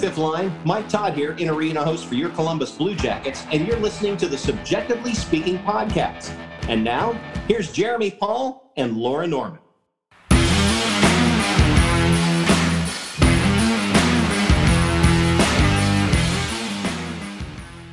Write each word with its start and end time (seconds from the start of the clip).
fifth 0.00 0.16
line. 0.16 0.50
Mike 0.64 0.88
Todd 0.88 1.12
here, 1.12 1.32
in 1.32 1.50
arena 1.50 1.84
host 1.84 2.06
for 2.06 2.14
your 2.14 2.30
Columbus 2.30 2.72
Blue 2.72 2.94
Jackets, 2.94 3.44
and 3.52 3.66
you're 3.66 3.78
listening 3.78 4.16
to 4.16 4.28
the 4.28 4.36
CBJectively 4.36 5.14
Speaking 5.14 5.58
podcast. 5.58 6.34
And 6.68 6.82
now, 6.82 7.12
here's 7.46 7.70
Jeremy 7.70 8.10
Paul 8.10 8.72
and 8.78 8.96
Laura 8.96 9.26
Norman. 9.26 9.58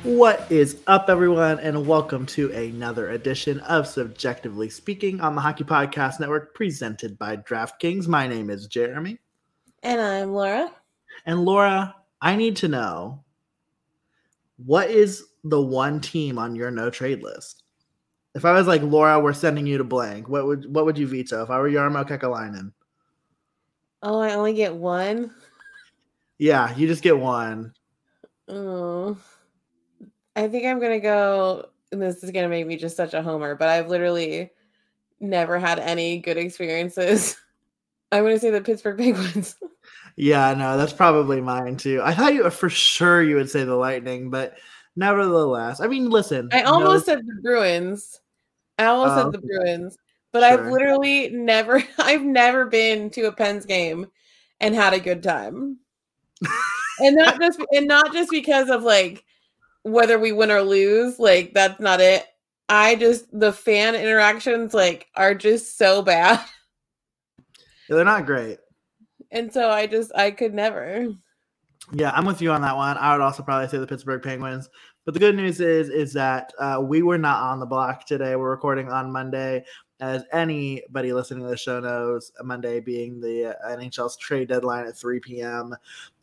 What 0.02 0.50
is 0.50 0.80
up, 0.86 1.10
everyone, 1.10 1.60
and 1.60 1.86
welcome 1.86 2.24
to 2.26 2.50
another 2.52 3.10
edition 3.10 3.60
of 3.60 3.84
CBJectively 3.84 4.72
Speaking 4.72 5.20
on 5.20 5.34
the 5.34 5.42
Hockey 5.42 5.64
Podcast 5.64 6.20
Network, 6.20 6.54
presented 6.54 7.18
by 7.18 7.36
DraftKings. 7.36 8.08
My 8.08 8.26
name 8.26 8.48
is 8.48 8.66
Jeremy. 8.66 9.18
And 9.82 10.00
I'm 10.00 10.32
Laura. 10.32 10.72
And 11.26 11.44
Laura, 11.44 11.94
I 12.20 12.36
need 12.36 12.56
to 12.56 12.68
know 12.68 13.24
what 14.56 14.90
is 14.90 15.24
the 15.44 15.60
one 15.60 16.00
team 16.00 16.38
on 16.38 16.56
your 16.56 16.70
no 16.70 16.90
trade 16.90 17.22
list? 17.22 17.62
If 18.34 18.44
I 18.44 18.52
was 18.52 18.66
like 18.66 18.82
Laura, 18.82 19.20
we're 19.20 19.32
sending 19.32 19.66
you 19.66 19.78
to 19.78 19.84
blank. 19.84 20.28
What 20.28 20.46
would 20.46 20.72
what 20.72 20.84
would 20.84 20.98
you 20.98 21.06
veto 21.06 21.42
if 21.42 21.50
I 21.50 21.58
were 21.58 21.70
Jarmo 21.70 22.06
Kekalainen? 22.06 22.72
Oh, 24.02 24.20
I 24.20 24.34
only 24.34 24.54
get 24.54 24.74
one. 24.74 25.32
Yeah, 26.38 26.74
you 26.76 26.86
just 26.86 27.02
get 27.02 27.18
one. 27.18 27.72
Oh. 28.46 29.16
I 30.36 30.46
think 30.48 30.66
I'm 30.66 30.80
gonna 30.80 31.00
go. 31.00 31.70
And 31.90 32.00
this 32.00 32.22
is 32.22 32.30
gonna 32.30 32.48
make 32.48 32.66
me 32.66 32.76
just 32.76 32.96
such 32.96 33.14
a 33.14 33.22
homer, 33.22 33.54
but 33.54 33.68
I've 33.68 33.88
literally 33.88 34.50
never 35.20 35.58
had 35.58 35.78
any 35.78 36.18
good 36.18 36.36
experiences. 36.36 37.36
I'm 38.12 38.22
gonna 38.22 38.38
say 38.38 38.50
the 38.50 38.60
Pittsburgh 38.60 38.98
Penguins. 38.98 39.56
yeah, 40.18 40.52
no, 40.52 40.76
that's 40.76 40.92
probably 40.92 41.40
mine 41.40 41.76
too. 41.76 42.00
I 42.02 42.12
thought 42.12 42.34
you 42.34 42.50
for 42.50 42.68
sure 42.68 43.22
you 43.22 43.36
would 43.36 43.48
say 43.48 43.62
the 43.62 43.76
Lightning, 43.76 44.30
but 44.30 44.58
nevertheless, 44.96 45.80
I 45.80 45.86
mean, 45.86 46.10
listen. 46.10 46.48
I 46.52 46.62
almost 46.62 47.06
no, 47.06 47.14
said 47.14 47.24
the 47.24 47.40
Bruins. 47.40 48.20
I 48.78 48.86
almost 48.86 49.14
said 49.14 49.26
oh, 49.26 49.30
the 49.30 49.38
oh, 49.38 49.42
Bruins, 49.46 49.96
but 50.32 50.40
sure. 50.40 50.58
I've 50.58 50.72
literally 50.72 51.30
never, 51.30 51.84
I've 51.98 52.24
never 52.24 52.66
been 52.66 53.10
to 53.10 53.26
a 53.26 53.32
Pens 53.32 53.64
game 53.64 54.08
and 54.58 54.74
had 54.74 54.92
a 54.92 54.98
good 54.98 55.22
time, 55.22 55.78
and 56.98 57.14
not 57.14 57.40
just, 57.40 57.60
and 57.70 57.86
not 57.86 58.12
just 58.12 58.30
because 58.32 58.70
of 58.70 58.82
like 58.82 59.24
whether 59.82 60.18
we 60.18 60.32
win 60.32 60.50
or 60.50 60.62
lose, 60.62 61.20
like 61.20 61.54
that's 61.54 61.78
not 61.78 62.00
it. 62.00 62.26
I 62.68 62.96
just 62.96 63.26
the 63.38 63.52
fan 63.52 63.94
interactions 63.94 64.74
like 64.74 65.06
are 65.14 65.36
just 65.36 65.78
so 65.78 66.02
bad. 66.02 66.44
Yeah, 67.88 67.96
they're 67.96 68.04
not 68.04 68.26
great. 68.26 68.58
And 69.30 69.52
so 69.52 69.70
I 69.70 69.86
just 69.86 70.12
I 70.14 70.30
could 70.30 70.54
never. 70.54 71.08
Yeah, 71.92 72.10
I'm 72.14 72.26
with 72.26 72.42
you 72.42 72.52
on 72.52 72.60
that 72.62 72.76
one. 72.76 72.98
I 72.98 73.12
would 73.12 73.22
also 73.22 73.42
probably 73.42 73.68
say 73.68 73.78
the 73.78 73.86
Pittsburgh 73.86 74.22
Penguins. 74.22 74.68
But 75.04 75.14
the 75.14 75.20
good 75.20 75.36
news 75.36 75.60
is 75.60 75.88
is 75.88 76.12
that 76.14 76.52
uh, 76.58 76.80
we 76.82 77.02
were 77.02 77.18
not 77.18 77.42
on 77.42 77.60
the 77.60 77.66
block 77.66 78.04
today. 78.06 78.36
We're 78.36 78.50
recording 78.50 78.90
on 78.90 79.10
Monday. 79.10 79.64
As 80.00 80.22
anybody 80.32 81.12
listening 81.12 81.42
to 81.42 81.48
the 81.48 81.56
show 81.56 81.80
knows, 81.80 82.30
Monday 82.42 82.78
being 82.78 83.20
the 83.20 83.56
uh, 83.58 83.76
NHL's 83.76 84.16
trade 84.16 84.48
deadline 84.48 84.86
at 84.86 84.96
3 84.96 85.18
p.m. 85.18 85.74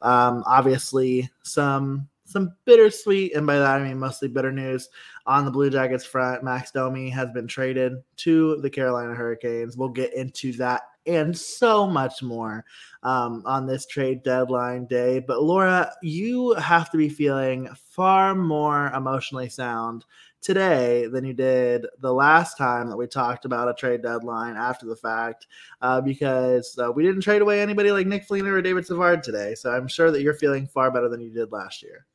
Um, 0.01 0.43
obviously, 0.45 1.29
some 1.43 2.07
some 2.25 2.53
bittersweet, 2.65 3.35
and 3.35 3.45
by 3.45 3.57
that 3.57 3.81
I 3.81 3.83
mean 3.83 3.99
mostly 3.99 4.27
bitter 4.27 4.51
news 4.51 4.89
on 5.25 5.45
the 5.45 5.51
Blue 5.51 5.69
Jackets 5.69 6.05
front. 6.05 6.43
Max 6.43 6.71
Domi 6.71 7.09
has 7.09 7.29
been 7.31 7.47
traded 7.47 7.93
to 8.17 8.57
the 8.61 8.69
Carolina 8.69 9.13
Hurricanes. 9.13 9.77
We'll 9.77 9.89
get 9.89 10.13
into 10.13 10.53
that 10.53 10.83
and 11.07 11.37
so 11.37 11.87
much 11.87 12.21
more 12.21 12.65
um, 13.03 13.43
on 13.45 13.65
this 13.65 13.85
trade 13.85 14.23
deadline 14.23 14.85
day. 14.85 15.19
But 15.19 15.43
Laura, 15.43 15.91
you 16.01 16.53
have 16.53 16.89
to 16.91 16.97
be 16.97 17.09
feeling 17.09 17.69
far 17.89 18.35
more 18.35 18.87
emotionally 18.87 19.49
sound 19.49 20.05
today 20.41 21.07
than 21.07 21.25
you 21.25 21.33
did 21.33 21.87
the 21.99 22.13
last 22.13 22.55
time 22.57 22.87
that 22.89 22.97
we 22.97 23.07
talked 23.07 23.45
about 23.45 23.67
a 23.67 23.73
trade 23.73 24.03
deadline 24.03 24.55
after 24.55 24.85
the 24.85 24.95
fact, 24.95 25.47
uh, 25.81 25.99
because 25.99 26.77
uh, 26.77 26.91
we 26.91 27.03
didn't 27.03 27.21
trade 27.21 27.41
away 27.41 27.61
anybody 27.61 27.91
like 27.91 28.05
Nick 28.05 28.25
Foligno 28.25 28.51
or 28.51 28.61
David 28.61 28.85
Savard 28.85 29.23
today. 29.23 29.55
So 29.55 29.71
I'm 29.71 29.87
sure 29.87 30.11
that 30.11 30.21
you're 30.21 30.35
feeling 30.35 30.67
far 30.67 30.91
better 30.91 31.09
than 31.09 31.21
you 31.21 31.31
did 31.31 31.51
last 31.51 31.81
year. 31.81 32.05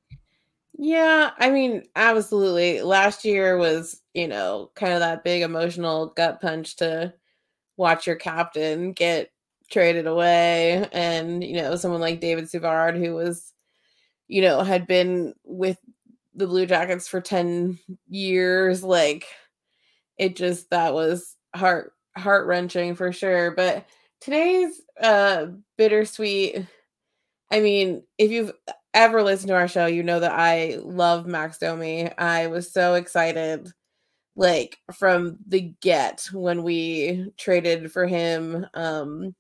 Yeah, 0.78 1.32
I 1.38 1.50
mean, 1.50 1.82
absolutely. 1.96 2.80
Last 2.82 3.24
year 3.24 3.58
was, 3.58 4.00
you 4.14 4.28
know, 4.28 4.70
kind 4.74 4.92
of 4.92 5.00
that 5.00 5.24
big 5.24 5.42
emotional 5.42 6.06
gut 6.16 6.40
punch 6.40 6.76
to 6.76 7.12
watch 7.80 8.06
your 8.06 8.16
captain 8.16 8.92
get 8.94 9.32
traded 9.72 10.06
away 10.08 10.88
and, 10.92 11.44
you 11.44 11.54
know, 11.56 11.76
someone 11.76 12.02
like 12.02 12.20
David 12.20 12.50
Savard 12.50 12.96
who 12.98 13.14
was, 13.16 13.54
you 14.28 14.42
know, 14.42 14.62
had 14.62 14.86
been 14.86 15.34
with 15.44 15.78
the 16.34 16.46
Blue 16.46 16.66
Jackets 16.66 17.08
for 17.08 17.20
10 17.20 17.78
years 18.08 18.84
like 18.84 19.26
it 20.18 20.36
just 20.36 20.70
that 20.70 20.94
was 20.94 21.36
heart 21.54 21.92
heart-wrenching 22.16 22.94
for 22.96 23.12
sure, 23.12 23.52
but 23.52 23.86
today's 24.20 24.80
uh 25.02 25.46
bittersweet 25.78 26.66
I 27.50 27.60
mean, 27.60 28.02
if 28.18 28.30
you've 28.30 28.52
ever 28.94 29.22
listened 29.22 29.48
to 29.48 29.54
our 29.56 29.68
show, 29.68 29.86
you 29.86 30.02
know 30.02 30.20
that 30.20 30.32
I 30.32 30.78
love 30.82 31.26
Max 31.26 31.58
Domi. 31.58 32.10
I 32.18 32.46
was 32.48 32.72
so 32.72 32.94
excited, 32.94 33.72
like 34.36 34.78
from 34.92 35.36
the 35.46 35.72
get 35.80 36.28
when 36.32 36.62
we 36.62 37.32
traded 37.36 37.92
for 37.92 38.06
him 38.06 38.66
um, 38.74 39.34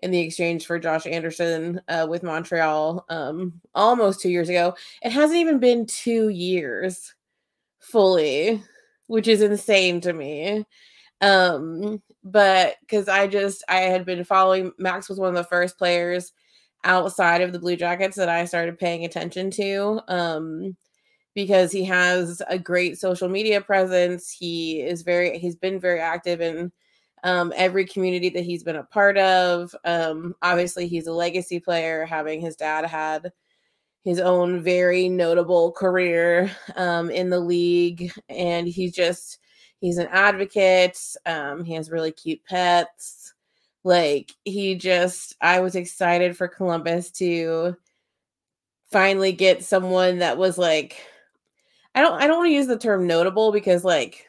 in 0.00 0.10
the 0.10 0.20
exchange 0.20 0.66
for 0.66 0.78
Josh 0.78 1.06
Anderson 1.06 1.80
uh, 1.88 2.06
with 2.08 2.22
Montreal 2.22 3.04
um, 3.08 3.60
almost 3.74 4.20
two 4.20 4.30
years 4.30 4.48
ago. 4.48 4.74
It 5.02 5.12
hasn't 5.12 5.38
even 5.38 5.58
been 5.58 5.86
two 5.86 6.28
years 6.28 7.14
fully, 7.80 8.62
which 9.06 9.28
is 9.28 9.42
insane 9.42 10.00
to 10.02 10.12
me. 10.12 10.64
Um, 11.20 12.02
but 12.24 12.76
because 12.80 13.08
I 13.08 13.28
just 13.28 13.64
I 13.68 13.80
had 13.80 14.04
been 14.04 14.24
following 14.24 14.72
Max 14.78 15.08
was 15.08 15.18
one 15.18 15.28
of 15.28 15.36
the 15.36 15.44
first 15.44 15.78
players 15.78 16.32
outside 16.84 17.40
of 17.40 17.52
the 17.52 17.60
Blue 17.60 17.76
Jackets 17.76 18.16
that 18.16 18.28
I 18.28 18.44
started 18.44 18.78
paying 18.78 19.04
attention 19.04 19.50
to. 19.52 20.00
Um, 20.08 20.76
because 21.34 21.72
he 21.72 21.84
has 21.84 22.42
a 22.48 22.58
great 22.58 22.98
social 22.98 23.28
media 23.28 23.60
presence. 23.60 24.30
He 24.30 24.80
is 24.82 25.02
very 25.02 25.38
he's 25.38 25.56
been 25.56 25.80
very 25.80 26.00
active 26.00 26.40
in 26.40 26.72
um, 27.24 27.52
every 27.56 27.86
community 27.86 28.28
that 28.30 28.44
he's 28.44 28.64
been 28.64 28.76
a 28.76 28.84
part 28.84 29.16
of. 29.18 29.74
Um, 29.84 30.34
obviously, 30.42 30.86
he's 30.88 31.06
a 31.06 31.12
legacy 31.12 31.60
player, 31.60 32.04
having 32.06 32.40
his 32.40 32.56
dad 32.56 32.84
had 32.86 33.32
his 34.04 34.18
own 34.20 34.62
very 34.62 35.08
notable 35.08 35.72
career 35.72 36.50
um, 36.76 37.10
in 37.10 37.30
the 37.30 37.40
league, 37.40 38.12
and 38.28 38.66
he's 38.68 38.92
just 38.92 39.38
he's 39.80 39.98
an 39.98 40.08
advocate. 40.10 40.98
Um, 41.26 41.64
he 41.64 41.74
has 41.74 41.90
really 41.90 42.12
cute 42.12 42.44
pets. 42.44 43.34
Like 43.84 44.32
he 44.44 44.74
just 44.76 45.36
I 45.40 45.60
was 45.60 45.76
excited 45.76 46.36
for 46.36 46.48
Columbus 46.48 47.10
to 47.12 47.76
finally 48.90 49.32
get 49.32 49.64
someone 49.64 50.18
that 50.18 50.36
was 50.38 50.58
like 50.58 50.98
I 51.94 52.00
don't 52.00 52.20
I 52.22 52.26
don't 52.26 52.38
want 52.38 52.48
to 52.48 52.54
use 52.54 52.66
the 52.66 52.78
term 52.78 53.06
notable 53.06 53.52
because 53.52 53.84
like 53.84 54.26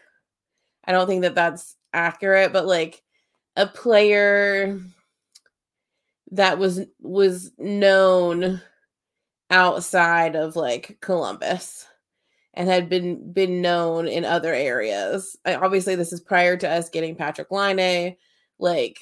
I 0.86 0.92
don't 0.92 1.08
think 1.08 1.22
that 1.22 1.36
that's 1.36 1.76
accurate, 1.94 2.54
but 2.54 2.66
like 2.66 3.02
a 3.56 3.68
player 3.68 4.80
that 6.32 6.58
was 6.58 6.82
was 7.00 7.52
known 7.58 8.62
outside 9.50 10.36
of 10.36 10.56
like 10.56 10.98
Columbus 11.02 11.88
and 12.54 12.68
had 12.70 12.90
been 12.90 13.32
been 13.34 13.62
known 13.62 14.08
in 14.08 14.26
other 14.26 14.54
areas. 14.54 15.38
I, 15.46 15.56
obviously, 15.56 15.96
this 15.96 16.14
is 16.14 16.22
prior 16.22 16.58
to 16.58 16.70
us 16.70 16.90
getting 16.90 17.16
Patrick 17.16 17.52
Laine. 17.52 18.18
Like 18.60 19.00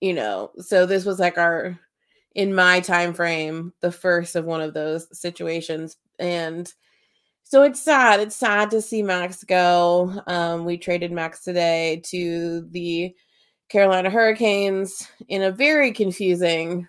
you 0.00 0.12
know 0.12 0.50
so 0.58 0.86
this 0.86 1.04
was 1.04 1.18
like 1.18 1.38
our 1.38 1.78
in 2.34 2.54
my 2.54 2.80
time 2.80 3.14
frame 3.14 3.72
the 3.80 3.90
first 3.90 4.36
of 4.36 4.44
one 4.44 4.60
of 4.60 4.74
those 4.74 5.06
situations 5.18 5.96
and 6.18 6.72
so 7.48 7.62
it's 7.62 7.80
sad 7.80 8.20
it's 8.20 8.36
sad 8.36 8.70
to 8.70 8.82
see 8.82 9.02
max 9.02 9.44
go 9.44 10.12
um, 10.26 10.64
we 10.64 10.76
traded 10.76 11.12
max 11.12 11.42
today 11.42 12.02
to 12.04 12.66
the 12.70 13.14
carolina 13.68 14.10
hurricanes 14.10 15.08
in 15.28 15.42
a 15.42 15.52
very 15.52 15.92
confusing 15.92 16.86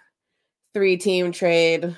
three 0.73 0.97
team 0.97 1.31
trade 1.31 1.95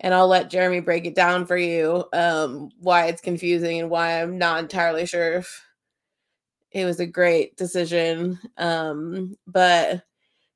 and 0.00 0.12
i'll 0.12 0.28
let 0.28 0.50
jeremy 0.50 0.80
break 0.80 1.06
it 1.06 1.14
down 1.14 1.46
for 1.46 1.56
you 1.56 2.04
um, 2.12 2.70
why 2.80 3.06
it's 3.06 3.20
confusing 3.22 3.80
and 3.80 3.90
why 3.90 4.20
i'm 4.20 4.36
not 4.36 4.60
entirely 4.60 5.06
sure 5.06 5.34
if 5.34 5.64
it 6.74 6.84
was 6.84 7.00
a 7.00 7.06
great 7.06 7.56
decision. 7.56 8.38
Um, 8.58 9.36
but 9.46 10.02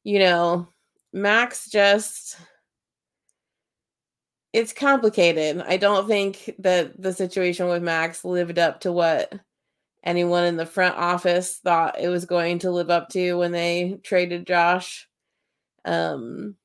you 0.05 0.19
know, 0.19 0.69
Max 1.13 1.71
just 1.71 2.37
it's 4.53 4.73
complicated. 4.73 5.63
I 5.67 5.77
don't 5.77 6.07
think 6.07 6.55
that 6.59 7.01
the 7.01 7.13
situation 7.13 7.69
with 7.69 7.83
Max 7.83 8.25
lived 8.25 8.59
up 8.59 8.81
to 8.81 8.93
what 8.93 9.33
anyone 10.05 10.45
in 10.45 10.57
the 10.57 10.67
front 10.67 10.97
office 10.97 11.57
thought 11.59 12.01
it 12.01 12.09
was 12.09 12.25
going 12.25 12.61
to 12.61 12.71
live 12.71 12.91
up 12.91 13.09
to 13.11 13.35
when 13.35 13.53
they 13.53 14.01
traded 14.03 14.47
Josh. 14.47 15.09
Um 15.85 16.57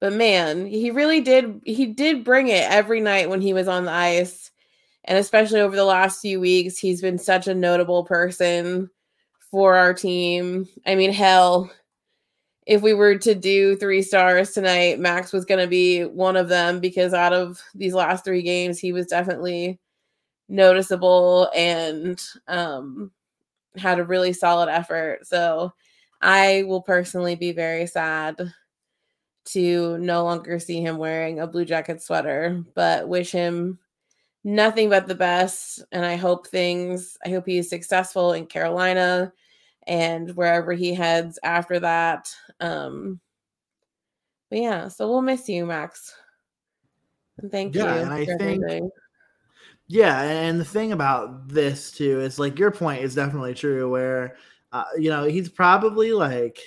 but 0.00 0.12
man, 0.12 0.66
he 0.66 0.90
really 0.90 1.20
did 1.20 1.60
he 1.64 1.86
did 1.86 2.24
bring 2.24 2.48
it 2.48 2.70
every 2.70 3.00
night 3.00 3.30
when 3.30 3.40
he 3.40 3.52
was 3.54 3.68
on 3.68 3.84
the 3.84 3.92
ice. 3.92 4.50
And 5.04 5.18
especially 5.18 5.60
over 5.60 5.76
the 5.76 5.84
last 5.84 6.20
few 6.20 6.40
weeks, 6.40 6.78
he's 6.78 7.00
been 7.00 7.18
such 7.18 7.46
a 7.46 7.54
notable 7.54 8.04
person 8.04 8.90
for 9.50 9.76
our 9.76 9.94
team. 9.94 10.68
I 10.84 10.96
mean, 10.96 11.12
hell, 11.12 11.70
if 12.66 12.82
we 12.82 12.94
were 12.94 13.16
to 13.16 13.34
do 13.34 13.76
three 13.76 14.02
stars 14.02 14.50
tonight, 14.50 14.98
Max 14.98 15.32
was 15.32 15.44
going 15.44 15.60
to 15.60 15.68
be 15.68 16.04
one 16.04 16.36
of 16.36 16.48
them 16.48 16.80
because 16.80 17.14
out 17.14 17.32
of 17.32 17.62
these 17.74 17.94
last 17.94 18.24
three 18.24 18.42
games, 18.42 18.78
he 18.78 18.92
was 18.92 19.06
definitely 19.06 19.78
noticeable 20.48 21.48
and 21.54 22.22
um, 22.48 23.12
had 23.76 24.00
a 24.00 24.04
really 24.04 24.32
solid 24.32 24.68
effort. 24.68 25.24
So 25.26 25.72
I 26.20 26.64
will 26.66 26.82
personally 26.82 27.36
be 27.36 27.52
very 27.52 27.86
sad 27.86 28.52
to 29.46 29.96
no 29.98 30.24
longer 30.24 30.58
see 30.58 30.80
him 30.80 30.96
wearing 30.98 31.38
a 31.38 31.46
Blue 31.46 31.64
Jacket 31.64 32.02
sweater, 32.02 32.64
but 32.74 33.08
wish 33.08 33.30
him 33.30 33.78
nothing 34.42 34.90
but 34.90 35.06
the 35.06 35.14
best. 35.14 35.84
And 35.92 36.04
I 36.04 36.16
hope 36.16 36.48
things, 36.48 37.16
I 37.24 37.28
hope 37.28 37.46
he's 37.46 37.70
successful 37.70 38.32
in 38.32 38.46
Carolina 38.46 39.32
and 39.86 40.30
wherever 40.36 40.72
he 40.72 40.94
heads 40.94 41.38
after 41.42 41.78
that. 41.80 42.34
Um, 42.60 43.20
but 44.50 44.58
yeah, 44.58 44.88
so 44.88 45.08
we'll 45.08 45.22
miss 45.22 45.48
you, 45.48 45.66
Max. 45.66 46.14
And 47.38 47.50
thank 47.50 47.74
yeah, 47.74 47.96
you. 47.96 48.02
And 48.02 48.12
I 48.12 48.24
think, 48.24 48.40
everything. 48.40 48.90
yeah, 49.88 50.22
and 50.22 50.60
the 50.60 50.64
thing 50.64 50.92
about 50.92 51.48
this 51.48 51.90
too 51.90 52.20
is 52.20 52.38
like 52.38 52.58
your 52.58 52.70
point 52.70 53.02
is 53.02 53.14
definitely 53.14 53.54
true. 53.54 53.90
Where 53.90 54.36
uh, 54.72 54.84
you 54.98 55.10
know 55.10 55.24
he's 55.24 55.48
probably 55.48 56.12
like 56.12 56.60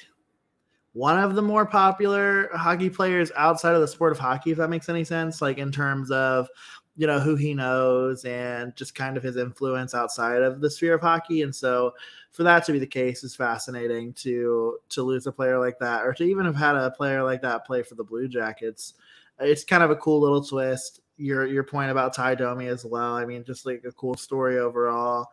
one 0.94 1.18
of 1.18 1.36
the 1.36 1.42
more 1.42 1.66
popular 1.66 2.50
hockey 2.54 2.90
players 2.90 3.32
outside 3.36 3.76
of 3.76 3.82
the 3.82 3.88
sport 3.88 4.12
of 4.12 4.20
hockey, 4.20 4.52
if 4.52 4.58
that 4.58 4.70
makes 4.70 4.90
any 4.90 5.04
sense. 5.04 5.42
Like 5.42 5.58
in 5.58 5.72
terms 5.72 6.12
of 6.12 6.48
you 7.00 7.08
know 7.08 7.20
who 7.20 7.36
he 7.36 7.54
knows 7.54 8.26
and 8.26 8.76
just 8.76 8.94
kind 8.94 9.16
of 9.16 9.24
his 9.24 9.38
influence 9.38 9.96
outside 9.96 10.42
of 10.42 10.60
the 10.60 10.70
sphere 10.70 10.96
of 10.96 11.02
hockey 11.02 11.44
and 11.44 11.56
so 11.56 11.94
for 12.32 12.44
that 12.44 12.66
to 12.66 12.72
be 12.72 12.80
the 12.80 12.88
case 12.88 13.24
is 13.24 13.36
fascinating 13.36 14.14
to 14.14 14.78
to 14.90 15.04
lose 15.04 15.28
a 15.28 15.32
player 15.32 15.60
like 15.60 15.80
that 15.80 16.06
or 16.06 16.14
to 16.14 16.24
even 16.24 16.46
have 16.46 16.56
had 16.56 16.76
a 16.76 16.92
player 16.92 17.24
like 17.24 17.42
that 17.42 17.66
play 17.66 17.84
for 17.84 17.96
the 17.96 18.04
blue 18.04 18.28
jackets. 18.28 18.94
It's 19.40 19.64
kind 19.64 19.84
of 19.84 19.92
a 19.92 19.96
cool 19.96 20.20
little 20.20 20.44
twist. 20.44 21.02
Your 21.18 21.46
your 21.46 21.64
point 21.64 21.92
about 21.92 22.14
Ty 22.14 22.36
Domi 22.36 22.68
as 22.68 22.86
well. 22.86 23.16
I 23.16 23.26
mean 23.26 23.44
just 23.44 23.66
like 23.66 23.84
a 23.88 23.92
cool 23.92 24.16
story 24.16 24.60
overall. 24.60 25.28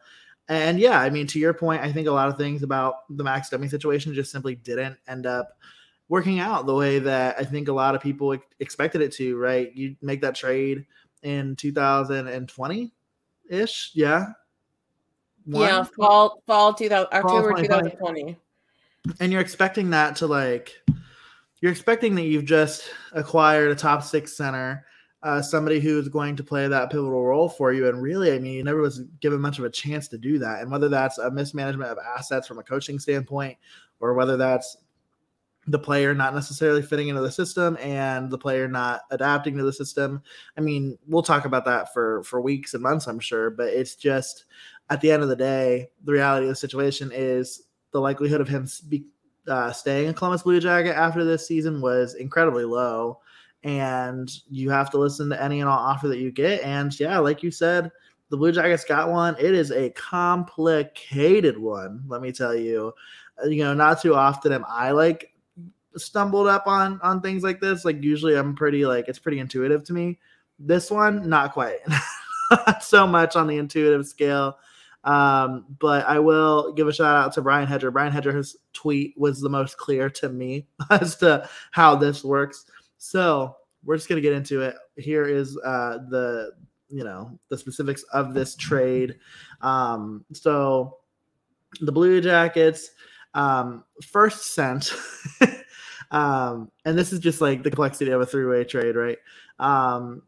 And 0.49 0.79
yeah 0.79 1.01
i 1.01 1.11
mean 1.11 1.27
to 1.29 1.41
your 1.41 1.53
point 1.53 1.83
i 1.83 1.91
think 1.91 2.07
a 2.07 2.13
lot 2.13 2.29
of 2.29 2.37
things 2.37 2.63
about 2.63 2.95
the 3.17 3.25
max 3.25 3.51
Domi 3.51 3.67
situation 3.67 4.15
just 4.15 4.31
simply 4.31 4.55
didn't 4.55 4.97
end 5.09 5.27
up 5.27 5.59
working 6.09 6.39
out 6.39 6.67
the 6.67 6.75
way 6.75 7.01
that 7.01 7.35
i 7.37 7.43
think 7.43 7.67
a 7.67 7.73
lot 7.73 7.97
of 7.97 8.01
people 8.01 8.37
expected 8.61 9.01
it 9.01 9.11
to 9.15 9.37
right? 9.39 9.75
You 9.75 9.97
make 10.03 10.21
that 10.21 10.37
trade 10.37 10.87
in 11.25 11.57
2020 11.57 12.93
ish. 13.51 13.91
Yeah. 13.95 14.27
Yeah, 15.47 15.85
fall 15.85 16.43
fall 16.47 16.75
2000 16.75 17.09
October 17.13 17.55
2020. 17.55 18.37
And 19.21 19.31
you're 19.31 19.41
expecting 19.41 19.91
that 19.91 20.17
to 20.17 20.27
like 20.27 20.75
you're 21.61 21.73
expecting 21.73 22.15
that 22.17 22.25
you've 22.25 22.45
just 22.45 22.91
acquired 23.13 23.71
a 23.71 23.75
top 23.75 24.03
6 24.03 24.37
center, 24.37 24.85
uh, 25.23 25.41
somebody 25.41 25.81
who's 25.81 26.09
going 26.09 26.37
to 26.37 26.45
play 26.45 26.69
that 26.69 26.91
pivotal 26.91 27.25
role 27.25 27.49
for 27.49 27.73
you 27.73 27.89
and 27.89 28.03
really 28.03 28.33
I 28.33 28.39
mean 28.39 28.55
you 28.55 28.65
never 28.65 28.81
was 28.81 29.01
given 29.21 29.41
much 29.41 29.59
of 29.59 29.65
a 29.65 29.71
chance 29.71 30.09
to 30.09 30.19
do 30.19 30.39
that. 30.41 30.63
And 30.63 30.71
whether 30.71 30.89
that's 30.89 31.19
a 31.19 31.31
mismanagement 31.31 31.91
of 31.91 31.99
assets 31.99 32.47
from 32.47 32.59
a 32.59 32.65
coaching 32.65 32.99
standpoint 32.99 33.57
or 34.01 34.15
whether 34.15 34.37
that's 34.37 34.77
the 35.69 35.79
player 35.79 36.15
not 36.15 36.35
necessarily 36.35 36.81
fitting 36.81 37.09
into 37.09 37.21
the 37.21 37.31
system 37.31 37.77
and 37.81 38.31
the 38.31 38.39
player 38.39 38.69
not 38.69 39.03
adapting 39.11 39.57
to 39.57 39.65
the 39.65 39.73
system. 39.73 40.23
I 40.57 40.61
mean, 40.61 40.97
we'll 41.09 41.23
talk 41.23 41.45
about 41.45 41.65
that 41.65 41.93
for 41.93 42.23
for 42.23 42.41
weeks 42.41 42.75
and 42.75 42.83
months, 42.83 43.07
I'm 43.07 43.19
sure, 43.19 43.51
but 43.51 43.69
it's 43.69 43.97
just 43.97 44.45
at 44.91 45.01
the 45.01 45.11
end 45.11 45.23
of 45.23 45.29
the 45.29 45.37
day, 45.37 45.89
the 46.05 46.13
reality 46.13 46.47
of 46.47 46.51
the 46.51 46.57
situation 46.57 47.11
is 47.13 47.65
the 47.91 48.01
likelihood 48.01 48.41
of 48.41 48.49
him 48.49 48.69
be, 48.89 49.07
uh, 49.49 49.73
staying 49.73 50.09
a 50.09 50.15
Columbus 50.15 50.43
Blue 50.43 50.61
Jacket 50.61 50.97
after 50.97 51.25
this 51.25 51.47
season 51.47 51.81
was 51.81 52.15
incredibly 52.15 52.65
low. 52.65 53.21
And 53.65 54.31
you 54.49 54.71
have 54.71 54.91
to 54.91 54.99
listen 54.99 55.29
to 55.31 55.43
any 55.43 55.61
and 55.61 55.69
all 55.69 55.79
offer 55.79 56.07
that 56.09 56.19
you 56.19 56.31
get. 56.31 56.63
And 56.63 56.99
yeah, 57.01 57.19
like 57.19 57.43
you 57.43 57.51
said, 57.51 57.91
the 58.29 58.37
Blue 58.37 58.53
Jackets 58.53 58.85
got 58.85 59.11
one. 59.11 59.35
It 59.39 59.55
is 59.55 59.73
a 59.73 59.91
complicated 59.91 61.59
one, 61.59 62.05
let 62.07 62.23
me 62.23 62.31
tell 62.31 62.55
you. 62.55 62.93
Uh, 63.43 63.49
you 63.49 63.65
know, 63.65 63.75
not 63.75 64.01
too 64.01 64.15
often 64.15 64.53
am 64.53 64.65
I 64.69 64.93
like 64.93 65.33
stumbled 65.97 66.47
up 66.47 66.67
on 66.67 67.01
on 67.03 67.21
things 67.21 67.43
like 67.43 67.61
this. 67.61 67.85
Like 67.85 68.03
usually 68.03 68.35
I'm 68.35 68.55
pretty 68.55 68.87
like 68.87 69.09
it's 69.09 69.19
pretty 69.19 69.39
intuitive 69.39 69.85
to 69.85 69.93
me. 69.93 70.19
This 70.59 70.91
one, 70.91 71.29
not 71.29 71.53
quite. 71.53 71.79
not 72.51 72.83
so 72.83 73.07
much 73.07 73.37
on 73.37 73.47
the 73.47 73.59
intuitive 73.59 74.07
scale. 74.07 74.59
Um, 75.05 75.67
but 75.79 76.05
I 76.07 76.19
will 76.19 76.73
give 76.73 76.89
a 76.89 76.93
shout 76.93 77.15
out 77.15 77.33
to 77.35 77.43
Brian 77.43 77.69
Hedger. 77.69 77.93
Brian 77.93 78.13
Hedger's 78.13 78.57
tweet 78.73 79.15
was 79.17 79.41
the 79.41 79.49
most 79.49 79.79
clear 79.79 80.11
to 80.11 80.29
me 80.29 80.67
as 80.91 81.17
to 81.17 81.49
how 81.71 81.95
this 81.95 82.25
works. 82.25 82.65
So 82.99 83.57
we're 83.85 83.97
just 83.97 84.09
gonna 84.09 84.21
get 84.21 84.33
into 84.33 84.63
it. 84.63 84.75
Here 84.97 85.25
is 85.25 85.57
uh, 85.65 85.99
the 86.11 86.53
you 86.89 87.05
know 87.05 87.39
the 87.49 87.59
specifics 87.59 88.03
of 88.13 88.35
this 88.35 88.57
trade. 88.57 89.17
Um, 89.61 90.25
so 90.33 90.99
the 91.81 91.93
Blue 91.93 92.21
Jackets 92.21 92.91
um, 93.35 93.85
first 94.03 94.55
sent 94.55 94.93
Um, 96.11 96.71
and 96.85 96.97
this 96.97 97.13
is 97.13 97.21
just 97.21 97.41
like 97.41 97.63
the 97.63 97.71
complexity 97.71 98.11
of 98.11 98.21
a 98.21 98.27
three-way 98.27 98.65
trade, 98.65 98.97
right? 98.97 99.19
Um, 99.59 100.23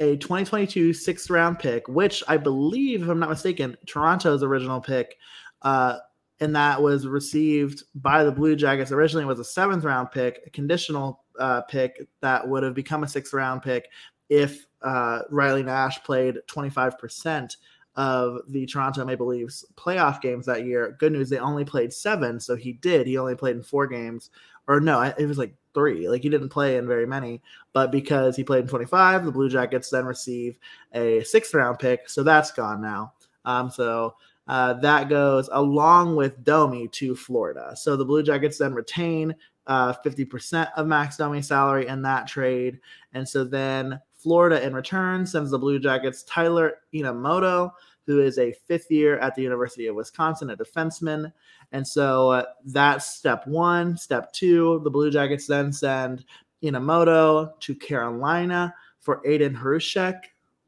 a 0.00 0.16
2022 0.16 0.92
sixth 0.92 1.30
round 1.30 1.58
pick, 1.58 1.86
which 1.88 2.22
I 2.26 2.36
believe, 2.36 3.02
if 3.02 3.08
I'm 3.08 3.20
not 3.20 3.28
mistaken, 3.28 3.76
Toronto's 3.86 4.42
original 4.42 4.80
pick, 4.80 5.16
uh, 5.62 5.98
and 6.40 6.56
that 6.56 6.82
was 6.82 7.06
received 7.06 7.84
by 7.94 8.24
the 8.24 8.32
Blue 8.32 8.56
Jackets. 8.56 8.90
Originally, 8.90 9.24
was 9.24 9.38
a 9.38 9.44
seventh 9.44 9.84
round 9.84 10.10
pick, 10.10 10.40
a 10.44 10.50
conditional 10.50 11.22
uh, 11.38 11.62
pick 11.62 12.06
that 12.20 12.46
would 12.46 12.64
have 12.64 12.74
become 12.74 13.04
a 13.04 13.08
sixth 13.08 13.32
round 13.32 13.62
pick 13.62 13.88
if 14.28 14.66
uh, 14.82 15.20
Riley 15.30 15.62
Nash 15.62 16.02
played 16.02 16.38
25 16.48 16.98
percent 16.98 17.56
of 17.94 18.38
the 18.48 18.66
Toronto 18.66 19.04
Maple 19.04 19.26
Leafs 19.26 19.64
playoff 19.76 20.20
games 20.20 20.46
that 20.46 20.64
year. 20.64 20.96
Good 20.98 21.12
news, 21.12 21.28
they 21.28 21.38
only 21.38 21.64
played 21.64 21.92
seven, 21.92 22.40
so 22.40 22.56
he 22.56 22.72
did. 22.72 23.06
He 23.06 23.18
only 23.18 23.34
played 23.34 23.56
in 23.56 23.62
four 23.62 23.86
games, 23.86 24.30
or 24.68 24.80
no, 24.80 25.00
it 25.00 25.26
was 25.26 25.38
like 25.38 25.54
three. 25.74 26.08
Like 26.08 26.22
he 26.22 26.28
didn't 26.28 26.50
play 26.50 26.76
in 26.76 26.86
very 26.86 27.06
many, 27.06 27.42
but 27.72 27.90
because 27.90 28.36
he 28.36 28.44
played 28.44 28.62
in 28.62 28.68
25, 28.68 29.24
the 29.24 29.32
Blue 29.32 29.48
Jackets 29.48 29.90
then 29.90 30.04
receive 30.04 30.58
a 30.92 31.22
sixth 31.24 31.54
round 31.54 31.78
pick, 31.78 32.08
so 32.08 32.22
that's 32.22 32.52
gone 32.52 32.80
now. 32.80 33.12
Um, 33.44 33.70
so 33.70 34.14
uh, 34.46 34.74
that 34.74 35.08
goes 35.08 35.48
along 35.52 36.16
with 36.16 36.44
Domi 36.44 36.88
to 36.88 37.14
Florida. 37.14 37.74
So 37.76 37.96
the 37.96 38.04
Blue 38.04 38.22
Jackets 38.22 38.58
then 38.58 38.74
retain 38.74 39.34
uh, 39.66 39.92
50% 40.04 40.68
of 40.76 40.86
Max 40.86 41.16
Domi's 41.16 41.48
salary 41.48 41.86
in 41.86 42.02
that 42.02 42.26
trade, 42.26 42.80
and 43.12 43.28
so 43.28 43.44
then 43.44 44.00
Florida, 44.22 44.64
in 44.64 44.72
return, 44.72 45.26
sends 45.26 45.50
the 45.50 45.58
Blue 45.58 45.80
Jackets 45.80 46.22
Tyler 46.22 46.74
Inamoto, 46.94 47.72
who 48.06 48.20
is 48.20 48.38
a 48.38 48.52
fifth 48.66 48.90
year 48.90 49.18
at 49.18 49.34
the 49.34 49.42
University 49.42 49.86
of 49.86 49.96
Wisconsin, 49.96 50.50
a 50.50 50.56
defenseman. 50.56 51.32
And 51.72 51.86
so 51.86 52.30
uh, 52.30 52.44
that's 52.66 53.06
step 53.06 53.46
one. 53.46 53.96
Step 53.96 54.32
two, 54.32 54.80
the 54.84 54.90
Blue 54.90 55.10
Jackets 55.10 55.46
then 55.46 55.72
send 55.72 56.24
Inamoto 56.62 57.58
to 57.60 57.74
Carolina 57.74 58.74
for 59.00 59.20
Aidan 59.26 59.56
Hreschuk, 59.56 60.20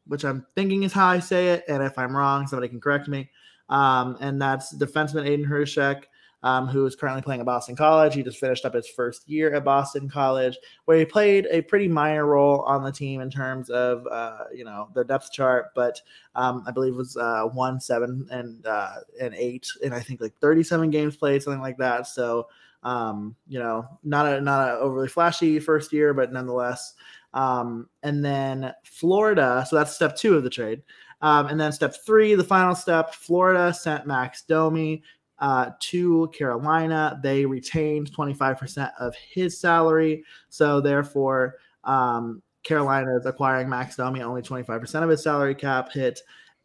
which 0.06 0.24
I'm 0.24 0.46
thinking 0.54 0.82
is 0.82 0.92
how 0.92 1.06
I 1.06 1.18
say 1.18 1.48
it. 1.48 1.64
And 1.68 1.82
if 1.82 1.98
I'm 1.98 2.16
wrong, 2.16 2.46
somebody 2.46 2.68
can 2.68 2.80
correct 2.80 3.08
me. 3.08 3.30
Um, 3.68 4.16
and 4.20 4.40
that's 4.40 4.74
defenseman 4.76 5.26
Aidan 5.26 5.46
Hreschuk 5.46 6.04
um, 6.44 6.68
who 6.68 6.84
is 6.84 6.94
currently 6.94 7.22
playing 7.22 7.40
at 7.40 7.46
Boston 7.46 7.74
College. 7.74 8.14
He 8.14 8.22
just 8.22 8.38
finished 8.38 8.66
up 8.66 8.74
his 8.74 8.86
first 8.86 9.26
year 9.26 9.54
at 9.54 9.64
Boston 9.64 10.10
College, 10.10 10.56
where 10.84 10.98
he 10.98 11.06
played 11.06 11.48
a 11.50 11.62
pretty 11.62 11.88
minor 11.88 12.26
role 12.26 12.60
on 12.60 12.84
the 12.84 12.92
team 12.92 13.22
in 13.22 13.30
terms 13.30 13.70
of 13.70 14.06
uh, 14.06 14.44
you 14.54 14.64
know 14.64 14.88
the 14.94 15.04
depth 15.04 15.32
chart, 15.32 15.72
but 15.74 16.00
um, 16.36 16.62
I 16.66 16.70
believe 16.70 16.92
it 16.92 16.98
was 16.98 17.16
uh, 17.16 17.44
one, 17.52 17.80
seven, 17.80 18.28
and 18.30 18.64
uh, 18.66 18.96
and 19.18 19.34
eight, 19.34 19.66
and 19.82 19.94
I 19.94 20.00
think 20.00 20.20
like 20.20 20.36
37 20.38 20.90
games 20.90 21.16
played, 21.16 21.42
something 21.42 21.62
like 21.62 21.78
that. 21.78 22.06
So 22.06 22.46
um, 22.82 23.34
you 23.48 23.58
know, 23.58 23.88
not 24.04 24.26
a 24.26 24.40
not 24.40 24.68
a 24.68 24.72
overly 24.74 25.08
flashy 25.08 25.58
first 25.58 25.92
year, 25.94 26.12
but 26.12 26.30
nonetheless. 26.30 26.92
Um, 27.32 27.88
and 28.02 28.24
then 28.24 28.72
Florida, 28.84 29.66
so 29.68 29.76
that's 29.76 29.94
step 29.94 30.14
two 30.14 30.36
of 30.36 30.44
the 30.44 30.50
trade. 30.50 30.82
Um, 31.22 31.46
and 31.46 31.58
then 31.58 31.72
step 31.72 31.94
three, 32.04 32.34
the 32.34 32.44
final 32.44 32.74
step, 32.74 33.14
Florida 33.14 33.72
sent 33.72 34.06
Max 34.06 34.42
Domi 34.42 35.02
uh, 35.44 35.72
to 35.78 36.26
Carolina. 36.28 37.20
They 37.22 37.44
retained 37.44 38.10
25% 38.10 38.90
of 38.98 39.14
his 39.14 39.60
salary. 39.60 40.24
So, 40.48 40.80
therefore, 40.80 41.56
um, 41.84 42.42
Carolina 42.62 43.14
is 43.18 43.26
acquiring 43.26 43.68
Max 43.68 43.96
Domi 43.96 44.22
only 44.22 44.40
25% 44.40 45.02
of 45.02 45.10
his 45.10 45.22
salary 45.22 45.54
cap 45.54 45.92
hit. 45.92 46.18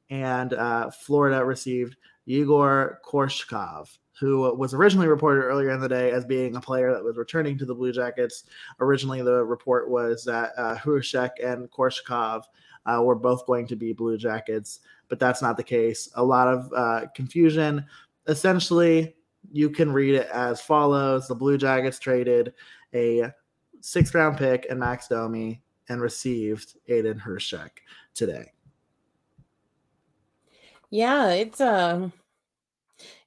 And 0.09 0.53
uh, 0.53 0.91
Florida 0.91 1.43
received 1.43 1.97
Egor 2.25 3.01
Korshkov, 3.05 3.97
who 4.17 4.55
was 4.55 4.73
originally 4.73 5.07
reported 5.07 5.43
earlier 5.43 5.71
in 5.71 5.81
the 5.81 5.89
day 5.89 6.11
as 6.11 6.23
being 6.23 6.55
a 6.55 6.61
player 6.61 6.93
that 6.93 7.03
was 7.03 7.17
returning 7.17 7.57
to 7.57 7.65
the 7.65 7.75
Blue 7.75 7.91
Jackets. 7.91 8.45
Originally, 8.79 9.21
the 9.21 9.43
report 9.43 9.89
was 9.89 10.23
that 10.23 10.53
uh, 10.57 10.77
and 11.45 11.69
Korshkov 11.69 12.43
uh, 12.85 13.01
were 13.03 13.15
both 13.15 13.45
going 13.45 13.67
to 13.67 13.75
be 13.75 13.91
Blue 13.91 14.17
Jackets, 14.17 14.79
but 15.09 15.19
that's 15.19 15.41
not 15.41 15.57
the 15.57 15.63
case. 15.63 16.09
A 16.15 16.23
lot 16.23 16.47
of 16.47 16.71
uh, 16.73 17.07
confusion. 17.13 17.85
Essentially, 18.29 19.15
you 19.51 19.69
can 19.69 19.91
read 19.91 20.13
it 20.13 20.27
as 20.27 20.61
follows 20.61 21.27
The 21.27 21.35
Blue 21.35 21.57
Jackets 21.57 21.99
traded 21.99 22.53
a 22.93 23.31
sixth 23.81 24.13
round 24.13 24.37
pick 24.37 24.67
and 24.69 24.79
Max 24.79 25.07
Domi 25.07 25.61
and 25.89 25.99
received 25.99 26.77
Aidan 26.87 27.19
Hreschuk 27.19 27.69
today. 28.13 28.51
Yeah, 30.91 31.31
it's 31.31 31.59
uh 31.59 32.09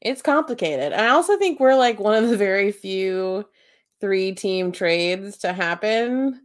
it's 0.01 0.23
complicated. 0.23 0.93
I 0.93 1.09
also 1.09 1.37
think 1.37 1.59
we're 1.59 1.75
like 1.75 1.99
one 1.99 2.23
of 2.23 2.31
the 2.31 2.37
very 2.37 2.71
few 2.71 3.45
three 4.01 4.33
team 4.33 4.73
trades 4.73 5.37
to 5.39 5.53
happen 5.53 6.43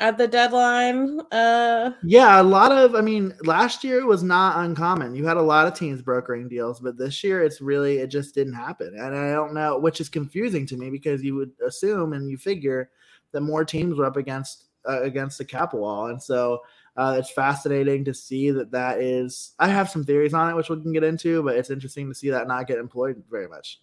at 0.00 0.18
the 0.18 0.26
deadline. 0.26 1.20
Uh 1.30 1.92
Yeah, 2.02 2.40
a 2.40 2.42
lot 2.42 2.72
of 2.72 2.94
I 2.94 3.00
mean, 3.02 3.34
last 3.44 3.84
year 3.84 4.06
was 4.06 4.22
not 4.22 4.64
uncommon. 4.64 5.14
You 5.14 5.26
had 5.26 5.36
a 5.36 5.42
lot 5.42 5.66
of 5.66 5.74
teams 5.74 6.02
brokering 6.02 6.48
deals, 6.48 6.80
but 6.80 6.96
this 6.96 7.22
year 7.22 7.42
it's 7.42 7.60
really 7.60 7.98
it 7.98 8.08
just 8.08 8.34
didn't 8.34 8.54
happen. 8.54 8.94
And 8.98 9.14
I 9.14 9.32
don't 9.32 9.54
know, 9.54 9.78
which 9.78 10.00
is 10.00 10.08
confusing 10.08 10.66
to 10.66 10.76
me 10.76 10.90
because 10.90 11.22
you 11.22 11.34
would 11.36 11.52
assume 11.64 12.14
and 12.14 12.28
you 12.30 12.38
figure 12.38 12.90
that 13.32 13.42
more 13.42 13.64
teams 13.64 13.98
were 13.98 14.06
up 14.06 14.16
against 14.16 14.64
uh, 14.88 15.02
against 15.02 15.38
the 15.38 15.44
cap 15.44 15.74
wall. 15.74 16.06
And 16.06 16.22
so 16.22 16.60
uh, 16.96 17.16
it's 17.18 17.30
fascinating 17.30 18.04
to 18.06 18.14
see 18.14 18.50
that 18.50 18.70
that 18.72 19.00
is. 19.00 19.52
I 19.58 19.68
have 19.68 19.90
some 19.90 20.04
theories 20.04 20.34
on 20.34 20.50
it, 20.50 20.56
which 20.56 20.70
we 20.70 20.80
can 20.80 20.92
get 20.92 21.04
into, 21.04 21.42
but 21.42 21.56
it's 21.56 21.70
interesting 21.70 22.08
to 22.08 22.14
see 22.14 22.30
that 22.30 22.48
not 22.48 22.66
get 22.66 22.78
employed 22.78 23.22
very 23.30 23.48
much. 23.48 23.80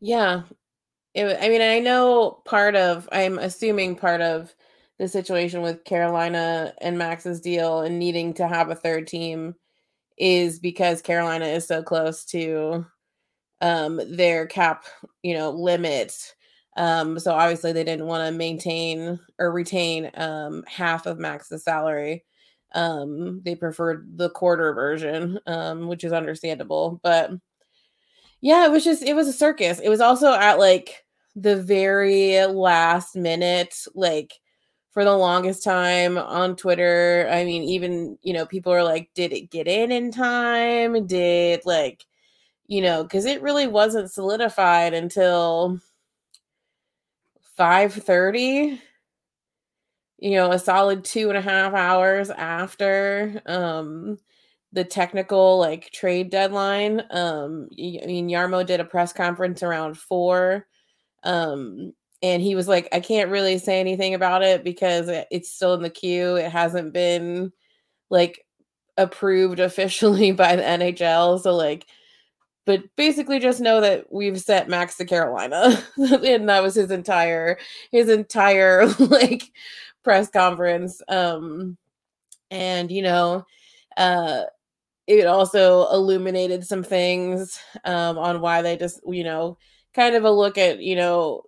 Yeah, 0.00 0.42
it, 1.14 1.38
I 1.40 1.48
mean, 1.48 1.62
I 1.62 1.80
know 1.80 2.40
part 2.44 2.76
of. 2.76 3.08
I'm 3.12 3.38
assuming 3.38 3.96
part 3.96 4.20
of 4.20 4.54
the 4.98 5.08
situation 5.08 5.62
with 5.62 5.84
Carolina 5.84 6.74
and 6.80 6.98
Max's 6.98 7.40
deal 7.40 7.80
and 7.80 7.98
needing 7.98 8.34
to 8.34 8.46
have 8.46 8.70
a 8.70 8.74
third 8.74 9.06
team 9.06 9.54
is 10.18 10.58
because 10.58 11.02
Carolina 11.02 11.46
is 11.46 11.66
so 11.66 11.82
close 11.82 12.24
to 12.26 12.86
um 13.60 14.00
their 14.16 14.46
cap, 14.46 14.84
you 15.22 15.34
know, 15.34 15.50
limit 15.50 16.34
um, 16.76 17.18
so 17.18 17.32
obviously 17.34 17.72
they 17.72 17.84
didn't 17.84 18.06
want 18.06 18.26
to 18.26 18.36
maintain 18.36 19.18
or 19.38 19.52
retain 19.52 20.10
um, 20.14 20.62
half 20.66 21.06
of 21.06 21.18
Max's 21.18 21.64
salary. 21.64 22.24
Um, 22.74 23.42
they 23.44 23.56
preferred 23.56 24.16
the 24.16 24.30
quarter 24.30 24.72
version, 24.72 25.40
um, 25.46 25.88
which 25.88 26.04
is 26.04 26.12
understandable. 26.12 27.00
But 27.02 27.32
yeah, 28.40 28.64
it 28.66 28.70
was 28.72 28.84
just 28.84 29.02
it 29.02 29.14
was 29.14 29.28
a 29.28 29.32
circus. 29.32 29.78
It 29.80 29.88
was 29.88 30.00
also 30.00 30.32
at 30.34 30.58
like 30.58 31.04
the 31.36 31.56
very 31.62 32.44
last 32.46 33.16
minute, 33.16 33.74
like 33.94 34.34
for 34.92 35.04
the 35.04 35.16
longest 35.16 35.62
time 35.64 36.18
on 36.18 36.56
Twitter. 36.56 37.28
I 37.30 37.44
mean, 37.44 37.62
even 37.64 38.18
you 38.22 38.32
know, 38.32 38.46
people 38.46 38.72
are 38.72 38.84
like, 38.84 39.10
did 39.14 39.32
it 39.32 39.50
get 39.50 39.68
in 39.68 39.92
in 39.92 40.10
time? 40.12 41.06
Did 41.06 41.62
like, 41.66 42.04
you 42.68 42.82
know, 42.82 43.04
because 43.04 43.26
it 43.26 43.42
really 43.42 43.68
wasn't 43.68 44.12
solidified 44.12 44.94
until 44.94 45.80
5.30 47.56 48.80
you 50.18 50.32
know 50.32 50.52
a 50.52 50.58
solid 50.58 51.04
two 51.04 51.28
and 51.28 51.38
a 51.38 51.40
half 51.40 51.74
hours 51.74 52.30
after 52.30 53.40
um 53.46 54.18
the 54.72 54.84
technical 54.84 55.58
like 55.58 55.90
trade 55.90 56.30
deadline 56.30 57.02
um 57.10 57.68
i 57.72 58.06
mean 58.06 58.28
Jarmo 58.28 58.64
did 58.64 58.80
a 58.80 58.84
press 58.84 59.12
conference 59.12 59.62
around 59.62 59.98
four 59.98 60.66
um 61.24 61.92
and 62.22 62.42
he 62.42 62.54
was 62.54 62.68
like 62.68 62.88
i 62.92 63.00
can't 63.00 63.30
really 63.30 63.58
say 63.58 63.80
anything 63.80 64.14
about 64.14 64.42
it 64.42 64.62
because 64.62 65.08
it's 65.30 65.50
still 65.50 65.74
in 65.74 65.82
the 65.82 65.90
queue 65.90 66.36
it 66.36 66.50
hasn't 66.50 66.92
been 66.92 67.52
like 68.10 68.46
approved 68.96 69.60
officially 69.60 70.32
by 70.32 70.56
the 70.56 70.62
nhl 70.62 71.40
so 71.40 71.54
like 71.54 71.86
but 72.70 72.84
basically 72.94 73.40
just 73.40 73.60
know 73.60 73.80
that 73.80 74.12
we've 74.12 74.40
set 74.40 74.68
Max 74.68 74.96
to 74.98 75.04
Carolina. 75.04 75.82
and 75.96 76.48
that 76.48 76.62
was 76.62 76.76
his 76.76 76.92
entire 76.92 77.58
his 77.90 78.08
entire 78.08 78.86
like 78.98 79.50
press 80.04 80.30
conference. 80.30 81.02
Um 81.08 81.76
and 82.50 82.90
you 82.90 83.02
know, 83.02 83.44
uh 83.96 84.42
it 85.10 85.26
also 85.26 85.88
illuminated 85.92 86.64
some 86.64 86.82
things 86.84 87.58
um 87.84 88.18
on 88.18 88.40
why 88.40 88.62
they 88.62 88.76
just, 88.76 89.00
you 89.06 89.24
know, 89.24 89.58
kind 89.94 90.14
of 90.14 90.24
a 90.24 90.30
look 90.30 90.58
at, 90.58 90.80
you 90.80 90.96
know, 90.96 91.42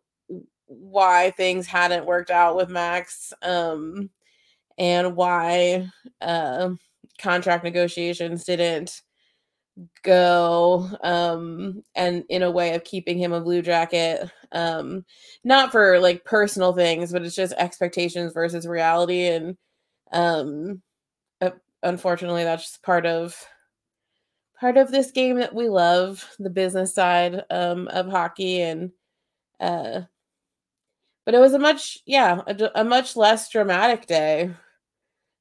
why 0.66 1.30
things 1.36 1.66
hadn't 1.66 2.06
worked 2.06 2.30
out 2.30 2.56
with 2.56 2.70
Max 2.70 3.32
um 3.42 4.10
and 4.78 5.16
why 5.16 5.88
uh 6.22 6.70
contract 7.20 7.64
negotiations 7.64 8.44
didn't 8.44 9.02
go 10.02 10.88
um 11.02 11.82
and 11.94 12.24
in 12.28 12.42
a 12.42 12.50
way 12.50 12.74
of 12.74 12.84
keeping 12.84 13.18
him 13.18 13.32
a 13.32 13.40
blue 13.40 13.62
jacket 13.62 14.28
um 14.52 15.04
not 15.44 15.72
for 15.72 15.98
like 16.00 16.24
personal 16.24 16.74
things 16.74 17.10
but 17.12 17.22
it's 17.22 17.34
just 17.36 17.54
expectations 17.54 18.32
versus 18.34 18.66
reality 18.66 19.26
and 19.28 19.56
um 20.12 20.82
unfortunately 21.82 22.44
that's 22.44 22.64
just 22.64 22.82
part 22.82 23.06
of 23.06 23.36
part 24.58 24.76
of 24.76 24.90
this 24.90 25.10
game 25.10 25.36
that 25.36 25.54
we 25.54 25.68
love 25.68 26.28
the 26.38 26.50
business 26.50 26.94
side 26.94 27.44
um 27.50 27.88
of 27.88 28.08
hockey 28.08 28.62
and 28.62 28.92
uh 29.60 30.00
but 31.24 31.34
it 31.34 31.38
was 31.38 31.54
a 31.54 31.58
much 31.58 31.98
yeah 32.06 32.40
a, 32.46 32.70
a 32.76 32.84
much 32.84 33.16
less 33.16 33.48
dramatic 33.48 34.06
day 34.06 34.50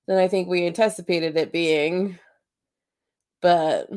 than 0.07 0.17
i 0.17 0.27
think 0.27 0.47
we 0.47 0.65
anticipated 0.65 1.37
it 1.37 1.51
being 1.51 2.17
but 3.41 3.89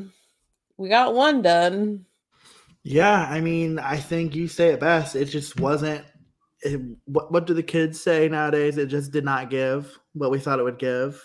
we 0.76 0.88
got 0.88 1.14
one 1.14 1.42
done. 1.42 2.06
Yeah, 2.82 3.26
I 3.30 3.40
mean, 3.40 3.78
I 3.78 3.96
think 3.96 4.34
you 4.34 4.48
say 4.48 4.70
it 4.70 4.80
best. 4.80 5.16
It 5.16 5.26
just 5.26 5.60
wasn't. 5.60 6.04
It, 6.64 6.80
what 7.04 7.30
what 7.30 7.46
do 7.46 7.54
the 7.54 7.62
kids 7.62 8.00
say 8.00 8.28
nowadays? 8.28 8.78
It 8.78 8.86
just 8.86 9.12
did 9.12 9.24
not 9.24 9.50
give 9.50 9.98
what 10.14 10.30
we 10.30 10.38
thought 10.38 10.58
it 10.58 10.64
would 10.64 10.78
give, 10.78 11.22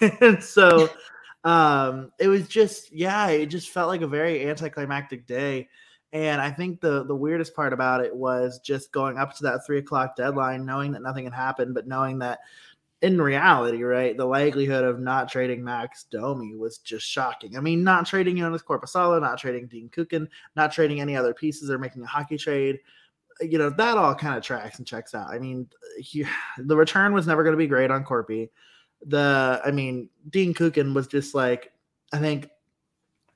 and 0.20 0.42
so 0.42 0.90
um, 1.44 2.12
it 2.18 2.28
was 2.28 2.48
just 2.48 2.92
yeah, 2.92 3.28
it 3.28 3.46
just 3.46 3.70
felt 3.70 3.88
like 3.88 4.02
a 4.02 4.06
very 4.06 4.48
anticlimactic 4.48 5.26
day. 5.26 5.68
And 6.12 6.40
I 6.40 6.50
think 6.50 6.80
the 6.80 7.04
the 7.04 7.16
weirdest 7.16 7.54
part 7.54 7.72
about 7.72 8.04
it 8.04 8.14
was 8.14 8.58
just 8.58 8.92
going 8.92 9.18
up 9.18 9.34
to 9.36 9.44
that 9.44 9.64
three 9.64 9.78
o'clock 9.78 10.16
deadline, 10.16 10.66
knowing 10.66 10.92
that 10.92 11.02
nothing 11.02 11.24
had 11.24 11.32
happened, 11.32 11.74
but 11.74 11.86
knowing 11.86 12.18
that 12.18 12.40
in 13.02 13.20
reality, 13.20 13.82
right, 13.82 14.16
the 14.16 14.24
likelihood 14.24 14.84
of 14.84 15.00
not 15.00 15.28
trading 15.28 15.64
Max 15.64 16.04
Domi 16.04 16.54
was 16.54 16.78
just 16.78 17.04
shocking. 17.04 17.56
I 17.56 17.60
mean, 17.60 17.82
not 17.82 18.06
trading 18.06 18.36
Joonas 18.36 18.62
Korpisalo, 18.62 19.20
not 19.20 19.38
trading 19.38 19.66
Dean 19.66 19.88
Kukan, 19.88 20.28
not 20.54 20.70
trading 20.70 21.00
any 21.00 21.16
other 21.16 21.34
pieces 21.34 21.68
or 21.68 21.78
making 21.78 22.04
a 22.04 22.06
hockey 22.06 22.38
trade, 22.38 22.78
you 23.40 23.58
know, 23.58 23.70
that 23.70 23.98
all 23.98 24.14
kind 24.14 24.36
of 24.36 24.42
tracks 24.42 24.78
and 24.78 24.86
checks 24.86 25.14
out. 25.14 25.28
I 25.28 25.38
mean, 25.38 25.68
he, 25.98 26.24
the 26.58 26.76
return 26.76 27.12
was 27.12 27.26
never 27.26 27.42
going 27.42 27.54
to 27.54 27.58
be 27.58 27.66
great 27.66 27.90
on 27.90 28.04
Corpy. 28.04 28.50
The, 29.06 29.60
I 29.64 29.70
mean, 29.70 30.08
Dean 30.30 30.54
Kukan 30.54 30.94
was 30.94 31.06
just 31.06 31.34
like, 31.34 31.72
I 32.12 32.18
think 32.18 32.48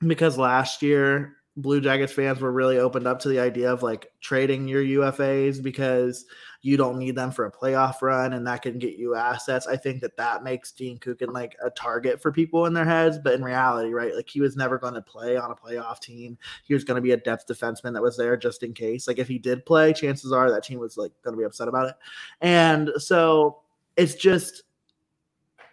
because 0.05 0.37
last 0.37 0.81
year 0.81 1.36
Blue 1.57 1.81
Jackets 1.81 2.13
fans 2.13 2.39
were 2.39 2.51
really 2.51 2.77
opened 2.77 3.07
up 3.07 3.19
to 3.19 3.29
the 3.29 3.39
idea 3.39 3.73
of 3.73 3.81
like 3.81 4.11
trading 4.21 4.67
your 4.67 4.83
UFAs 4.83 5.61
because 5.61 6.27
you 6.61 6.77
don't 6.77 6.99
need 6.99 7.15
them 7.15 7.31
for 7.31 7.45
a 7.45 7.51
playoff 7.51 8.01
run 8.03 8.33
and 8.33 8.45
that 8.45 8.61
can 8.61 8.77
get 8.77 8.97
you 8.97 9.15
assets. 9.15 9.65
I 9.65 9.75
think 9.75 10.01
that 10.01 10.17
that 10.17 10.43
makes 10.43 10.71
Dean 10.71 10.99
Kukan 10.99 11.33
like 11.33 11.55
a 11.63 11.71
target 11.71 12.21
for 12.21 12.31
people 12.31 12.67
in 12.67 12.73
their 12.73 12.85
heads, 12.85 13.17
but 13.17 13.33
in 13.33 13.43
reality, 13.43 13.91
right? 13.91 14.15
Like 14.15 14.29
he 14.29 14.39
was 14.39 14.55
never 14.55 14.77
going 14.77 14.93
to 14.93 15.01
play 15.01 15.35
on 15.35 15.49
a 15.49 15.55
playoff 15.55 15.99
team. 15.99 16.37
He 16.63 16.75
was 16.75 16.83
going 16.83 16.97
to 16.97 17.01
be 17.01 17.11
a 17.11 17.17
depth 17.17 17.47
defenseman 17.47 17.93
that 17.93 18.03
was 18.03 18.17
there 18.17 18.37
just 18.37 18.61
in 18.61 18.73
case. 18.73 19.07
Like 19.07 19.17
if 19.17 19.27
he 19.27 19.39
did 19.39 19.65
play, 19.65 19.93
chances 19.93 20.31
are 20.31 20.51
that 20.51 20.63
team 20.63 20.77
was 20.77 20.95
like 20.95 21.11
going 21.23 21.33
to 21.33 21.39
be 21.39 21.45
upset 21.45 21.67
about 21.67 21.89
it. 21.89 21.95
And 22.39 22.91
so 22.97 23.61
it's 23.95 24.13
just 24.13 24.61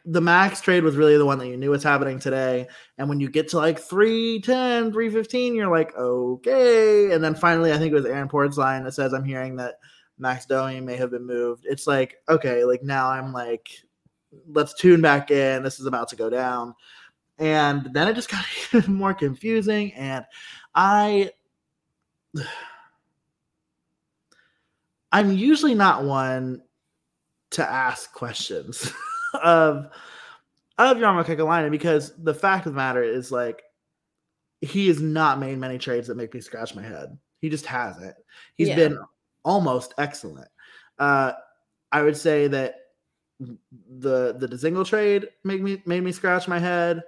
the 0.04 0.20
max 0.20 0.60
trade 0.60 0.84
was 0.84 0.96
really 0.96 1.16
the 1.16 1.24
one 1.24 1.38
that 1.38 1.46
you 1.48 1.56
knew 1.56 1.70
was 1.70 1.82
happening 1.82 2.18
today. 2.18 2.66
And 2.98 3.08
when 3.08 3.20
you 3.20 3.30
get 3.30 3.48
to 3.48 3.56
like 3.56 3.78
310, 3.78 4.92
315, 4.92 5.54
you're 5.54 5.70
like, 5.70 5.96
okay. 5.96 7.12
And 7.12 7.24
then 7.24 7.34
finally, 7.34 7.72
I 7.72 7.78
think 7.78 7.92
it 7.92 7.96
was 7.96 8.04
Aaron 8.04 8.28
Portzline 8.28 8.84
that 8.84 8.92
says, 8.92 9.14
I'm 9.14 9.24
hearing 9.24 9.56
that 9.56 9.76
Max 10.18 10.44
Domi 10.44 10.80
may 10.80 10.96
have 10.96 11.10
been 11.10 11.26
moved. 11.26 11.64
It's 11.66 11.86
like, 11.86 12.16
okay, 12.28 12.64
like 12.64 12.82
now 12.82 13.08
I'm 13.08 13.32
like, 13.32 13.70
let's 14.48 14.74
tune 14.74 15.00
back 15.00 15.30
in. 15.30 15.62
This 15.62 15.80
is 15.80 15.86
about 15.86 16.08
to 16.08 16.16
go 16.16 16.28
down. 16.28 16.74
And 17.38 17.88
then 17.94 18.06
it 18.06 18.14
just 18.14 18.30
got 18.30 18.44
even 18.74 18.94
more 18.94 19.14
confusing. 19.14 19.92
And 19.94 20.24
I. 20.74 21.30
I'm 25.12 25.30
usually 25.30 25.74
not 25.76 26.02
one 26.02 26.60
to 27.52 27.64
ask 27.64 28.12
questions. 28.12 28.92
of 29.42 29.90
of 30.78 30.96
Jarmo 30.96 31.24
Kekalainen 31.24 31.70
because 31.70 32.12
the 32.22 32.34
fact 32.34 32.66
of 32.66 32.72
the 32.72 32.76
matter 32.76 33.02
is 33.02 33.30
like 33.30 33.62
he 34.60 34.88
has 34.88 35.00
not 35.00 35.38
made 35.38 35.58
many 35.58 35.78
trades 35.78 36.08
that 36.08 36.16
make 36.16 36.34
me 36.34 36.40
scratch 36.40 36.74
my 36.74 36.82
head. 36.82 37.16
He 37.40 37.48
just 37.48 37.66
hasn't. 37.66 38.16
He's 38.56 38.68
Yeah. 38.68 38.76
been 38.76 38.98
almost 39.44 39.94
excellent. 39.98 40.48
Uh, 40.98 41.32
I 41.92 42.02
would 42.02 42.16
say 42.16 42.48
that 42.48 42.76
the 43.40 44.34
the 44.38 44.48
Dzingel 44.48 44.86
trade 44.86 45.28
made 45.44 45.62
me 45.62 45.82
made 45.86 46.02
me 46.02 46.12
scratch 46.12 46.48
my 46.48 46.58
head. 46.58 47.02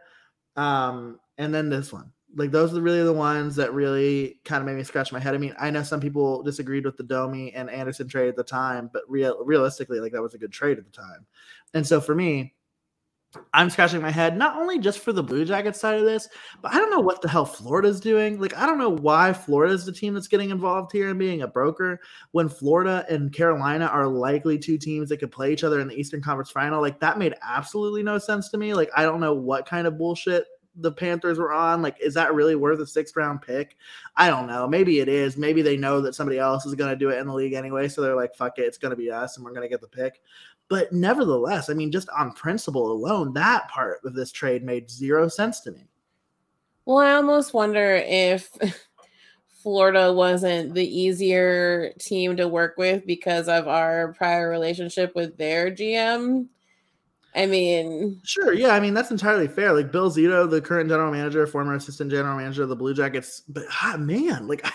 Um, 0.56 1.18
and 1.38 1.54
then 1.54 1.68
this 1.68 1.92
one. 1.92 2.12
Like 2.36 2.50
those 2.50 2.76
are 2.76 2.82
really 2.82 3.02
the 3.02 3.12
ones 3.12 3.56
that 3.56 3.72
really 3.72 4.38
kind 4.44 4.60
of 4.60 4.66
made 4.66 4.76
me 4.76 4.84
scratch 4.84 5.10
my 5.10 5.18
head. 5.18 5.34
I 5.34 5.38
mean, 5.38 5.54
I 5.58 5.70
know 5.70 5.82
some 5.82 6.00
people 6.00 6.42
disagreed 6.42 6.84
with 6.84 6.98
the 6.98 7.02
Domi 7.02 7.52
and 7.54 7.70
Anderson 7.70 8.08
trade 8.08 8.28
at 8.28 8.36
the 8.36 8.44
time, 8.44 8.90
but 8.92 9.02
real 9.08 9.42
realistically, 9.44 10.00
like 10.00 10.12
that 10.12 10.22
was 10.22 10.34
a 10.34 10.38
good 10.38 10.52
trade 10.52 10.78
at 10.78 10.84
the 10.84 10.90
time. 10.90 11.26
And 11.72 11.86
so 11.86 12.00
for 12.00 12.14
me, 12.14 12.52
I'm 13.52 13.70
scratching 13.70 14.00
my 14.00 14.10
head 14.10 14.36
not 14.36 14.56
only 14.56 14.78
just 14.78 15.00
for 15.00 15.12
the 15.12 15.22
Blue 15.22 15.44
Jackets 15.44 15.80
side 15.80 15.98
of 15.98 16.04
this, 16.04 16.28
but 16.62 16.72
I 16.72 16.78
don't 16.78 16.90
know 16.90 17.00
what 17.00 17.20
the 17.20 17.28
hell 17.28 17.44
Florida's 17.44 18.00
doing. 18.00 18.40
Like, 18.40 18.56
I 18.56 18.66
don't 18.66 18.78
know 18.78 18.90
why 18.90 19.32
Florida's 19.32 19.84
the 19.84 19.92
team 19.92 20.14
that's 20.14 20.28
getting 20.28 20.50
involved 20.50 20.92
here 20.92 21.10
and 21.10 21.18
being 21.18 21.42
a 21.42 21.48
broker 21.48 22.00
when 22.32 22.48
Florida 22.48 23.04
and 23.10 23.32
Carolina 23.32 23.86
are 23.86 24.06
likely 24.06 24.58
two 24.58 24.78
teams 24.78 25.08
that 25.08 25.18
could 25.18 25.32
play 25.32 25.52
each 25.52 25.64
other 25.64 25.80
in 25.80 25.88
the 25.88 25.98
Eastern 25.98 26.22
Conference 26.22 26.50
final. 26.50 26.80
Like, 26.80 27.00
that 27.00 27.18
made 27.18 27.34
absolutely 27.42 28.02
no 28.02 28.18
sense 28.18 28.48
to 28.50 28.58
me. 28.58 28.74
Like, 28.74 28.90
I 28.96 29.02
don't 29.02 29.20
know 29.20 29.34
what 29.34 29.66
kind 29.66 29.86
of 29.86 29.98
bullshit 29.98 30.46
the 30.76 30.92
Panthers 30.92 31.38
were 31.38 31.52
on. 31.52 31.82
Like, 31.82 31.96
is 32.00 32.14
that 32.14 32.34
really 32.34 32.54
worth 32.54 32.80
a 32.80 32.86
sixth 32.86 33.16
round 33.16 33.42
pick? 33.42 33.76
I 34.16 34.28
don't 34.28 34.46
know. 34.46 34.66
Maybe 34.68 35.00
it 35.00 35.08
is. 35.08 35.36
Maybe 35.36 35.62
they 35.62 35.76
know 35.76 36.00
that 36.00 36.14
somebody 36.14 36.38
else 36.38 36.66
is 36.66 36.74
going 36.74 36.90
to 36.90 36.96
do 36.96 37.10
it 37.10 37.18
in 37.18 37.26
the 37.26 37.34
league 37.34 37.54
anyway. 37.54 37.88
So 37.88 38.02
they're 38.02 38.16
like, 38.16 38.34
fuck 38.34 38.58
it, 38.58 38.62
it's 38.62 38.78
going 38.78 38.90
to 38.90 38.96
be 38.96 39.10
us 39.10 39.36
and 39.36 39.44
we're 39.44 39.52
going 39.52 39.62
to 39.62 39.68
get 39.68 39.80
the 39.80 39.88
pick. 39.88 40.20
But 40.68 40.92
nevertheless, 40.92 41.70
I 41.70 41.74
mean, 41.74 41.92
just 41.92 42.08
on 42.10 42.32
principle 42.32 42.90
alone, 42.90 43.32
that 43.34 43.68
part 43.68 44.00
of 44.04 44.14
this 44.14 44.32
trade 44.32 44.64
made 44.64 44.90
zero 44.90 45.28
sense 45.28 45.60
to 45.60 45.70
me. 45.70 45.88
Well, 46.84 46.98
I 46.98 47.12
almost 47.12 47.54
wonder 47.54 47.94
if 48.04 48.50
Florida 49.62 50.12
wasn't 50.12 50.74
the 50.74 50.86
easier 50.86 51.92
team 51.98 52.36
to 52.36 52.48
work 52.48 52.76
with 52.76 53.06
because 53.06 53.48
of 53.48 53.66
our 53.68 54.12
prior 54.12 54.48
relationship 54.50 55.14
with 55.14 55.36
their 55.36 55.70
GM. 55.70 56.46
I 57.36 57.44
mean, 57.44 58.20
Sure, 58.24 58.54
yeah, 58.54 58.70
I 58.70 58.80
mean 58.80 58.94
that's 58.94 59.10
entirely 59.10 59.46
fair. 59.46 59.72
Like 59.74 59.92
Bill 59.92 60.10
Zito, 60.10 60.48
the 60.50 60.60
current 60.60 60.88
general 60.88 61.12
manager, 61.12 61.46
former 61.46 61.74
assistant 61.74 62.10
general 62.10 62.36
manager 62.36 62.62
of 62.62 62.70
the 62.70 62.76
Blue 62.76 62.94
Jackets, 62.94 63.42
but 63.48 63.64
ah, 63.82 63.96
man, 63.98 64.48
like, 64.48 64.66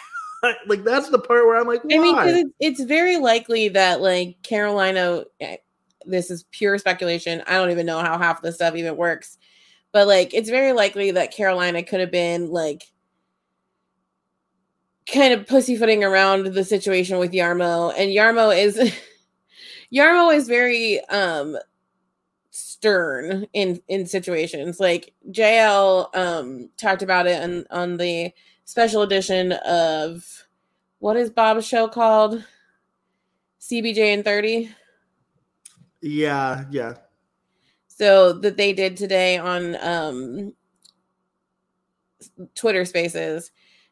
like 0.68 0.84
that's 0.84 1.10
the 1.10 1.18
part 1.20 1.46
where 1.48 1.60
I'm 1.60 1.68
like, 1.68 1.84
why? 1.84 1.96
I 1.96 2.00
mean, 2.00 2.15
'cause 2.15 2.51
it's, 2.60 2.82
very 2.84 3.18
likely 3.18 3.70
that 3.70 4.00
like 4.01 4.41
Carolina, 4.44 5.24
eh, 5.39 5.58
this 6.06 6.30
is 6.30 6.44
pure 6.51 6.77
speculation. 6.77 7.41
I 7.48 7.53
don't 7.53 7.72
even 7.72 7.88
know 7.88 8.00
how 8.00 8.18
half 8.20 8.44
this 8.44 8.56
stuff 8.56 8.75
even 8.75 8.96
works, 8.96 9.39
but 9.91 10.08
like 10.08 10.34
it's 10.36 10.50
very 10.50 10.74
likely 10.74 11.10
that 11.12 11.32
Carolina 11.32 11.82
could 11.82 12.00
have 12.00 12.12
been 12.12 12.51
like 12.51 12.84
kind 15.12 15.34
of 15.34 15.48
pussyfooting 15.48 16.03
around 16.03 16.46
the 16.53 16.63
situation 16.63 17.18
with 17.18 17.32
Jarmo, 17.32 17.91
and 17.98 18.12
Jarmo 18.12 18.56
is 18.56 18.77
Jarmo 19.94 20.34
is 20.34 20.48
very 20.48 21.03
um 21.06 21.58
stern 22.82 23.46
in 23.54 23.80
in 23.88 24.08
situations 24.08 24.80
like 24.80 25.14
JL 25.30 26.10
um 26.16 26.70
talked 26.78 27.04
about 27.04 27.28
it 27.28 27.42
on 27.44 27.66
on 27.70 27.98
the 27.98 28.34
special 28.66 29.04
edition 29.04 29.52
of 29.52 30.48
what 30.98 31.16
is 31.16 31.30
Bob's 31.30 31.68
show 31.68 31.88
called? 31.88 32.44
CBJ 33.60 34.00
and 34.16 34.26
30. 34.26 34.72
yeah, 36.02 36.66
yeah, 36.72 36.96
So 37.88 38.34
that 38.34 38.58
they 38.58 38.74
did 38.74 38.98
today 38.98 39.38
on 39.38 39.76
um 39.82 40.54
Twitter 42.56 42.86
Spaces 42.86 43.52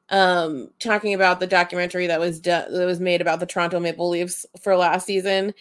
um 0.10 0.72
talking 0.80 1.14
about 1.14 1.40
the 1.40 1.46
documentary 1.48 2.08
that 2.08 2.20
was 2.20 2.40
done 2.40 2.74
that 2.74 2.86
was 2.86 3.00
made 3.00 3.22
about 3.22 3.40
the 3.40 3.46
Toronto 3.46 3.80
Maple 3.80 4.10
Leafs 4.10 4.46
for 4.62 4.76
last 4.76 5.06
season. 5.06 5.54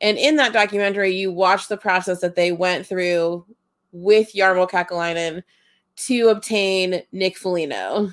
And 0.00 0.18
in 0.18 0.36
that 0.36 0.52
documentary, 0.52 1.14
you 1.14 1.32
watch 1.32 1.68
the 1.68 1.76
process 1.76 2.20
that 2.20 2.36
they 2.36 2.52
went 2.52 2.86
through 2.86 3.46
with 3.92 4.34
Jarmo 4.34 4.68
Kekalainen 4.68 5.42
to 5.96 6.28
obtain 6.28 7.02
Nick 7.12 7.36
Foligno. 7.38 8.12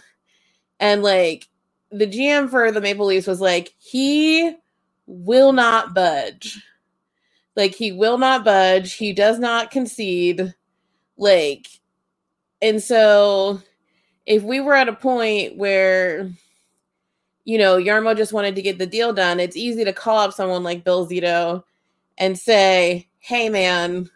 And 0.80 1.04
like 1.04 1.48
the 1.92 2.08
GM 2.08 2.50
for 2.50 2.72
the 2.72 2.82
Maple 2.82 3.06
Leafs 3.06 3.28
was 3.28 3.42
like, 3.42 3.74
he 3.78 4.56
will 5.06 5.52
not 5.52 5.94
budge. 5.94 6.62
Like 7.56 7.76
he 7.76 7.92
will 7.92 8.18
not 8.18 8.46
budge. 8.46 8.94
He 8.94 9.14
does 9.14 9.38
not 9.38 9.70
concede. 9.70 10.54
Like, 11.18 11.68
and 12.62 12.82
so 12.82 13.62
if 14.26 14.42
we 14.42 14.62
were 14.62 14.74
at 14.74 14.90
a 14.90 14.94
point 14.94 15.58
where, 15.58 16.32
you 17.44 17.58
know, 17.58 17.76
Yarmo 17.78 18.16
just 18.16 18.34
wanted 18.34 18.56
to 18.56 18.62
get 18.62 18.78
the 18.78 18.88
deal 18.88 19.12
done, 19.12 19.40
it's 19.40 19.58
easy 19.58 19.84
to 19.84 19.94
call 19.94 20.20
up 20.20 20.34
someone 20.34 20.64
like 20.64 20.86
Bill 20.86 21.06
Zito 21.08 21.64
and 22.18 22.38
say, 22.38 23.10
hey, 23.20 23.50
man, 23.50 24.10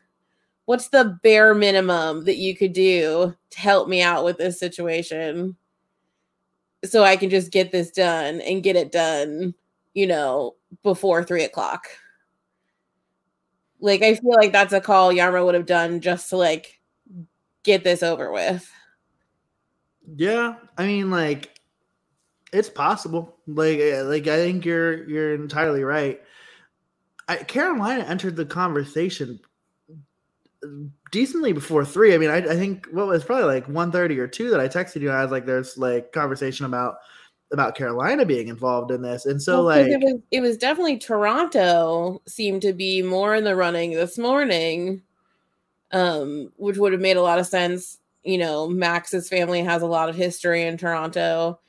what's 0.66 0.90
the 0.90 1.18
bare 1.24 1.54
minimum 1.56 2.26
that 2.26 2.38
you 2.38 2.56
could 2.56 2.74
do 2.74 3.36
to 3.50 3.60
help 3.60 3.88
me 3.88 4.02
out 4.02 4.24
with 4.24 4.38
this 4.38 4.60
situation? 4.60 5.56
So 6.86 7.04
I 7.04 7.18
can 7.18 7.30
just 7.30 7.52
get 7.52 7.72
this 7.72 7.92
done 7.92 8.42
and 8.42 8.64
get 8.64 8.76
it 8.76 8.92
done, 8.92 9.56
you 9.94 10.08
know, 10.08 10.56
before 10.84 11.24
three 11.24 11.44
o'clock. 11.44 11.88
Like 13.80 14.02
I 14.02 14.16
feel 14.16 14.36
like 14.36 14.52
that's 14.52 14.74
a 14.74 14.82
call 14.82 15.12
Jarmo 15.14 15.46
would 15.46 15.56
have 15.56 15.66
done 15.66 16.02
just 16.02 16.30
to 16.30 16.38
like 16.38 16.80
get 17.64 17.84
this 17.84 18.04
over 18.04 18.32
with. 18.32 18.70
yeah. 20.16 20.56
I 20.78 20.86
mean, 20.86 21.12
like, 21.12 21.60
it's 22.54 22.70
possible. 22.70 23.36
Like, 23.48 23.80
like 24.04 24.28
I 24.28 24.38
think 24.38 24.66
you're 24.66 25.08
you're 25.10 25.34
entirely 25.36 25.84
right. 25.84 26.22
I, 27.28 27.38
Carolina 27.38 28.04
entered 28.04 28.36
the 28.36 28.46
conversation 28.46 29.40
decently 31.12 31.54
before 31.54 31.86
three. 31.86 32.14
I 32.14 32.18
mean, 32.18 32.30
I, 32.30 32.38
I 32.38 32.56
think 32.56 32.88
what 32.92 33.08
was 33.08 33.24
probably 33.24 33.46
like 33.46 33.68
one 33.68 33.92
thirty 33.92 34.20
or 34.20 34.28
two 34.28 34.50
that 34.50 34.60
I 34.60 34.68
texted 34.68 35.02
you. 35.02 35.10
And 35.10 35.18
I 35.18 35.24
was 35.24 35.32
like, 35.32 35.46
"There's 35.46 35.78
like 35.78 36.12
conversation 36.12 36.66
about 36.66 36.98
about 37.52 37.76
Carolina 37.76 38.26
being 38.26 38.48
involved 38.48 38.92
in 38.92 39.02
this," 39.02 39.26
and 39.26 39.42
so 39.42 39.64
Well, 39.64 39.64
like, 39.64 39.88
it 39.88 40.02
was 40.02 40.22
it 40.32 40.42
was 40.42 40.58
definitely 40.58 40.98
Toronto 40.98 42.22
seemed 42.28 42.62
to 42.64 42.74
be 42.74 43.02
more 43.02 43.36
in 43.36 43.44
the 43.44 43.56
running 43.56 43.92
this 43.92 44.18
morning, 44.18 45.02
um, 45.92 46.52
which 46.58 46.78
would 46.78 46.92
have 46.92 47.02
made 47.02 47.18
a 47.18 47.22
lot 47.22 47.40
of 47.40 47.48
sense. 47.48 48.00
You 48.24 48.38
know, 48.38 48.68
Max's 48.68 49.30
family 49.30 49.64
has 49.64 49.82
a 49.82 49.88
lot 49.88 50.10
of 50.10 50.16
history 50.16 50.64
in 50.64 50.78
Toronto. 50.78 51.60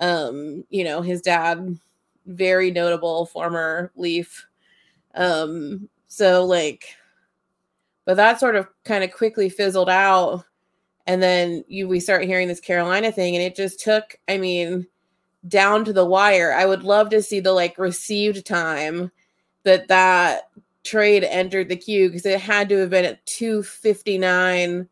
Um, 0.00 0.64
you 0.70 0.82
know, 0.82 1.02
his 1.02 1.20
dad, 1.20 1.78
very 2.26 2.70
notable 2.70 3.26
former 3.26 3.92
Leaf. 3.96 4.46
Um, 5.14 5.88
so 6.08 6.44
like, 6.44 6.96
but 8.04 8.16
that 8.16 8.40
sort 8.40 8.56
of 8.56 8.66
kind 8.84 9.04
of 9.04 9.12
quickly 9.12 9.48
fizzled 9.48 9.90
out, 9.90 10.44
and 11.06 11.22
then 11.22 11.64
you 11.68 11.88
we 11.88 12.00
start 12.00 12.24
hearing 12.24 12.48
this 12.48 12.60
Carolina 12.60 13.12
thing, 13.12 13.36
and 13.36 13.42
it 13.42 13.54
just 13.56 13.80
took. 13.80 14.16
I 14.28 14.38
mean 14.38 14.86
down 15.48 15.84
to 15.84 15.92
the 15.92 16.04
wire. 16.04 16.52
I 16.52 16.66
would 16.66 16.82
love 16.82 17.10
to 17.10 17.22
see 17.22 17.40
the 17.40 17.52
like 17.52 17.78
received 17.78 18.46
time 18.46 19.10
that 19.62 19.88
that 19.88 20.50
trade 20.84 21.24
entered 21.24 21.68
the 21.68 21.76
queue 21.76 22.08
because 22.08 22.26
it 22.26 22.40
had 22.40 22.68
to 22.68 22.78
have 22.78 22.90
been 22.90 23.04
at 23.04 23.24
259 23.26 24.88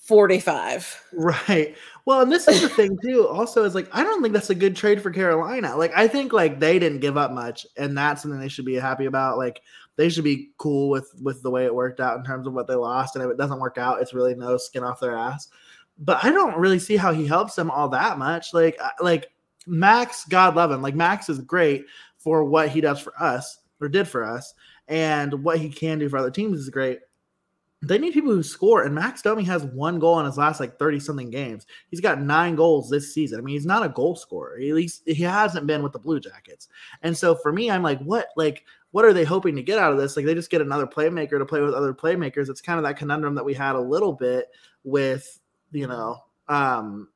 45. 0.00 1.04
Right. 1.12 1.76
Well, 2.06 2.22
and 2.22 2.32
this 2.32 2.48
is 2.48 2.62
the 2.62 2.68
thing 2.68 2.98
too. 3.02 3.28
Also, 3.28 3.64
is 3.64 3.74
like 3.74 3.88
I 3.92 4.02
don't 4.02 4.22
think 4.22 4.34
that's 4.34 4.50
a 4.50 4.54
good 4.54 4.76
trade 4.76 5.02
for 5.02 5.10
Carolina. 5.10 5.76
Like 5.76 5.92
I 5.94 6.08
think 6.08 6.32
like 6.32 6.58
they 6.58 6.78
didn't 6.78 7.00
give 7.00 7.16
up 7.16 7.32
much, 7.32 7.66
and 7.76 7.96
that's 7.96 8.22
something 8.22 8.40
they 8.40 8.48
should 8.48 8.64
be 8.64 8.74
happy 8.74 9.06
about. 9.06 9.38
Like 9.38 9.62
they 9.96 10.08
should 10.08 10.24
be 10.24 10.50
cool 10.58 10.88
with 10.88 11.12
with 11.22 11.42
the 11.42 11.50
way 11.50 11.64
it 11.64 11.74
worked 11.74 12.00
out 12.00 12.18
in 12.18 12.24
terms 12.24 12.46
of 12.46 12.52
what 12.52 12.66
they 12.66 12.74
lost. 12.74 13.16
And 13.16 13.24
if 13.24 13.30
it 13.30 13.38
doesn't 13.38 13.60
work 13.60 13.78
out, 13.78 14.00
it's 14.00 14.14
really 14.14 14.34
no 14.34 14.56
skin 14.56 14.82
off 14.82 15.00
their 15.00 15.16
ass. 15.16 15.48
But 15.98 16.24
I 16.24 16.30
don't 16.30 16.56
really 16.56 16.78
see 16.78 16.96
how 16.96 17.12
he 17.12 17.26
helps 17.26 17.54
them 17.54 17.70
all 17.70 17.88
that 17.90 18.18
much. 18.18 18.54
Like 18.54 18.78
like 19.00 19.30
Max, 19.66 20.24
God 20.24 20.56
love 20.56 20.70
him. 20.70 20.82
Like 20.82 20.94
Max 20.94 21.28
is 21.28 21.40
great 21.40 21.84
for 22.16 22.44
what 22.44 22.70
he 22.70 22.80
does 22.80 23.00
for 23.00 23.12
us 23.20 23.58
or 23.80 23.88
did 23.88 24.08
for 24.08 24.24
us, 24.24 24.54
and 24.88 25.44
what 25.44 25.58
he 25.58 25.68
can 25.68 25.98
do 25.98 26.08
for 26.08 26.18
other 26.18 26.30
teams 26.30 26.58
is 26.58 26.70
great 26.70 27.00
they 27.82 27.98
need 27.98 28.12
people 28.12 28.30
who 28.30 28.42
score. 28.42 28.84
And 28.84 28.94
Max 28.94 29.22
Domi 29.22 29.42
has 29.44 29.64
one 29.64 29.98
goal 29.98 30.20
in 30.20 30.26
his 30.26 30.36
last 30.36 30.60
like 30.60 30.78
30 30.78 31.00
something 31.00 31.30
games. 31.30 31.66
He's 31.88 32.00
got 32.00 32.20
nine 32.20 32.54
goals 32.54 32.90
this 32.90 33.14
season. 33.14 33.38
I 33.38 33.42
mean, 33.42 33.54
he's 33.54 33.66
not 33.66 33.84
a 33.84 33.88
goal 33.88 34.16
scorer. 34.16 34.56
At 34.56 34.74
least 34.74 35.02
he 35.06 35.22
hasn't 35.22 35.66
been 35.66 35.82
with 35.82 35.92
the 35.92 35.98
Blue 35.98 36.20
Jackets. 36.20 36.68
And 37.02 37.16
so 37.16 37.34
for 37.34 37.52
me, 37.52 37.70
I'm 37.70 37.82
like, 37.82 38.00
what 38.00 38.28
like 38.36 38.64
what 38.90 39.04
are 39.04 39.12
they 39.12 39.24
hoping 39.24 39.56
to 39.56 39.62
get 39.62 39.78
out 39.78 39.92
of 39.92 39.98
this? 39.98 40.16
Like 40.16 40.26
they 40.26 40.34
just 40.34 40.50
get 40.50 40.60
another 40.60 40.86
playmaker 40.86 41.38
to 41.38 41.46
play 41.46 41.60
with 41.60 41.74
other 41.74 41.94
playmakers. 41.94 42.50
It's 42.50 42.60
kind 42.60 42.78
of 42.78 42.84
that 42.84 42.98
conundrum 42.98 43.34
that 43.36 43.44
we 43.44 43.54
had 43.54 43.76
a 43.76 43.80
little 43.80 44.12
bit 44.12 44.48
with, 44.84 45.40
you 45.72 45.86
know, 45.86 46.18
um 46.48 47.08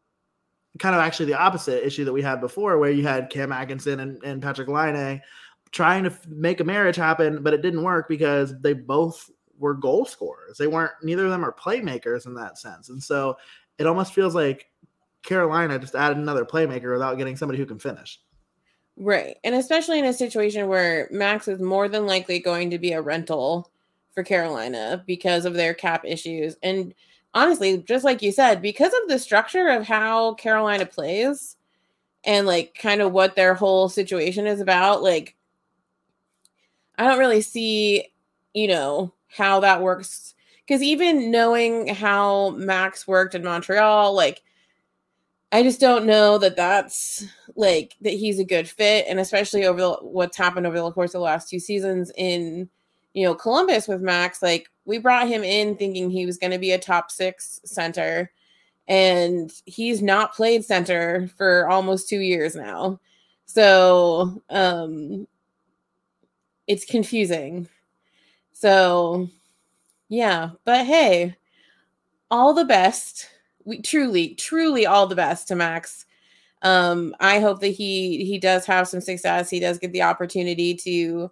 kind 0.78 0.94
of 0.94 1.00
actually 1.00 1.26
the 1.26 1.38
opposite 1.38 1.86
issue 1.86 2.04
that 2.04 2.12
we 2.12 2.22
had 2.22 2.40
before 2.40 2.78
where 2.78 2.90
you 2.90 3.02
had 3.04 3.30
Cam 3.30 3.52
Atkinson 3.52 4.00
and, 4.00 4.22
and 4.24 4.42
Patrick 4.42 4.68
Laine 4.68 5.20
trying 5.70 6.04
to 6.04 6.10
f- 6.10 6.26
make 6.26 6.60
a 6.60 6.64
marriage 6.64 6.96
happen, 6.96 7.42
but 7.42 7.54
it 7.54 7.62
didn't 7.62 7.82
work 7.82 8.08
because 8.08 8.54
they 8.60 8.72
both 8.72 9.30
were 9.58 9.74
goal 9.74 10.04
scorers. 10.04 10.58
They 10.58 10.66
weren't 10.66 10.92
neither 11.02 11.24
of 11.24 11.30
them 11.30 11.44
are 11.44 11.52
playmakers 11.52 12.26
in 12.26 12.34
that 12.34 12.58
sense. 12.58 12.88
And 12.88 13.02
so 13.02 13.36
it 13.78 13.86
almost 13.86 14.14
feels 14.14 14.34
like 14.34 14.70
Carolina 15.22 15.78
just 15.78 15.94
added 15.94 16.18
another 16.18 16.44
playmaker 16.44 16.92
without 16.92 17.18
getting 17.18 17.36
somebody 17.36 17.58
who 17.58 17.66
can 17.66 17.78
finish. 17.78 18.20
Right. 18.96 19.36
And 19.42 19.54
especially 19.54 19.98
in 19.98 20.04
a 20.04 20.12
situation 20.12 20.68
where 20.68 21.08
Max 21.10 21.48
is 21.48 21.60
more 21.60 21.88
than 21.88 22.06
likely 22.06 22.38
going 22.38 22.70
to 22.70 22.78
be 22.78 22.92
a 22.92 23.02
rental 23.02 23.70
for 24.14 24.22
Carolina 24.22 25.02
because 25.06 25.44
of 25.44 25.54
their 25.54 25.74
cap 25.74 26.04
issues. 26.04 26.56
And 26.62 26.94
honestly, 27.32 27.78
just 27.78 28.04
like 28.04 28.22
you 28.22 28.30
said, 28.30 28.62
because 28.62 28.92
of 28.92 29.08
the 29.08 29.18
structure 29.18 29.68
of 29.68 29.86
how 29.86 30.34
Carolina 30.34 30.86
plays 30.86 31.56
and 32.22 32.46
like 32.46 32.76
kind 32.78 33.00
of 33.00 33.12
what 33.12 33.34
their 33.34 33.54
whole 33.54 33.88
situation 33.88 34.46
is 34.46 34.60
about, 34.60 35.02
like 35.02 35.34
I 36.96 37.08
don't 37.08 37.18
really 37.18 37.40
see, 37.40 38.12
you 38.52 38.68
know, 38.68 39.12
how 39.36 39.60
that 39.60 39.82
works. 39.82 40.34
Because 40.66 40.82
even 40.82 41.30
knowing 41.30 41.88
how 41.88 42.50
Max 42.50 43.06
worked 43.06 43.34
in 43.34 43.44
Montreal, 43.44 44.14
like 44.14 44.42
I 45.52 45.62
just 45.62 45.80
don't 45.80 46.06
know 46.06 46.36
that 46.38 46.56
that's 46.56 47.24
like 47.54 47.94
that 48.00 48.14
he's 48.14 48.40
a 48.40 48.44
good 48.44 48.68
fit, 48.68 49.06
and 49.08 49.20
especially 49.20 49.64
over 49.66 49.80
the, 49.80 49.92
what's 50.02 50.36
happened 50.36 50.66
over 50.66 50.80
the 50.80 50.90
course 50.90 51.10
of 51.10 51.20
the 51.20 51.24
last 51.24 51.48
two 51.48 51.60
seasons 51.60 52.10
in 52.16 52.68
you 53.12 53.24
know 53.24 53.36
Columbus 53.36 53.86
with 53.86 54.00
Max. 54.00 54.42
Like 54.42 54.68
we 54.84 54.98
brought 54.98 55.28
him 55.28 55.44
in 55.44 55.76
thinking 55.76 56.10
he 56.10 56.26
was 56.26 56.38
going 56.38 56.50
to 56.50 56.58
be 56.58 56.72
a 56.72 56.78
top 56.78 57.10
six 57.10 57.60
center, 57.64 58.32
and 58.88 59.52
he's 59.64 60.02
not 60.02 60.34
played 60.34 60.64
center 60.64 61.28
for 61.36 61.68
almost 61.68 62.08
two 62.08 62.20
years 62.20 62.56
now. 62.56 62.98
So 63.46 64.42
um, 64.50 65.28
it's 66.66 66.84
confusing. 66.84 67.68
So 68.54 69.28
yeah, 70.08 70.50
but 70.64 70.86
hey, 70.86 71.36
all 72.30 72.54
the 72.54 72.64
best 72.64 73.28
we 73.64 73.80
truly, 73.82 74.34
truly 74.36 74.86
all 74.86 75.06
the 75.06 75.16
best 75.16 75.48
to 75.48 75.56
Max. 75.56 76.06
Um, 76.62 77.14
I 77.20 77.40
hope 77.40 77.60
that 77.60 77.68
he 77.68 78.24
he 78.26 78.38
does 78.38 78.66
have 78.66 78.88
some 78.88 79.00
success. 79.02 79.50
He 79.50 79.60
does 79.60 79.78
get 79.78 79.92
the 79.92 80.02
opportunity 80.02 80.74
to, 80.76 81.30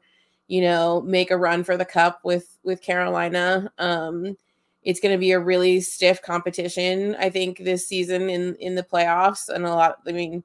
you 0.49 0.61
know, 0.63 1.03
make 1.03 1.31
a 1.31 1.37
run 1.39 1.65
for 1.65 1.77
the 1.77 1.85
cup 1.87 2.21
with 2.25 2.59
with 2.65 2.83
Carolina. 2.83 3.73
Um, 3.79 4.37
it's 4.85 5.01
going 5.01 5.15
to 5.15 5.19
be 5.21 5.33
a 5.33 5.41
really 5.41 5.81
stiff 5.81 6.23
competition, 6.23 7.17
I 7.21 7.31
think, 7.31 7.59
this 7.59 7.89
season 7.89 8.31
in 8.31 8.57
in 8.57 8.75
the 8.77 8.85
playoffs, 8.85 9.49
and 9.49 9.67
a 9.67 9.71
lot. 9.71 9.99
I 10.09 10.13
mean, 10.13 10.45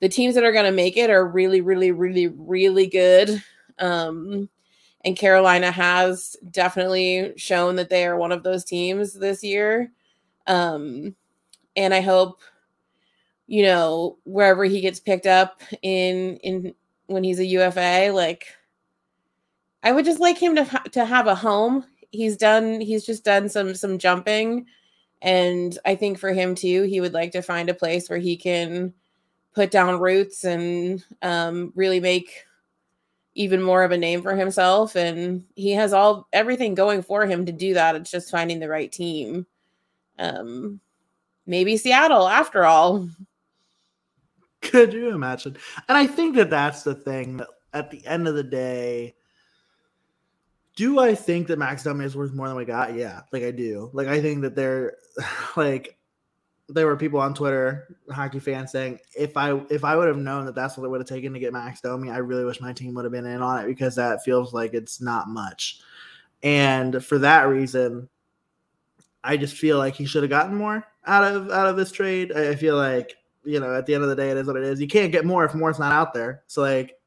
the 0.00 0.08
teams 0.08 0.34
that 0.34 0.44
are 0.44 0.52
going 0.52 0.66
to 0.66 0.72
make 0.72 0.96
it 0.96 1.10
are 1.10 1.26
really, 1.26 1.60
really, 1.60 1.92
really, 1.92 2.28
really 2.28 2.86
good. 2.86 3.42
Um, 3.78 4.48
and 5.04 5.16
Carolina 5.16 5.70
has 5.70 6.36
definitely 6.50 7.32
shown 7.36 7.76
that 7.76 7.88
they 7.88 8.06
are 8.06 8.16
one 8.16 8.32
of 8.32 8.42
those 8.42 8.64
teams 8.64 9.14
this 9.14 9.42
year. 9.42 9.90
Um, 10.46 11.14
and 11.76 11.94
I 11.94 12.00
hope, 12.00 12.40
you 13.46 13.62
know, 13.62 14.18
wherever 14.24 14.64
he 14.64 14.80
gets 14.80 15.00
picked 15.00 15.26
up 15.26 15.62
in 15.82 16.36
in 16.38 16.74
when 17.06 17.24
he's 17.24 17.38
a 17.38 17.46
UFA, 17.46 18.10
like 18.12 18.46
I 19.82 19.92
would 19.92 20.04
just 20.04 20.20
like 20.20 20.38
him 20.38 20.54
to 20.56 20.64
ha- 20.64 20.84
to 20.92 21.04
have 21.04 21.26
a 21.26 21.34
home. 21.34 21.84
He's 22.10 22.36
done. 22.36 22.80
He's 22.80 23.06
just 23.06 23.24
done 23.24 23.48
some 23.48 23.74
some 23.74 23.98
jumping, 23.98 24.66
and 25.22 25.78
I 25.84 25.94
think 25.94 26.18
for 26.18 26.32
him 26.32 26.54
too, 26.54 26.82
he 26.82 27.00
would 27.00 27.14
like 27.14 27.32
to 27.32 27.42
find 27.42 27.68
a 27.68 27.74
place 27.74 28.10
where 28.10 28.18
he 28.18 28.36
can 28.36 28.92
put 29.54 29.70
down 29.70 30.00
roots 30.00 30.44
and 30.44 31.04
um, 31.22 31.72
really 31.74 32.00
make 32.00 32.44
even 33.34 33.62
more 33.62 33.84
of 33.84 33.92
a 33.92 33.98
name 33.98 34.22
for 34.22 34.34
himself. 34.34 34.96
And 34.96 35.44
he 35.54 35.72
has 35.72 35.92
all 35.92 36.28
everything 36.32 36.74
going 36.74 37.02
for 37.02 37.26
him 37.26 37.46
to 37.46 37.52
do 37.52 37.74
that. 37.74 37.96
It's 37.96 38.10
just 38.10 38.30
finding 38.30 38.60
the 38.60 38.68
right 38.68 38.90
team. 38.90 39.46
Um, 40.18 40.80
maybe 41.46 41.76
Seattle 41.76 42.28
after 42.28 42.64
all. 42.64 43.08
Could 44.62 44.92
you 44.92 45.10
imagine? 45.10 45.56
And 45.88 45.96
I 45.96 46.06
think 46.06 46.36
that 46.36 46.50
that's 46.50 46.82
the 46.82 46.94
thing 46.94 47.38
that 47.38 47.48
at 47.72 47.90
the 47.90 48.04
end 48.06 48.28
of 48.28 48.34
the 48.34 48.42
day, 48.42 49.14
do 50.76 50.98
I 50.98 51.14
think 51.14 51.46
that 51.48 51.58
Max 51.58 51.82
Domi 51.82 52.04
is 52.04 52.16
worth 52.16 52.34
more 52.34 52.48
than 52.48 52.56
we 52.56 52.64
got? 52.64 52.94
Yeah, 52.94 53.22
like 53.32 53.42
I 53.42 53.50
do. 53.50 53.90
Like 53.92 54.08
I 54.08 54.20
think 54.20 54.42
that 54.42 54.54
they're 54.54 54.96
like 55.56 55.96
there 56.72 56.86
were 56.86 56.96
people 56.96 57.20
on 57.20 57.34
Twitter, 57.34 57.96
hockey 58.10 58.38
fans 58.38 58.72
saying 58.72 58.98
if 59.16 59.36
I 59.36 59.60
if 59.70 59.84
I 59.84 59.96
would 59.96 60.08
have 60.08 60.16
known 60.16 60.46
that 60.46 60.54
that's 60.54 60.76
what 60.76 60.84
it 60.84 60.88
would 60.88 61.00
have 61.00 61.08
taken 61.08 61.32
to 61.32 61.38
get 61.38 61.52
Max 61.52 61.80
Domi, 61.80 62.10
I 62.10 62.18
really 62.18 62.44
wish 62.44 62.60
my 62.60 62.72
team 62.72 62.94
would 62.94 63.04
have 63.04 63.12
been 63.12 63.26
in 63.26 63.42
on 63.42 63.64
it 63.64 63.66
because 63.66 63.94
that 63.96 64.22
feels 64.24 64.52
like 64.52 64.74
it's 64.74 65.00
not 65.00 65.28
much. 65.28 65.80
And 66.42 67.04
for 67.04 67.18
that 67.18 67.48
reason, 67.48 68.08
I 69.22 69.36
just 69.36 69.56
feel 69.56 69.78
like 69.78 69.94
he 69.94 70.06
should 70.06 70.22
have 70.22 70.30
gotten 70.30 70.54
more 70.54 70.84
out 71.06 71.24
of 71.24 71.50
out 71.50 71.66
of 71.66 71.76
this 71.76 71.92
trade. 71.92 72.32
I 72.32 72.54
feel 72.54 72.76
like 72.76 73.14
you 73.44 73.60
know 73.60 73.74
at 73.74 73.86
the 73.86 73.94
end 73.94 74.02
of 74.02 74.08
the 74.08 74.16
day, 74.16 74.30
it 74.30 74.36
is 74.36 74.46
what 74.46 74.56
it 74.56 74.64
is. 74.64 74.80
You 74.80 74.88
can't 74.88 75.12
get 75.12 75.24
more 75.24 75.44
if 75.44 75.54
more's 75.54 75.78
not 75.78 75.92
out 75.92 76.14
there. 76.14 76.42
So 76.46 76.62
like, 76.62 76.98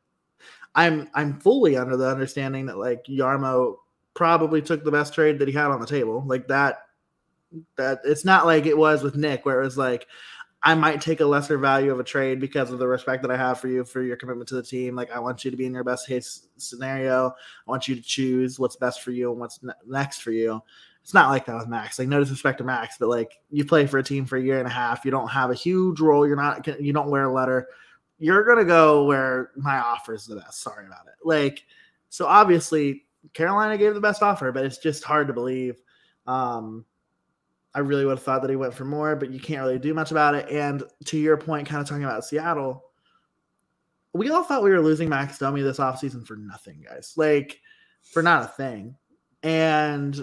I'm 0.76 1.10
I'm 1.14 1.40
fully 1.40 1.78
under 1.78 1.98
the 1.98 2.10
understanding 2.10 2.66
that 2.68 2.78
like 2.78 3.04
Jarmo 3.06 3.78
probably 4.14 4.62
took 4.62 4.84
the 4.84 4.92
best 4.92 5.14
trade 5.14 5.40
that 5.40 5.48
he 5.48 5.54
had 5.54 5.68
on 5.68 5.80
the 5.80 5.88
table. 5.88 6.24
Like 6.26 6.48
that 6.48 6.84
that 7.78 8.00
it's 8.04 8.26
not 8.26 8.46
like 8.46 8.66
it 8.66 8.78
was 8.78 9.04
with 9.04 9.16
Nick 9.16 9.46
where 9.46 9.62
it 9.62 9.66
was 9.66 9.78
like 9.78 10.08
I 10.62 10.76
might 10.76 11.02
take 11.02 11.20
a 11.20 11.26
lesser 11.26 11.58
value 11.58 11.92
of 11.92 12.00
a 12.00 12.06
trade 12.06 12.40
because 12.40 12.72
of 12.72 12.80
the 12.80 12.88
respect 12.88 13.22
that 13.24 13.32
I 13.32 13.38
have 13.38 13.60
for 13.60 13.68
you 13.68 13.84
for 13.84 14.02
your 14.02 14.16
commitment 14.16 14.48
to 14.50 14.56
the 14.56 14.64
team. 14.64 14.96
Like 14.96 15.12
I 15.12 15.20
want 15.20 15.44
you 15.44 15.52
to 15.52 15.58
be 15.58 15.66
in 15.66 15.74
your 15.74 15.84
best 15.84 16.08
case 16.08 16.48
scenario. 16.58 17.30
I 17.30 17.72
want 17.72 17.88
you 17.88 17.96
to 17.96 18.02
choose 18.02 18.60
what's 18.60 18.78
best 18.78 19.02
for 19.02 19.12
you 19.12 19.32
and 19.32 19.40
what's 19.40 19.62
ne- 19.62 19.74
next 19.86 20.22
for 20.22 20.32
you 20.32 20.62
it's 21.04 21.14
not 21.14 21.30
like 21.30 21.46
that 21.46 21.58
with 21.58 21.68
Max. 21.68 22.00
Like 22.00 22.08
no 22.08 22.20
disrespect 22.20 22.60
to 22.60 22.64
Max, 22.64 22.96
but 22.98 23.10
like 23.10 23.34
you 23.52 23.66
play 23.66 23.86
for 23.86 23.98
a 23.98 24.04
team 24.04 24.26
for 24.26 24.38
a 24.38 24.42
year 24.42 24.60
and 24.60 24.68
a 24.68 24.72
half, 24.72 25.04
you 25.04 25.12
don't 25.12 25.28
have 25.28 25.52
a 25.52 25.56
huge 25.56 26.00
role. 26.00 26.26
You're 26.26 26.38
not 26.38 26.66
you 26.82 26.94
don't 26.94 27.10
wear 27.10 27.26
a 27.26 27.34
letter. 27.34 27.68
You're 28.20 28.46
gonna 28.46 28.64
go 28.64 29.04
where 29.04 29.52
my 29.58 29.78
offer 29.80 30.14
is 30.14 30.26
the 30.26 30.38
best. 30.38 30.62
Sorry 30.62 30.86
about 30.88 31.08
it. 31.08 31.16
Like 31.26 31.66
so, 32.08 32.26
obviously 32.26 33.06
Carolina 33.34 33.78
gave 33.78 33.94
the 33.96 34.00
best 34.00 34.24
offer, 34.24 34.52
but 34.54 34.66
it's 34.66 34.78
just 34.78 35.04
hard 35.04 35.28
to 35.28 35.34
believe. 35.34 35.82
Um, 36.26 36.86
I 37.76 37.80
really 37.80 38.06
would 38.06 38.18
have 38.18 38.24
thought 38.24 38.42
that 38.42 38.52
he 38.52 38.56
went 38.56 38.74
for 38.74 38.86
more, 38.86 39.16
but 39.16 39.32
you 39.32 39.40
can't 39.40 39.62
really 39.62 39.80
do 39.80 39.94
much 39.94 40.12
about 40.12 40.36
it. 40.36 40.48
And 40.50 40.84
to 41.06 41.18
your 41.18 41.38
point, 41.38 41.68
kind 41.68 41.82
of 41.82 41.88
talking 41.88 42.04
about 42.04 42.26
Seattle, 42.26 42.84
we 44.14 44.30
all 44.30 44.44
thought 44.44 44.64
we 44.64 44.70
were 44.70 44.82
losing 44.82 45.10
Max 45.10 45.40
Domi 45.40 45.62
this 45.62 45.80
offseason 45.80 46.26
for 46.26 46.36
nothing, 46.36 46.86
guys. 46.88 47.14
Like 47.18 47.60
for 48.04 48.22
not 48.22 48.44
a 48.44 48.48
thing. 48.48 48.96
And 49.42 50.20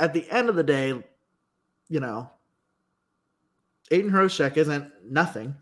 at 0.00 0.14
the 0.14 0.28
end 0.30 0.48
of 0.48 0.56
the 0.56 0.62
day, 0.62 1.02
you 1.88 2.00
know, 2.00 2.30
Aidan 3.90 4.10
Hreschuk 4.10 4.56
isn't 4.56 4.90
nothing. 5.08 5.54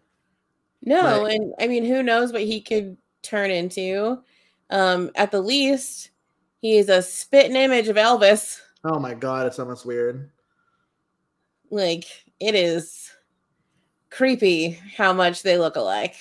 No, 0.82 1.24
right? 1.24 1.34
and 1.34 1.54
I 1.60 1.66
mean, 1.66 1.84
who 1.84 2.02
knows 2.02 2.32
what 2.32 2.42
he 2.42 2.60
could 2.60 2.96
turn 3.22 3.50
into? 3.50 4.22
Um, 4.70 5.10
at 5.16 5.30
the 5.30 5.40
least, 5.40 6.10
he 6.60 6.78
is 6.78 6.88
a 6.88 7.02
spitting 7.02 7.56
image 7.56 7.88
of 7.88 7.96
Elvis. 7.96 8.60
Oh 8.84 8.98
my 8.98 9.14
god, 9.14 9.46
it's 9.46 9.58
almost 9.58 9.84
weird. 9.84 10.30
Like 11.72 12.04
it 12.38 12.54
is 12.54 13.11
creepy 14.11 14.78
how 14.94 15.14
much 15.14 15.42
they 15.42 15.56
look 15.56 15.74
alike. 15.74 16.16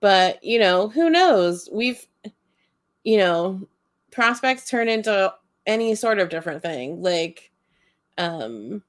But 0.00 0.42
you 0.42 0.58
know, 0.58 0.88
who 0.88 1.10
knows? 1.10 1.68
We've, 1.70 2.04
you 3.04 3.18
know, 3.18 3.68
prospects 4.10 4.68
turn 4.68 4.88
into 4.88 5.34
any 5.66 5.94
sort 5.94 6.18
of 6.18 6.30
different 6.30 6.62
thing. 6.62 7.02
Like, 7.02 7.52
um, 8.16 8.82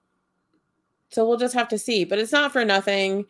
so 1.09 1.27
we'll 1.27 1.37
just 1.37 1.53
have 1.53 1.67
to 1.67 1.77
see. 1.77 2.05
But 2.05 2.19
it's 2.19 2.31
not 2.31 2.53
for 2.53 2.63
nothing. 2.63 3.25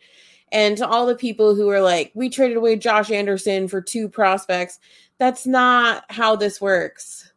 And 0.52 0.76
to 0.76 0.86
all 0.86 1.06
the 1.06 1.16
people 1.16 1.56
who 1.56 1.68
are 1.70 1.80
like, 1.80 2.12
we 2.14 2.28
traded 2.28 2.58
away 2.58 2.76
Josh 2.76 3.10
Anderson 3.10 3.66
for 3.66 3.80
two 3.80 4.08
prospects, 4.08 4.78
that's 5.18 5.46
not 5.48 6.04
how 6.10 6.36
this 6.36 6.60
works. 6.60 7.31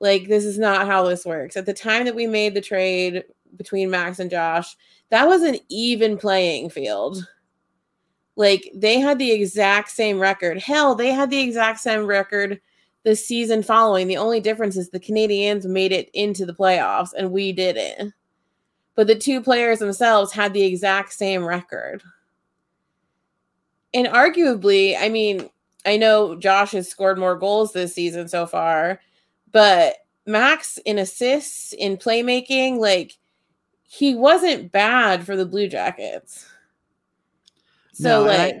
Like, 0.00 0.28
this 0.28 0.44
is 0.44 0.58
not 0.58 0.86
how 0.86 1.04
this 1.04 1.24
works. 1.24 1.56
At 1.56 1.66
the 1.66 1.72
time 1.72 2.04
that 2.04 2.14
we 2.14 2.26
made 2.26 2.54
the 2.54 2.60
trade 2.60 3.24
between 3.56 3.90
Max 3.90 4.18
and 4.18 4.30
Josh, 4.30 4.76
that 5.10 5.28
was 5.28 5.42
an 5.42 5.58
even 5.68 6.18
playing 6.18 6.70
field. 6.70 7.26
Like, 8.36 8.70
they 8.74 8.98
had 8.98 9.18
the 9.18 9.30
exact 9.30 9.90
same 9.90 10.18
record. 10.18 10.58
Hell, 10.58 10.94
they 10.94 11.12
had 11.12 11.30
the 11.30 11.40
exact 11.40 11.80
same 11.80 12.04
record 12.06 12.60
the 13.04 13.14
season 13.14 13.62
following. 13.62 14.08
The 14.08 14.16
only 14.16 14.40
difference 14.40 14.76
is 14.76 14.90
the 14.90 14.98
Canadiens 14.98 15.66
made 15.66 15.92
it 15.92 16.10
into 16.14 16.44
the 16.44 16.54
playoffs 16.54 17.10
and 17.16 17.30
we 17.30 17.52
didn't. 17.52 18.12
But 18.96 19.06
the 19.06 19.14
two 19.14 19.40
players 19.40 19.78
themselves 19.78 20.32
had 20.32 20.52
the 20.52 20.62
exact 20.62 21.12
same 21.12 21.44
record. 21.44 22.02
And 23.92 24.06
arguably, 24.08 24.96
I 24.98 25.08
mean, 25.08 25.48
I 25.86 25.96
know 25.96 26.34
Josh 26.34 26.72
has 26.72 26.88
scored 26.88 27.18
more 27.18 27.36
goals 27.36 27.72
this 27.72 27.94
season 27.94 28.26
so 28.28 28.46
far, 28.46 29.00
but 29.54 29.94
Max 30.26 30.78
in 30.84 30.98
assists, 30.98 31.72
in 31.72 31.96
playmaking, 31.96 32.78
like 32.78 33.16
he 33.84 34.16
wasn't 34.16 34.72
bad 34.72 35.24
for 35.24 35.36
the 35.36 35.46
Blue 35.46 35.68
Jackets. 35.68 36.46
So 37.92 38.24
no, 38.24 38.28
like 38.28 38.52
and 38.52 38.60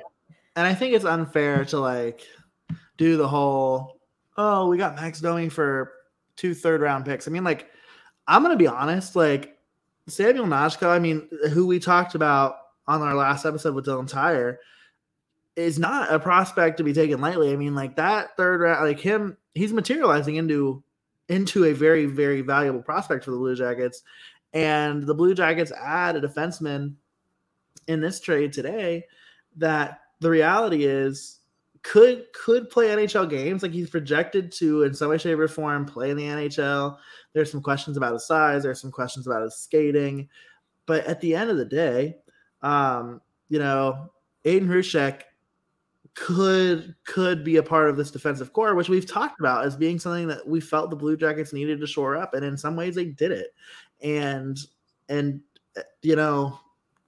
and 0.56 0.66
I 0.68 0.74
think 0.74 0.94
it's 0.94 1.04
unfair 1.04 1.64
to 1.66 1.80
like 1.80 2.20
do 2.96 3.16
the 3.16 3.26
whole 3.26 3.98
oh, 4.36 4.68
we 4.68 4.78
got 4.78 4.94
Max 4.94 5.20
Domi 5.20 5.48
for 5.48 5.92
two 6.36 6.54
third 6.54 6.80
round 6.80 7.04
picks. 7.04 7.28
I 7.28 7.30
mean, 7.30 7.44
like, 7.44 7.68
I'm 8.26 8.42
gonna 8.42 8.56
be 8.56 8.66
honest, 8.66 9.16
like, 9.16 9.58
Samuel 10.06 10.46
Knazko, 10.46 10.88
I 10.88 10.98
mean, 10.98 11.28
who 11.50 11.66
we 11.66 11.78
talked 11.78 12.14
about 12.14 12.56
on 12.86 13.02
our 13.02 13.14
last 13.14 13.44
episode 13.44 13.74
with 13.74 13.86
Dylan 13.86 14.10
Tyrer, 14.10 14.58
is 15.56 15.78
not 15.78 16.12
a 16.12 16.18
prospect 16.18 16.78
to 16.78 16.84
be 16.84 16.92
taken 16.92 17.20
lightly. 17.20 17.52
I 17.52 17.56
mean, 17.56 17.74
like 17.74 17.96
that 17.96 18.36
third 18.36 18.60
round, 18.60 18.86
like 18.86 19.00
him, 19.00 19.36
he's 19.54 19.72
materializing 19.72 20.36
into 20.36 20.82
into 21.28 21.64
a 21.64 21.72
very, 21.72 22.06
very 22.06 22.42
valuable 22.42 22.82
prospect 22.82 23.24
for 23.24 23.30
the 23.30 23.36
Blue 23.36 23.54
Jackets. 23.54 24.02
And 24.52 25.02
the 25.04 25.14
Blue 25.14 25.34
Jackets 25.34 25.72
add 25.72 26.16
a 26.16 26.20
defenseman 26.20 26.94
in 27.88 28.00
this 28.00 28.20
trade 28.20 28.52
today 28.52 29.04
that 29.56 30.00
the 30.20 30.30
reality 30.30 30.84
is 30.84 31.40
could 31.82 32.26
could 32.32 32.70
play 32.70 32.88
NHL 32.88 33.28
games. 33.28 33.62
Like 33.62 33.72
he's 33.72 33.90
projected 33.90 34.50
to, 34.52 34.82
in 34.82 34.94
some 34.94 35.10
way, 35.10 35.18
shape, 35.18 35.38
or 35.38 35.48
form, 35.48 35.84
play 35.84 36.10
in 36.10 36.16
the 36.16 36.24
NHL. 36.24 36.96
There's 37.32 37.50
some 37.50 37.62
questions 37.62 37.96
about 37.96 38.12
his 38.12 38.26
size. 38.26 38.62
There's 38.62 38.80
some 38.80 38.92
questions 38.92 39.26
about 39.26 39.42
his 39.42 39.56
skating. 39.56 40.28
But 40.86 41.06
at 41.06 41.20
the 41.20 41.34
end 41.34 41.50
of 41.50 41.56
the 41.56 41.64
day, 41.64 42.16
um, 42.62 43.20
you 43.48 43.58
know, 43.58 44.10
Aidan 44.44 44.68
Hreschuk 44.68 45.22
could 46.14 46.94
could 47.04 47.42
be 47.42 47.56
a 47.56 47.62
part 47.62 47.90
of 47.90 47.96
this 47.96 48.10
defensive 48.10 48.52
core, 48.52 48.74
which 48.74 48.88
we've 48.88 49.06
talked 49.06 49.40
about 49.40 49.64
as 49.64 49.76
being 49.76 49.98
something 49.98 50.28
that 50.28 50.46
we 50.46 50.60
felt 50.60 50.90
the 50.90 50.96
Blue 50.96 51.16
Jackets 51.16 51.52
needed 51.52 51.80
to 51.80 51.86
shore 51.86 52.16
up, 52.16 52.34
and 52.34 52.44
in 52.44 52.56
some 52.56 52.76
ways 52.76 52.94
they 52.94 53.06
did 53.06 53.32
it. 53.32 53.48
And 54.02 54.58
and 55.08 55.40
you 56.02 56.16
know, 56.16 56.58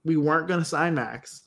we 0.03 0.17
weren't 0.17 0.47
going 0.47 0.59
to 0.59 0.65
sign 0.65 0.93
Max, 0.93 1.43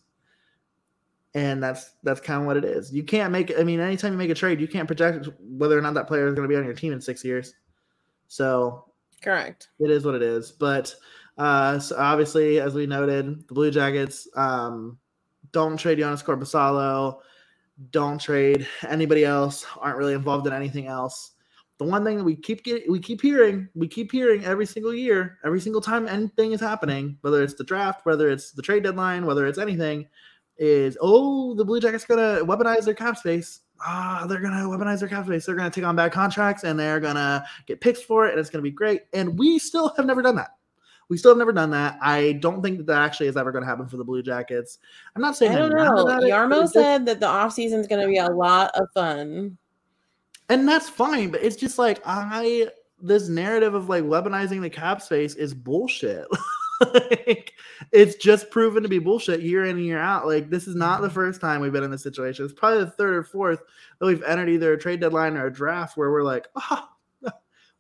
and 1.35 1.63
that's 1.63 1.93
that's 2.03 2.21
kind 2.21 2.41
of 2.41 2.47
what 2.47 2.57
it 2.57 2.65
is. 2.65 2.93
You 2.93 3.03
can't 3.03 3.31
make. 3.31 3.53
I 3.59 3.63
mean, 3.63 3.81
anytime 3.81 4.13
you 4.13 4.19
make 4.19 4.31
a 4.31 4.35
trade, 4.35 4.61
you 4.61 4.69
can't 4.69 4.87
project 4.87 5.29
whether 5.39 5.79
or 5.79 5.83
not 5.83 5.95
that 5.95 6.09
player 6.09 6.27
is 6.27 6.35
going 6.35 6.49
to 6.49 6.53
be 6.53 6.59
on 6.59 6.65
your 6.65 6.75
team 6.75 6.93
in 6.93 7.01
six 7.01 7.25
years. 7.25 7.55
So 8.29 8.87
correct, 9.23 9.69
it 9.81 9.91
is 9.91 10.05
what 10.05 10.15
it 10.15 10.23
is. 10.23 10.51
But 10.51 10.95
uh, 11.37 11.79
so 11.79 11.97
obviously, 11.99 12.59
as 12.59 12.75
we 12.75 12.87
noted, 12.87 13.47
the 13.49 13.55
Blue 13.55 13.71
Jackets 13.71 14.29
um, 14.35 14.99
don't 15.53 15.77
trade 15.77 15.99
Joonas 15.99 16.25
Korpisalo 16.25 17.19
don't 17.91 18.21
trade 18.21 18.67
anybody 18.89 19.25
else, 19.25 19.67
aren't 19.79 19.97
really 19.97 20.15
involved 20.15 20.47
in 20.47 20.53
anything 20.53 20.87
else. 20.87 21.33
The 21.79 21.85
one 21.85 22.05
thing 22.05 22.19
that 22.19 22.25
we 22.25 22.37
keep 22.37 22.63
getting, 22.63 22.91
we 22.93 23.01
keep 23.01 23.23
hearing, 23.23 23.67
we 23.75 23.89
keep 23.89 24.13
hearing 24.13 24.45
every 24.45 24.67
single 24.67 24.95
year, 24.95 25.39
every 25.45 25.61
single 25.61 25.81
time 25.81 26.07
anything 26.07 26.53
is 26.53 26.61
happening, 26.61 27.17
whether 27.23 27.43
it's 27.43 27.55
the 27.55 27.65
draft, 27.65 28.05
whether 28.05 28.29
it's 28.29 28.53
the 28.53 28.61
trade 28.61 28.83
deadline, 28.83 29.25
whether 29.25 29.47
it's 29.47 29.59
anything, 29.59 30.07
is 30.59 30.99
oh 31.01 31.55
the 31.55 31.65
Blue 31.65 31.81
Jackets 31.81 32.05
gonna 32.05 32.41
weaponize 32.45 32.85
their 32.85 32.93
cap 32.95 33.17
space. 33.17 33.61
Ah, 33.83 34.27
they're 34.29 34.43
gonna 34.43 34.67
weaponize 34.69 35.01
their 35.01 35.09
cap 35.09 35.25
space. 35.25 35.47
They're 35.47 35.55
gonna 35.55 35.71
take 35.71 35.85
on 35.85 35.97
bad 35.97 36.13
contracts 36.13 36.65
and 36.65 36.79
they're 36.79 37.01
gonna 37.01 37.47
get 37.67 37.81
picks 37.81 38.03
for 38.03 38.27
it, 38.27 38.33
and 38.33 38.39
it's 38.39 38.51
gonna 38.51 38.61
be 38.61 38.71
great. 38.71 39.05
And 39.15 39.39
we 39.39 39.59
still 39.59 39.95
have 39.97 40.05
never 40.05 40.21
done 40.21 40.37
that. 40.37 40.51
We 41.11 41.17
still 41.17 41.33
have 41.33 41.39
never 41.39 41.53
done 41.53 41.71
that. 41.73 41.99
I 42.01 42.39
don't 42.41 42.63
think 42.63 42.79
that 42.79 42.87
that 42.87 43.03
actually 43.03 43.27
is 43.27 43.37
ever 43.37 43.51
going 43.51 43.63
to 43.63 43.69
happen 43.69 43.89
for 43.89 43.97
the 43.97 44.05
Blue 44.05 44.23
Jackets. 44.23 44.79
I'm 45.15 45.21
not 45.21 45.37
saying 45.37 45.53
I 45.53 45.59
don't 45.59 45.75
know. 45.75 46.05
Jarmo 46.05 46.69
said 46.69 47.05
that 47.07 47.19
the 47.19 47.27
offseason 47.27 47.81
is 47.81 47.89
going 47.89 48.01
to 48.01 48.09
be 48.09 48.19
a 48.19 48.29
lot 48.29 48.71
of 48.77 48.87
fun. 48.95 49.59
And 50.49 50.69
that's 50.69 50.89
fine, 50.89 51.31
but 51.31 51.43
it's 51.43 51.57
just 51.57 51.79
like 51.79 52.01
I 52.05 52.69
this 53.03 53.29
narrative 53.29 53.75
of 53.75 53.89
like 53.89 54.05
weaponizing 54.05 54.61
the 54.61 54.71
cap 54.71 55.03
space 55.03 55.35
is 55.35 55.53
bullshit. 55.55 56.27
like, 56.95 57.55
it's 57.93 58.17
just 58.17 58.51
proven 58.51 58.83
to 58.83 58.89
be 58.89 58.99
bullshit 58.99 59.41
year 59.41 59.65
in 59.65 59.77
and 59.77 59.85
year 59.85 59.99
out. 59.99 60.27
Like 60.27 60.51
this 60.51 60.67
is 60.67 60.75
not 60.75 61.01
the 61.01 61.09
mm-hmm. 61.09 61.15
first 61.15 61.41
time 61.41 61.61
we've 61.61 61.73
been 61.73 61.85
in 61.85 61.91
this 61.91 62.03
situation. 62.03 62.45
It's 62.45 62.55
probably 62.55 62.85
the 62.85 62.91
third 62.91 63.15
or 63.15 63.25
fourth 63.25 63.63
that 63.99 64.07
we've 64.07 64.23
entered 64.23 64.49
either 64.49 64.73
a 64.73 64.79
trade 64.79 65.01
deadline 65.01 65.37
or 65.37 65.47
a 65.47 65.53
draft 65.53 65.97
where 65.97 66.11
we're 66.11 66.23
like, 66.23 66.47
oh, 66.57 66.89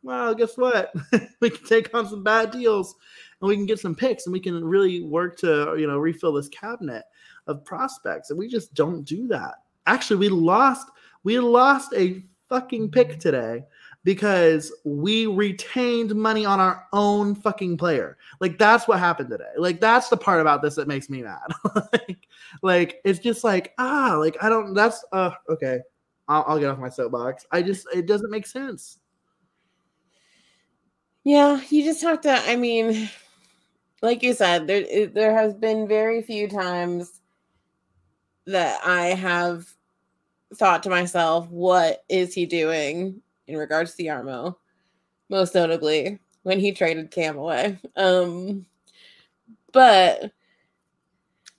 well, 0.02 0.34
guess 0.34 0.56
what? 0.56 0.92
we 1.40 1.50
can 1.50 1.66
take 1.66 1.94
on 1.94 2.08
some 2.08 2.22
bad 2.22 2.50
deals 2.50 2.94
and 3.40 3.48
we 3.48 3.56
can 3.56 3.66
get 3.66 3.80
some 3.80 3.94
picks 3.94 4.26
and 4.26 4.32
we 4.32 4.40
can 4.40 4.64
really 4.64 5.02
work 5.02 5.38
to, 5.38 5.74
you 5.78 5.86
know, 5.86 5.98
refill 5.98 6.32
this 6.32 6.48
cabinet 6.48 7.04
of 7.46 7.64
prospects. 7.64 8.30
And 8.30 8.38
we 8.38 8.48
just 8.48 8.74
don't 8.74 9.02
do 9.02 9.26
that. 9.28 9.56
Actually, 9.86 10.16
we 10.16 10.28
lost 10.28 10.88
we 11.22 11.38
lost 11.38 11.92
a 11.94 12.22
fucking 12.48 12.90
pick 12.90 13.18
today 13.18 13.62
because 14.04 14.72
we 14.84 15.26
retained 15.26 16.14
money 16.14 16.46
on 16.46 16.58
our 16.58 16.86
own 16.92 17.34
fucking 17.34 17.76
player. 17.76 18.16
Like 18.40 18.58
that's 18.58 18.88
what 18.88 18.98
happened 18.98 19.30
today. 19.30 19.52
Like 19.56 19.80
that's 19.80 20.08
the 20.08 20.16
part 20.16 20.40
about 20.40 20.62
this 20.62 20.76
that 20.76 20.88
makes 20.88 21.10
me 21.10 21.22
mad. 21.22 21.40
like, 21.92 22.28
like 22.62 23.00
it's 23.04 23.18
just 23.18 23.44
like 23.44 23.74
ah, 23.78 24.16
like 24.18 24.36
I 24.42 24.48
don't. 24.48 24.74
That's 24.74 25.04
uh 25.12 25.32
okay. 25.48 25.80
I'll, 26.28 26.44
I'll 26.46 26.58
get 26.58 26.70
off 26.70 26.78
my 26.78 26.88
soapbox. 26.88 27.46
I 27.50 27.62
just 27.62 27.86
it 27.94 28.06
doesn't 28.06 28.30
make 28.30 28.46
sense. 28.46 28.98
Yeah, 31.24 31.60
you 31.68 31.84
just 31.84 32.02
have 32.02 32.20
to. 32.22 32.30
I 32.32 32.56
mean, 32.56 33.10
like 34.02 34.22
you 34.22 34.32
said, 34.32 34.66
there 34.66 35.06
there 35.08 35.34
has 35.34 35.54
been 35.54 35.86
very 35.86 36.22
few 36.22 36.48
times 36.48 37.20
that 38.46 38.80
I 38.84 39.08
have 39.08 39.66
thought 40.54 40.82
to 40.84 40.90
myself, 40.90 41.48
"What 41.48 42.04
is 42.08 42.34
he 42.34 42.46
doing?" 42.46 43.20
In 43.46 43.56
regards 43.56 43.94
to 43.96 44.04
Jarmo, 44.04 44.56
most 45.28 45.54
notably 45.54 46.18
when 46.42 46.58
he 46.58 46.72
traded 46.72 47.10
Cam 47.10 47.36
away. 47.36 47.78
Um, 47.96 48.64
but 49.72 50.32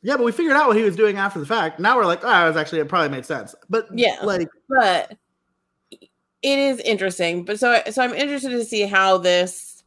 yeah, 0.01 0.17
but 0.17 0.23
we 0.23 0.31
figured 0.31 0.55
out 0.55 0.67
what 0.67 0.77
he 0.77 0.83
was 0.83 0.95
doing 0.95 1.17
after 1.17 1.39
the 1.39 1.45
fact. 1.45 1.79
Now 1.79 1.95
we're 1.95 2.05
like, 2.05 2.23
oh, 2.23 2.45
it 2.45 2.47
was 2.47 2.57
actually 2.57 2.79
it 2.79 2.89
probably 2.89 3.09
made 3.09 3.25
sense. 3.25 3.53
But 3.69 3.87
yeah, 3.93 4.17
like, 4.23 4.49
but 4.67 5.15
it 6.41 6.59
is 6.59 6.79
interesting. 6.79 7.45
But 7.45 7.59
so 7.59 7.81
so 7.91 8.01
I'm 8.01 8.13
interested 8.13 8.49
to 8.49 8.65
see 8.65 8.83
how 8.83 9.17
this 9.17 9.83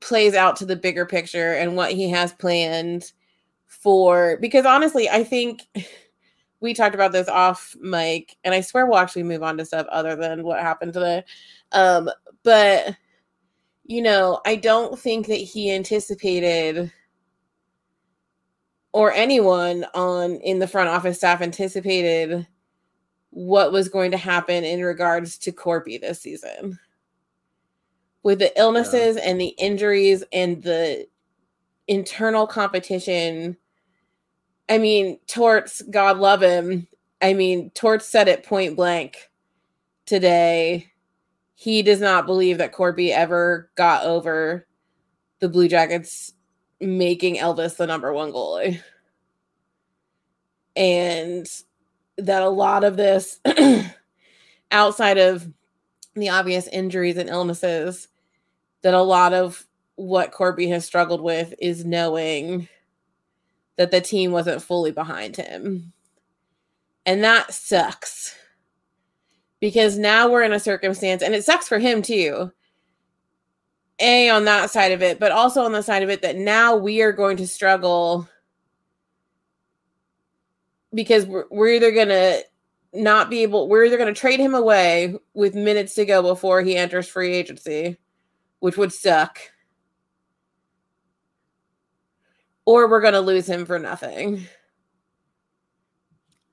plays 0.00 0.34
out 0.34 0.56
to 0.56 0.66
the 0.66 0.76
bigger 0.76 1.06
picture 1.06 1.54
and 1.54 1.76
what 1.76 1.92
he 1.92 2.10
has 2.10 2.32
planned 2.34 3.12
for 3.66 4.38
because 4.40 4.66
honestly, 4.66 5.08
I 5.08 5.24
think 5.24 5.62
we 6.60 6.74
talked 6.74 6.94
about 6.94 7.12
this 7.12 7.28
off 7.28 7.76
mic 7.80 8.36
and 8.44 8.54
I 8.54 8.60
swear 8.60 8.86
we'll 8.86 8.98
actually 8.98 9.22
move 9.24 9.42
on 9.42 9.56
to 9.58 9.64
stuff 9.64 9.86
other 9.90 10.16
than 10.16 10.44
what 10.44 10.60
happened 10.60 10.92
today. 10.92 11.24
Um 11.72 12.10
but 12.42 12.96
you 13.84 14.02
know, 14.02 14.40
I 14.44 14.56
don't 14.56 14.98
think 14.98 15.28
that 15.28 15.36
he 15.36 15.72
anticipated 15.72 16.92
or 18.92 19.12
anyone 19.12 19.86
on 19.94 20.36
in 20.36 20.58
the 20.58 20.66
front 20.66 20.88
office 20.88 21.18
staff 21.18 21.40
anticipated 21.40 22.46
what 23.36 23.70
was 23.70 23.90
going 23.90 24.10
to 24.10 24.16
happen 24.16 24.64
in 24.64 24.82
regards 24.82 25.36
to 25.36 25.52
Corpy 25.52 26.00
this 26.00 26.22
season. 26.22 26.78
With 28.22 28.38
the 28.38 28.50
illnesses 28.58 29.16
yeah. 29.16 29.28
and 29.28 29.38
the 29.38 29.54
injuries 29.58 30.24
and 30.32 30.62
the 30.62 31.06
internal 31.86 32.46
competition. 32.46 33.58
I 34.70 34.78
mean, 34.78 35.18
Torts, 35.26 35.82
God 35.82 36.16
love 36.16 36.42
him. 36.42 36.88
I 37.20 37.34
mean, 37.34 37.68
Torts 37.70 38.06
said 38.06 38.26
it 38.26 38.42
point 38.42 38.74
blank 38.74 39.30
today. 40.06 40.90
He 41.56 41.82
does 41.82 42.00
not 42.00 42.24
believe 42.24 42.56
that 42.56 42.72
Corpy 42.72 43.10
ever 43.10 43.70
got 43.74 44.04
over 44.04 44.66
the 45.40 45.50
Blue 45.50 45.68
Jackets 45.68 46.32
making 46.80 47.36
Elvis 47.36 47.76
the 47.76 47.86
number 47.86 48.14
one 48.14 48.32
goalie. 48.32 48.80
And 50.74 51.46
that 52.18 52.42
a 52.42 52.48
lot 52.48 52.84
of 52.84 52.96
this, 52.96 53.40
outside 54.70 55.18
of 55.18 55.50
the 56.14 56.30
obvious 56.30 56.66
injuries 56.68 57.16
and 57.16 57.28
illnesses, 57.28 58.08
that 58.82 58.94
a 58.94 59.02
lot 59.02 59.32
of 59.32 59.66
what 59.96 60.32
Corpy 60.32 60.68
has 60.70 60.84
struggled 60.84 61.20
with 61.20 61.54
is 61.58 61.84
knowing 61.84 62.68
that 63.76 63.90
the 63.90 64.00
team 64.00 64.32
wasn't 64.32 64.62
fully 64.62 64.90
behind 64.90 65.36
him. 65.36 65.92
And 67.04 67.22
that 67.24 67.52
sucks. 67.52 68.34
Because 69.60 69.98
now 69.98 70.28
we're 70.28 70.42
in 70.42 70.52
a 70.52 70.60
circumstance, 70.60 71.22
and 71.22 71.34
it 71.34 71.44
sucks 71.44 71.68
for 71.68 71.78
him 71.78 72.02
too. 72.02 72.52
A, 73.98 74.28
on 74.28 74.44
that 74.44 74.70
side 74.70 74.92
of 74.92 75.02
it, 75.02 75.18
but 75.18 75.32
also 75.32 75.64
on 75.64 75.72
the 75.72 75.82
side 75.82 76.02
of 76.02 76.10
it 76.10 76.20
that 76.20 76.36
now 76.36 76.76
we 76.76 77.00
are 77.00 77.12
going 77.12 77.38
to 77.38 77.46
struggle 77.46 78.28
because 80.96 81.26
we're, 81.26 81.44
we're 81.50 81.68
either 81.68 81.92
going 81.92 82.08
to 82.08 82.42
not 82.92 83.30
be 83.30 83.42
able, 83.42 83.68
we're 83.68 83.84
either 83.84 83.98
going 83.98 84.12
to 84.12 84.18
trade 84.18 84.40
him 84.40 84.54
away 84.54 85.14
with 85.34 85.54
minutes 85.54 85.94
to 85.94 86.04
go 86.04 86.22
before 86.22 86.62
he 86.62 86.76
enters 86.76 87.06
free 87.06 87.34
agency, 87.34 87.98
which 88.60 88.76
would 88.76 88.92
suck, 88.92 89.38
or 92.64 92.88
we're 92.88 93.02
going 93.02 93.12
to 93.12 93.20
lose 93.20 93.48
him 93.48 93.66
for 93.66 93.78
nothing, 93.78 94.32
which 94.32 94.48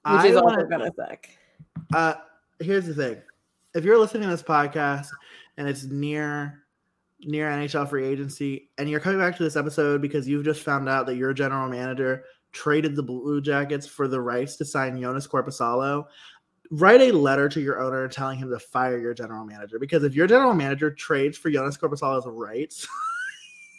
I 0.04 0.28
is 0.28 0.36
also 0.36 0.66
going 0.66 0.82
to 0.82 0.94
suck. 0.96 1.28
Uh, 1.94 2.16
here's 2.60 2.86
the 2.86 2.94
thing 2.94 3.22
if 3.74 3.84
you're 3.84 3.98
listening 3.98 4.24
to 4.24 4.30
this 4.30 4.44
podcast 4.44 5.08
and 5.58 5.68
it's 5.68 5.86
near 5.86 6.60
near 7.26 7.48
NHL 7.48 7.90
free 7.90 8.06
agency 8.06 8.70
and 8.78 8.90
you're 8.90 9.00
coming 9.00 9.20
back 9.20 9.38
to 9.38 9.44
this 9.44 9.56
episode 9.56 10.02
because 10.02 10.28
you've 10.28 10.44
just 10.44 10.62
found 10.62 10.90
out 10.90 11.06
that 11.06 11.16
your 11.16 11.34
general 11.34 11.70
manager 11.70 12.26
traded 12.54 12.96
the 12.96 13.04
Blue 13.04 13.42
Jackets 13.42 13.86
for 13.86 14.08
the 14.08 14.22
rights 14.22 14.56
to 14.58 14.66
sign 14.66 14.98
Joonas 14.98 15.28
Korpisalo, 15.28 16.06
write 16.72 17.02
a 17.02 17.12
letter 17.12 17.50
to 17.50 17.60
your 17.60 17.82
owner 17.82 18.08
telling 18.08 18.38
him 18.38 18.50
to 18.50 18.60
fire 18.60 18.98
your 18.98 19.14
general 19.14 19.46
manager. 19.46 19.80
Because 19.80 20.04
if 20.04 20.16
your 20.16 20.28
general 20.28 20.54
manager 20.54 20.90
trades 20.92 21.38
for 21.38 21.52
Joonas 21.52 21.78
Korpisalo's 21.78 22.26
rights, 22.28 22.88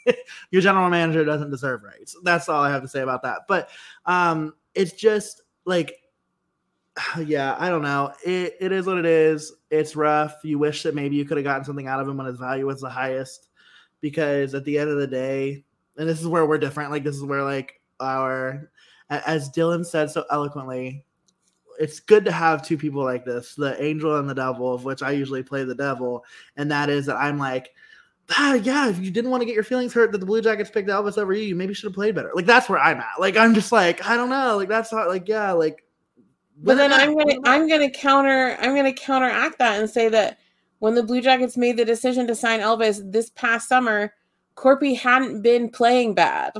your 0.50 0.60
general 0.60 0.90
manager 0.90 1.24
doesn't 1.24 1.50
deserve 1.50 1.82
rights. 1.82 2.16
That's 2.22 2.48
all 2.48 2.62
I 2.62 2.70
have 2.70 2.82
to 2.82 2.88
say 2.88 3.00
about 3.00 3.22
that. 3.22 3.42
But 3.48 3.70
um, 4.06 4.54
it's 4.74 4.92
just 4.92 5.42
like, 5.64 6.00
yeah, 7.24 7.56
I 7.58 7.68
don't 7.70 7.82
know. 7.82 8.12
It, 8.24 8.56
it 8.60 8.72
is 8.72 8.86
what 8.86 8.98
it 8.98 9.06
is. 9.06 9.52
It's 9.70 9.96
rough. 9.96 10.36
You 10.42 10.58
wish 10.58 10.82
that 10.82 10.94
maybe 10.94 11.16
you 11.16 11.24
could 11.24 11.36
have 11.36 11.44
gotten 11.44 11.64
something 11.64 11.86
out 11.86 12.00
of 12.00 12.08
him 12.08 12.16
when 12.16 12.26
his 12.26 12.38
value 12.38 12.66
was 12.66 12.80
the 12.80 12.90
highest, 12.90 13.48
because 14.00 14.54
at 14.54 14.64
the 14.64 14.78
end 14.78 14.90
of 14.90 14.98
the 14.98 15.06
day, 15.06 15.64
and 15.96 16.08
this 16.08 16.20
is 16.20 16.26
where 16.26 16.44
we're 16.44 16.58
different. 16.58 16.90
Like 16.90 17.04
this 17.04 17.16
is 17.16 17.22
where 17.22 17.44
like 17.44 17.80
our, 18.00 18.70
as 19.10 19.50
Dylan 19.50 19.84
said 19.84 20.10
so 20.10 20.24
eloquently, 20.30 21.04
it's 21.78 22.00
good 22.00 22.24
to 22.24 22.32
have 22.32 22.66
two 22.66 22.78
people 22.78 23.02
like 23.02 23.24
this, 23.24 23.54
the 23.54 23.82
angel 23.82 24.16
and 24.18 24.28
the 24.28 24.34
devil, 24.34 24.72
of 24.72 24.84
which 24.84 25.02
I 25.02 25.10
usually 25.10 25.42
play 25.42 25.64
the 25.64 25.74
devil, 25.74 26.24
and 26.56 26.70
that 26.70 26.88
is 26.88 27.06
that 27.06 27.16
I'm 27.16 27.38
like 27.38 27.70
ah, 28.30 28.54
yeah, 28.54 28.88
if 28.88 28.98
you 28.98 29.10
didn't 29.10 29.30
want 29.30 29.40
to 29.42 29.46
get 29.46 29.54
your 29.54 29.64
feelings 29.64 29.92
hurt 29.92 30.12
that 30.12 30.18
the 30.18 30.26
Blue 30.26 30.40
Jackets 30.40 30.70
picked 30.70 30.88
Elvis 30.88 31.18
over 31.18 31.32
you, 31.32 31.42
you 31.42 31.54
maybe 31.54 31.74
should 31.74 31.88
have 31.88 31.94
played 31.94 32.14
better. 32.14 32.30
Like 32.34 32.46
that's 32.46 32.68
where 32.68 32.78
I'm 32.78 32.98
at. 32.98 33.20
Like 33.20 33.36
I'm 33.36 33.54
just 33.54 33.72
like 33.72 34.04
I 34.06 34.16
don't 34.16 34.30
know. 34.30 34.56
Like 34.56 34.68
that's 34.68 34.92
not 34.92 35.08
like 35.08 35.28
yeah. 35.28 35.52
Like 35.52 35.84
but 36.62 36.76
then 36.76 36.92
I'm 36.92 37.16
gonna 37.16 37.36
I'm 37.44 37.68
gonna 37.68 37.90
counter 37.90 38.56
I'm 38.60 38.74
gonna 38.74 38.92
counteract 38.92 39.58
that 39.58 39.78
and 39.78 39.88
say 39.88 40.08
that 40.08 40.38
when 40.78 40.94
the 40.94 41.02
Blue 41.02 41.20
Jackets 41.20 41.56
made 41.56 41.76
the 41.76 41.84
decision 41.84 42.26
to 42.26 42.34
sign 42.34 42.60
Elvis 42.60 43.00
this 43.10 43.30
past 43.30 43.68
summer, 43.68 44.12
Korpi 44.56 44.96
hadn't 44.96 45.42
been 45.42 45.68
playing 45.68 46.14
bad. 46.14 46.52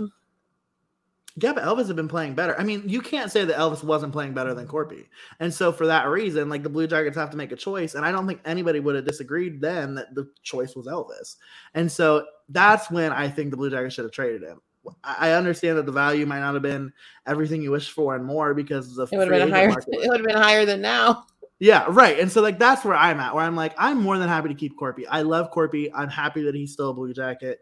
Yeah, 1.37 1.53
but 1.53 1.65
Elvis 1.65 1.89
had 1.89 1.97
been 1.97 2.09
playing 2.09 2.35
better. 2.35 2.59
I 2.61 2.63
mean, 2.63 2.89
you 2.89 3.01
can't 3.01 3.31
say 3.31 3.45
that 3.45 3.57
Elvis 3.57 3.83
wasn't 3.83 4.13
playing 4.13 4.35
better 4.35 4.55
than 4.55 4.69
Korpi. 4.69 5.07
And 5.41 5.53
so 5.53 5.73
for 5.73 5.87
that 5.87 6.07
reason, 6.07 6.49
like 6.49 6.63
the 6.63 6.69
Blue 6.69 6.87
Jackets 6.87 7.17
have 7.17 7.31
to 7.31 7.37
make 7.37 7.51
a 7.51 7.57
choice. 7.57 7.97
And 7.97 8.05
I 8.05 8.13
don't 8.13 8.29
think 8.29 8.41
anybody 8.45 8.79
would 8.79 8.95
have 8.95 9.05
disagreed 9.05 9.61
then 9.61 9.97
that 9.97 10.15
the 10.15 10.31
choice 10.45 10.77
was 10.77 10.87
Elvis. 10.87 11.37
And 11.75 11.91
so 11.91 12.25
that's 12.49 12.89
when 12.89 13.11
I 13.11 13.29
think 13.29 13.51
the 13.51 13.57
Blue 13.57 13.69
Jackets 13.69 13.95
should 13.95 14.05
have 14.05 14.13
traded 14.13 14.43
him. 14.43 14.61
I 15.03 15.33
understand 15.33 15.79
that 15.79 15.87
the 15.87 15.93
value 15.93 16.27
might 16.27 16.41
not 16.41 16.55
have 16.55 16.63
been 16.63 16.93
everything 17.27 17.63
you 17.63 17.71
wished 17.71 17.93
for 17.93 18.15
and 18.15 18.25
more 18.25 18.55
because 18.55 18.99
of 18.99 19.13
it 19.13 19.17
would 19.17 19.29
have 19.29 19.49
been 19.49 19.51
higher. 19.51 19.71
It 19.89 20.09
would 20.09 20.21
have 20.21 20.27
been 20.27 20.37
higher 20.37 20.65
than 20.67 20.83
now. 20.83 21.25
Yeah, 21.59 21.87
right. 21.89 22.19
And 22.19 22.31
so 22.31 22.43
like 22.43 22.59
that's 22.59 22.85
where 22.85 22.97
I'm 22.97 23.19
at, 23.21 23.35
where 23.35 23.45
I'm 23.45 23.57
like, 23.57 23.75
I'm 23.79 24.01
more 24.01 24.19
than 24.19 24.29
happy 24.29 24.49
to 24.49 24.55
keep 24.55 24.79
Korpi. 24.79 25.05
I 25.09 25.23
love 25.23 25.51
Korpi. 25.53 25.91
I'm 25.95 26.09
happy 26.09 26.43
that 26.43 26.55
he's 26.55 26.73
still 26.73 26.91
a 26.91 26.95
Blue 26.95 27.15
Jacket. 27.15 27.61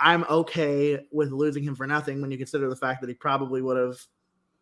I'm 0.00 0.24
okay 0.24 1.06
with 1.12 1.30
losing 1.32 1.62
him 1.62 1.74
for 1.74 1.86
nothing 1.86 2.20
when 2.20 2.30
you 2.30 2.38
consider 2.38 2.68
the 2.68 2.76
fact 2.76 3.00
that 3.00 3.08
he 3.08 3.14
probably 3.14 3.62
would 3.62 3.76
have 3.76 3.96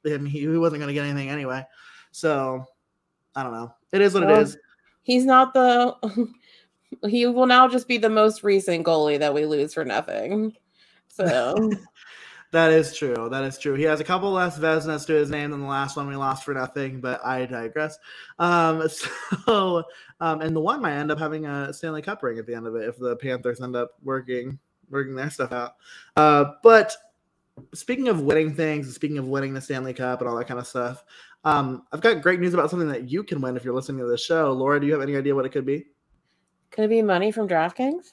him 0.05 0.27
he, 0.27 0.41
he 0.41 0.59
wasn't 0.59 0.81
going 0.81 0.89
to 0.89 0.95
get 0.95 1.07
anything 1.07 1.31
anyway. 1.31 1.65
So 2.11 2.65
I 3.35 3.43
don't 3.43 3.53
know. 3.53 3.75
It 3.93 4.01
is 4.01 4.15
what 4.15 4.27
well, 4.27 4.41
it 4.41 4.43
is. 4.43 4.59
He's 5.03 5.25
not 5.25 5.55
the 5.55 5.97
he 7.09 7.27
will 7.27 7.47
now 7.47 7.69
just 7.69 7.89
be 7.89 7.99
the 7.99 8.11
most 8.11 8.43
recent 8.43 8.87
goalie 8.87 9.19
that 9.19 9.33
we 9.33 9.47
lose 9.47 9.75
for 9.75 9.85
nothing. 9.85 10.55
So 11.09 11.71
that 12.53 12.71
is 12.71 12.95
true. 12.95 13.29
That 13.31 13.45
is 13.45 13.59
true. 13.59 13.75
He 13.75 13.85
has 13.85 14.01
a 14.01 14.05
couple 14.05 14.31
less 14.31 14.59
Vezinas 14.59 15.07
to 15.07 15.15
his 15.15 15.31
name 15.31 15.51
than 15.51 15.61
the 15.61 15.67
last 15.67 15.97
one 15.97 16.07
we 16.07 16.17
lost 16.17 16.45
for 16.45 16.55
nothing, 16.55 17.01
but 17.01 17.25
I 17.25 17.47
digress. 17.47 17.99
Um, 18.39 18.89
so, 19.47 19.85
um, 20.21 20.41
and 20.41 20.55
the 20.55 20.61
one 20.61 20.83
might 20.83 20.95
end 20.95 21.11
up 21.11 21.19
having 21.19 21.47
a 21.47 21.73
Stanley 21.73 22.03
Cup 22.03 22.23
ring 22.23 22.39
at 22.39 22.47
the 22.47 22.55
end 22.55 22.67
of 22.67 22.77
it 22.77 22.89
if 22.89 22.99
the 22.99 23.17
Panthers 23.17 23.61
end 23.61 23.77
up 23.77 23.93
working 24.03 24.59
working 24.93 25.17
their 25.17 25.31
stuff 25.31 25.53
out. 25.53 25.77
Uh, 26.17 26.53
but 26.63 26.95
speaking 27.75 28.09
of 28.09 28.21
winning 28.21 28.55
things, 28.55 28.95
speaking 28.95 29.19
of 29.19 29.27
winning 29.27 29.55
the 29.55 29.61
Stanley 29.61 29.95
Cup 29.95 30.21
and 30.21 30.29
all 30.29 30.37
that 30.37 30.47
kind 30.47 30.61
of 30.61 30.67
stuff, 30.67 31.05
um, 31.45 31.83
I've 31.93 32.01
got 32.01 32.23
great 32.23 32.39
news 32.39 32.55
about 32.55 32.71
something 32.71 32.89
that 32.89 33.11
you 33.11 33.25
can 33.25 33.41
win 33.41 33.57
if 33.57 33.65
you're 33.65 33.75
listening 33.75 33.99
to 33.99 34.07
the 34.07 34.19
show. 34.19 34.53
Laura, 34.53 34.81
do 34.81 34.87
you 34.87 34.93
have 34.93 35.03
any 35.03 35.17
idea 35.17 35.35
what 35.35 35.45
it 35.45 35.51
could 35.51 35.67
be? 35.67 35.87
Could 36.71 36.85
it 36.85 36.89
be 36.89 37.03
money 37.03 37.33
from 37.33 37.49
DraftKings? 37.49 38.13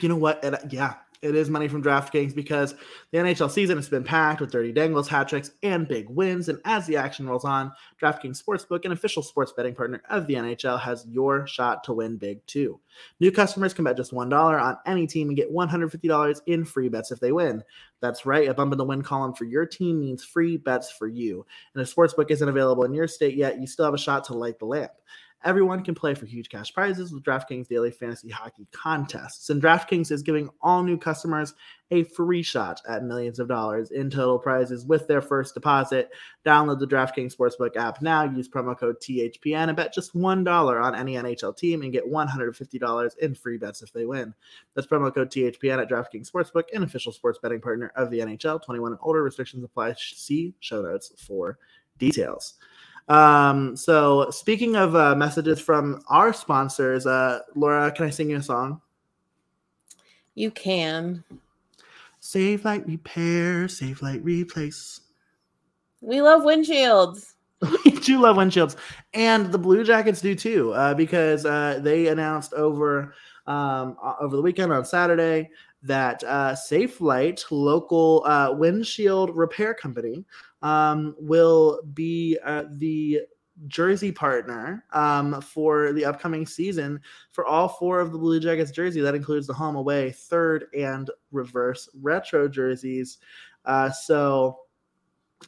You 0.00 0.08
know 0.08 0.16
what? 0.16 0.42
It, 0.42 0.54
yeah, 0.70 0.94
it 1.22 1.34
is 1.34 1.50
money 1.50 1.68
from 1.68 1.82
DraftKings 1.82 2.34
because 2.34 2.74
the 3.10 3.18
NHL 3.18 3.50
season 3.50 3.76
has 3.76 3.88
been 3.88 4.04
packed 4.04 4.40
with 4.40 4.52
dirty 4.52 4.72
dangles, 4.72 5.08
hat 5.08 5.28
tricks, 5.28 5.50
and 5.62 5.88
big 5.88 6.08
wins. 6.08 6.48
And 6.48 6.60
as 6.64 6.86
the 6.86 6.96
action 6.96 7.28
rolls 7.28 7.44
on, 7.44 7.72
DraftKings 8.00 8.42
Sportsbook, 8.42 8.84
an 8.84 8.92
official 8.92 9.22
sports 9.22 9.52
betting 9.56 9.74
partner 9.74 10.02
of 10.10 10.26
the 10.26 10.34
NHL, 10.34 10.80
has 10.80 11.06
your 11.08 11.46
shot 11.46 11.84
to 11.84 11.92
win 11.92 12.16
big 12.16 12.44
too. 12.46 12.80
New 13.20 13.30
customers 13.30 13.74
can 13.74 13.84
bet 13.84 13.96
just 13.96 14.12
$1 14.12 14.62
on 14.62 14.76
any 14.86 15.06
team 15.06 15.28
and 15.28 15.36
get 15.36 15.52
$150 15.52 16.40
in 16.46 16.64
free 16.64 16.88
bets 16.88 17.10
if 17.10 17.20
they 17.20 17.32
win. 17.32 17.62
That's 18.00 18.26
right, 18.26 18.48
a 18.48 18.54
bump 18.54 18.72
in 18.72 18.78
the 18.78 18.84
win 18.84 19.02
column 19.02 19.34
for 19.34 19.44
your 19.44 19.66
team 19.66 20.00
means 20.00 20.24
free 20.24 20.56
bets 20.56 20.90
for 20.90 21.06
you. 21.06 21.46
And 21.74 21.82
if 21.82 21.94
Sportsbook 21.94 22.30
isn't 22.30 22.48
available 22.48 22.84
in 22.84 22.92
your 22.92 23.08
state 23.08 23.36
yet, 23.36 23.60
you 23.60 23.66
still 23.66 23.84
have 23.84 23.94
a 23.94 23.98
shot 23.98 24.24
to 24.24 24.34
light 24.34 24.58
the 24.58 24.66
lamp. 24.66 24.92
Everyone 25.44 25.84
can 25.84 25.94
play 25.94 26.14
for 26.14 26.26
huge 26.26 26.48
cash 26.48 26.72
prizes 26.72 27.12
with 27.12 27.22
DraftKings 27.22 27.68
Daily 27.68 27.90
Fantasy 27.90 28.28
Hockey 28.28 28.66
Contests. 28.72 29.50
And 29.50 29.62
DraftKings 29.62 30.10
is 30.10 30.22
giving 30.22 30.48
all 30.60 30.82
new 30.82 30.98
customers 30.98 31.54
a 31.92 32.02
free 32.02 32.42
shot 32.42 32.80
at 32.88 33.04
millions 33.04 33.38
of 33.38 33.46
dollars 33.46 33.92
in 33.92 34.10
total 34.10 34.38
prizes 34.38 34.84
with 34.84 35.06
their 35.06 35.20
first 35.20 35.54
deposit. 35.54 36.10
Download 36.44 36.80
the 36.80 36.86
DraftKings 36.86 37.36
Sportsbook 37.36 37.76
app 37.76 38.02
now. 38.02 38.24
Use 38.24 38.48
promo 38.48 38.76
code 38.76 38.96
THPN 39.00 39.68
and 39.68 39.76
bet 39.76 39.94
just 39.94 40.14
$1 40.14 40.82
on 40.82 40.94
any 40.96 41.14
NHL 41.14 41.56
team 41.56 41.82
and 41.82 41.92
get 41.92 42.10
$150 42.10 43.18
in 43.18 43.34
free 43.34 43.58
bets 43.58 43.82
if 43.82 43.92
they 43.92 44.04
win. 44.04 44.34
That's 44.74 44.88
promo 44.88 45.14
code 45.14 45.30
THPN 45.30 45.80
at 45.80 45.88
DraftKings 45.88 46.30
Sportsbook, 46.30 46.64
an 46.72 46.82
official 46.82 47.12
sports 47.12 47.38
betting 47.40 47.60
partner 47.60 47.92
of 47.94 48.10
the 48.10 48.18
NHL. 48.18 48.64
21 48.64 48.92
and 48.92 49.00
older 49.02 49.22
restrictions 49.22 49.62
apply. 49.62 49.94
See 49.98 50.54
show 50.60 50.82
notes 50.82 51.12
for 51.18 51.58
details. 51.98 52.54
Um, 53.08 53.76
so 53.76 54.30
speaking 54.30 54.76
of 54.76 54.96
uh, 54.96 55.14
messages 55.14 55.60
from 55.60 56.02
our 56.08 56.32
sponsors, 56.32 57.06
uh, 57.06 57.40
Laura, 57.54 57.90
can 57.92 58.06
I 58.06 58.10
sing 58.10 58.30
you 58.30 58.36
a 58.36 58.42
song? 58.42 58.80
You 60.34 60.50
can. 60.50 61.24
Safelite 62.20 62.86
repair, 62.86 63.66
Safelite 63.66 64.24
replace. 64.24 65.00
We 66.00 66.20
love 66.20 66.42
windshields. 66.42 67.34
we 67.84 67.92
do 67.92 68.20
love 68.20 68.36
windshields, 68.36 68.76
and 69.14 69.50
the 69.50 69.58
Blue 69.58 69.82
Jackets 69.82 70.20
do 70.20 70.34
too, 70.34 70.72
uh, 70.72 70.92
because 70.92 71.46
uh, 71.46 71.80
they 71.82 72.08
announced 72.08 72.52
over 72.52 73.14
um, 73.46 73.96
over 74.20 74.36
the 74.36 74.42
weekend 74.42 74.72
on 74.72 74.84
Saturday 74.84 75.48
that 75.82 76.22
uh, 76.24 76.54
Safelite, 76.54 77.44
local 77.50 78.24
uh, 78.26 78.52
windshield 78.52 79.34
repair 79.34 79.72
company, 79.72 80.24
um, 80.62 81.14
will 81.18 81.82
be 81.94 82.38
uh, 82.44 82.64
the 82.72 83.20
jersey 83.68 84.12
partner 84.12 84.84
um, 84.92 85.40
for 85.40 85.92
the 85.92 86.04
upcoming 86.04 86.46
season 86.46 87.00
for 87.30 87.46
all 87.46 87.68
four 87.68 88.00
of 88.00 88.12
the 88.12 88.18
Blue 88.18 88.38
Jackets 88.40 88.70
jersey. 88.70 89.00
That 89.00 89.14
includes 89.14 89.46
the 89.46 89.54
home, 89.54 89.76
away, 89.76 90.12
third, 90.12 90.66
and 90.76 91.10
reverse 91.32 91.88
retro 92.00 92.48
jerseys. 92.48 93.18
Uh, 93.64 93.90
so, 93.90 94.58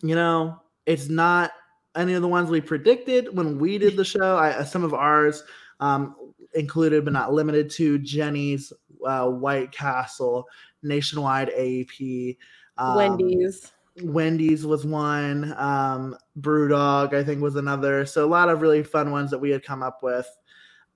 you 0.03 0.15
know, 0.15 0.61
it's 0.87 1.09
not 1.09 1.53
any 1.97 2.15
of 2.15 2.23
the 2.23 2.29
ones 2.29 2.51
we 2.51 2.61
predicted 2.61 3.37
when 3.37 3.59
we 3.59 3.79
did 3.79 3.97
the 3.97 4.05
show. 4.05 4.37
I, 4.37 4.63
some 4.65 4.85
of 4.85 4.95
ours 4.95 5.45
um, 5.81 6.15
included, 6.55 7.05
but 7.05 7.13
not 7.13 7.33
limited 7.33 7.71
to 7.73 7.99
Jeni's, 7.99 8.73
uh, 9.07 9.29
White 9.29 9.73
Castle, 9.73 10.47
Nationwide 10.83 11.51
AEP. 11.51 12.37
um, 12.79 12.97
Wendy's. 12.97 13.73
Wendy's 14.03 14.67
was 14.67 14.85
one. 14.85 15.55
Um, 15.59 16.17
Brewdog, 16.41 17.15
I 17.15 17.25
think, 17.25 17.41
was 17.41 17.57
another. 17.57 18.07
So 18.07 18.25
a 18.25 18.27
lot 18.27 18.49
of 18.49 18.61
really 18.61 18.83
fun 18.83 19.11
ones 19.11 19.31
that 19.31 19.39
we 19.39 19.51
had 19.51 19.63
come 19.63 19.83
up 19.83 20.03
with. 20.03 20.29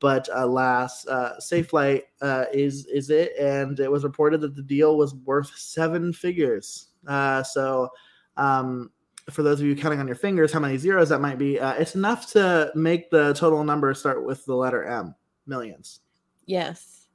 But 0.01 0.29
alas, 0.33 1.07
uh, 1.07 1.35
Safelite 1.41 2.03
uh, 2.21 2.47
is 2.53 2.87
is 2.87 3.09
it, 3.11 3.33
and 3.39 3.79
it 3.79 3.91
was 3.91 4.03
reported 4.03 4.41
that 4.41 4.57
the 4.57 4.63
deal 4.63 4.97
was 4.97 5.15
worth 5.15 5.57
seven 5.57 6.13
figures. 6.13 6.89
Uh, 7.07 7.45
so, 7.45 7.89
um, 8.37 8.91
for 9.31 9.45
those 9.45 9.61
of 9.61 9.67
you 9.67 9.77
counting 9.77 10.01
on 10.01 10.09
your 10.09 10.17
fingers, 10.17 10.53
how 10.53 10.59
many 10.59 10.77
zeros 10.77 11.09
that 11.11 11.21
might 11.21 11.39
be, 11.39 11.61
uh, 11.61 11.75
it's 11.75 11.95
enough 11.95 12.33
to 12.33 12.73
make 12.75 13.11
the 13.11 13.33
total 13.35 13.63
number 13.63 13.95
start 13.95 14.25
with 14.25 14.45
the 14.45 14.57
letter 14.57 14.83
M. 14.83 15.15
Millions. 15.47 16.01
Yes, 16.47 17.07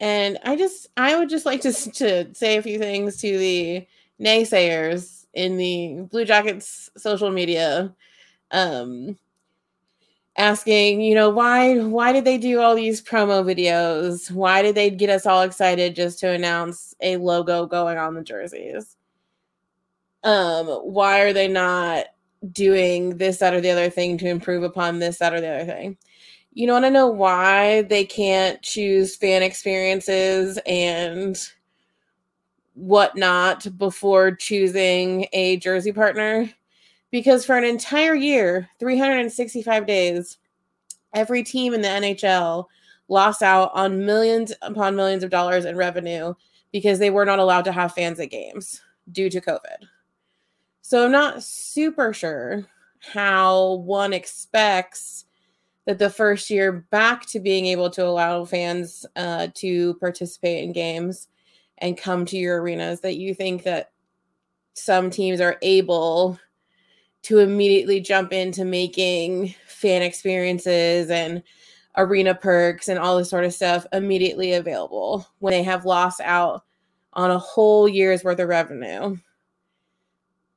and 0.00 0.36
I 0.42 0.56
just 0.56 0.88
I 0.96 1.16
would 1.16 1.28
just 1.28 1.46
like 1.46 1.60
to 1.60 1.72
to 1.72 2.34
say 2.34 2.56
a 2.56 2.62
few 2.62 2.80
things 2.80 3.18
to 3.18 3.38
the 3.38 3.86
naysayers 4.20 5.21
in 5.34 5.56
the 5.56 6.06
Blue 6.10 6.24
Jackets 6.24 6.90
social 6.96 7.30
media 7.30 7.94
um 8.50 9.16
asking, 10.36 11.00
you 11.00 11.14
know, 11.14 11.30
why 11.30 11.78
why 11.78 12.12
did 12.12 12.24
they 12.24 12.38
do 12.38 12.60
all 12.60 12.74
these 12.74 13.02
promo 13.02 13.44
videos? 13.44 14.30
Why 14.30 14.62
did 14.62 14.74
they 14.74 14.90
get 14.90 15.10
us 15.10 15.26
all 15.26 15.42
excited 15.42 15.94
just 15.94 16.18
to 16.20 16.30
announce 16.30 16.94
a 17.00 17.16
logo 17.16 17.66
going 17.66 17.98
on 17.98 18.14
the 18.14 18.22
jerseys? 18.22 18.96
Um, 20.24 20.66
why 20.66 21.20
are 21.20 21.32
they 21.32 21.48
not 21.48 22.06
doing 22.52 23.16
this, 23.16 23.38
that, 23.38 23.54
or 23.54 23.60
the 23.60 23.70
other 23.70 23.90
thing 23.90 24.18
to 24.18 24.28
improve 24.28 24.62
upon 24.62 24.98
this, 24.98 25.18
that, 25.18 25.34
or 25.34 25.40
the 25.40 25.48
other 25.48 25.64
thing? 25.64 25.96
You 26.54 26.70
want 26.70 26.84
to 26.84 26.90
know 26.90 27.08
why 27.08 27.82
they 27.82 28.04
can't 28.04 28.60
choose 28.62 29.16
fan 29.16 29.42
experiences 29.42 30.58
and 30.66 31.36
whatnot 32.74 33.66
before 33.78 34.34
choosing 34.34 35.26
a 35.32 35.56
jersey 35.58 35.92
partner 35.92 36.50
because 37.10 37.44
for 37.44 37.56
an 37.56 37.64
entire 37.64 38.14
year 38.14 38.68
365 38.78 39.86
days 39.86 40.38
every 41.14 41.42
team 41.42 41.74
in 41.74 41.82
the 41.82 41.88
nhl 41.88 42.66
lost 43.08 43.42
out 43.42 43.70
on 43.74 44.04
millions 44.06 44.52
upon 44.62 44.96
millions 44.96 45.22
of 45.22 45.30
dollars 45.30 45.66
in 45.66 45.76
revenue 45.76 46.32
because 46.72 46.98
they 46.98 47.10
were 47.10 47.26
not 47.26 47.38
allowed 47.38 47.64
to 47.66 47.72
have 47.72 47.92
fans 47.92 48.18
at 48.18 48.30
games 48.30 48.80
due 49.12 49.30
to 49.30 49.40
COVID. 49.40 49.86
So 50.80 51.04
I'm 51.04 51.12
not 51.12 51.42
super 51.42 52.12
sure 52.12 52.66
how 53.00 53.74
one 53.84 54.12
expects 54.12 55.26
that 55.84 55.98
the 55.98 56.10
first 56.10 56.48
year 56.48 56.86
back 56.90 57.26
to 57.26 57.40
being 57.40 57.66
able 57.66 57.90
to 57.90 58.06
allow 58.06 58.44
fans 58.44 59.04
uh, 59.16 59.48
to 59.54 59.94
participate 59.94 60.64
in 60.64 60.72
games 60.72 61.28
and 61.82 61.98
come 61.98 62.24
to 62.24 62.38
your 62.38 62.62
arenas 62.62 63.00
that 63.00 63.16
you 63.16 63.34
think 63.34 63.64
that 63.64 63.90
some 64.72 65.10
teams 65.10 65.40
are 65.40 65.58
able 65.60 66.38
to 67.22 67.40
immediately 67.40 68.00
jump 68.00 68.32
into 68.32 68.64
making 68.64 69.54
fan 69.66 70.00
experiences 70.00 71.10
and 71.10 71.42
arena 71.96 72.34
perks 72.34 72.88
and 72.88 72.98
all 72.98 73.18
this 73.18 73.28
sort 73.28 73.44
of 73.44 73.52
stuff 73.52 73.84
immediately 73.92 74.52
available 74.54 75.26
when 75.40 75.50
they 75.50 75.62
have 75.62 75.84
lost 75.84 76.20
out 76.20 76.64
on 77.12 77.30
a 77.30 77.38
whole 77.38 77.88
year's 77.88 78.24
worth 78.24 78.38
of 78.38 78.48
revenue. 78.48 79.16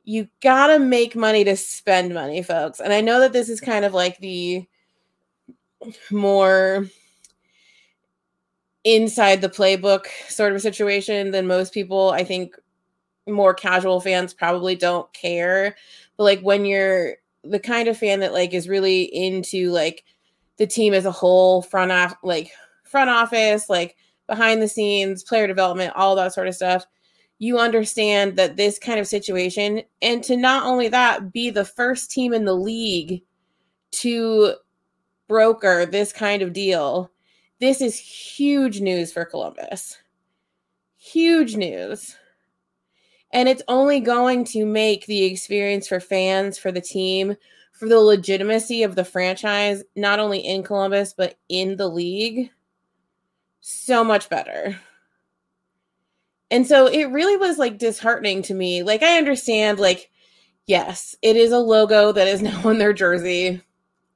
You 0.05 0.30
got 0.41 0.67
to 0.67 0.80
make 0.80 1.15
money 1.15 1.43
to 1.43 1.57
spend 1.57 2.13
money, 2.13 2.43
folks. 2.43 2.80
And 2.80 2.93
I 2.93 3.01
know 3.01 3.19
that 3.19 3.34
this 3.34 3.49
is 3.49 3.59
kind 3.59 3.84
of 3.84 3.93
like 3.93 4.19
the 4.19 4.65
more 6.11 6.88
inside 8.86 9.41
the 9.41 9.49
playbook 9.49 10.05
sort 10.29 10.53
of 10.53 10.61
situation 10.61 11.31
than 11.31 11.47
most 11.47 11.73
people. 11.73 12.11
I 12.11 12.23
think 12.23 12.55
more 13.27 13.53
casual 13.53 13.99
fans 13.99 14.33
probably 14.33 14.75
don't 14.75 15.11
care. 15.11 15.75
But 16.15 16.23
like 16.23 16.41
when 16.41 16.65
you're 16.65 17.15
the 17.43 17.59
kind 17.59 17.88
of 17.88 17.97
fan 17.97 18.21
that 18.21 18.33
like 18.33 18.53
is 18.53 18.69
really 18.69 19.03
into 19.03 19.71
like 19.71 20.03
the 20.57 20.67
team 20.67 20.93
as 20.93 21.05
a 21.05 21.11
whole, 21.11 21.63
front 21.63 21.91
off 21.91 22.15
like 22.23 22.51
front 22.83 23.09
office, 23.09 23.69
like 23.69 23.97
behind 24.27 24.61
the 24.61 24.67
scenes, 24.67 25.23
player 25.23 25.47
development, 25.47 25.93
all 25.95 26.15
that 26.15 26.33
sort 26.33 26.47
of 26.47 26.55
stuff, 26.55 26.86
you 27.39 27.57
understand 27.59 28.38
that 28.38 28.55
this 28.55 28.79
kind 28.79 28.99
of 28.99 29.07
situation 29.07 29.81
and 30.01 30.23
to 30.23 30.38
not 30.38 30.65
only 30.65 30.88
that 30.88 31.33
be 31.33 31.49
the 31.49 31.65
first 31.65 32.11
team 32.11 32.33
in 32.33 32.45
the 32.45 32.55
league 32.55 33.21
to 33.91 34.53
broker 35.27 35.86
this 35.86 36.13
kind 36.13 36.41
of 36.41 36.53
deal. 36.53 37.11
This 37.60 37.80
is 37.80 37.97
huge 37.97 38.82
news 38.82 39.14
for 39.14 39.24
Columbus. 39.24 39.97
Huge 40.97 41.56
news. 41.56 42.18
And 43.32 43.47
it's 43.47 43.64
only 43.68 43.99
going 43.99 44.43
to 44.45 44.66
make 44.66 45.06
the 45.06 45.24
experience 45.24 45.88
for 45.88 45.99
fans, 45.99 46.58
for 46.58 46.72
the 46.72 46.82
team, 46.82 47.36
for 47.72 47.88
the 47.88 47.99
legitimacy 47.99 48.84
of 48.84 48.95
the 48.95 49.06
franchise, 49.06 49.84
not 49.95 50.20
only 50.20 50.39
in 50.39 50.64
Columbus, 50.64 51.14
but 51.14 51.38
in 51.49 51.78
the 51.78 51.88
league, 51.88 52.49
so 53.62 54.03
much 54.03 54.30
better. 54.30 54.78
And 56.51 56.68
so 56.68 56.88
it 56.88 57.06
really 57.06 57.38
was 57.38 57.58
like 57.58 57.78
disheartening 57.78 58.41
to 58.43 58.53
me. 58.53 58.84
Like, 58.84 59.01
I 59.01 59.18
understand, 59.18 59.80
like, 59.80 60.12
yes, 60.68 61.16
it 61.22 61.36
is 61.36 61.51
a 61.51 61.58
logo 61.58 62.12
that 62.12 62.28
is 62.28 62.41
now 62.41 62.62
on 62.68 62.78
their 62.78 62.93
jersey. 62.93 63.62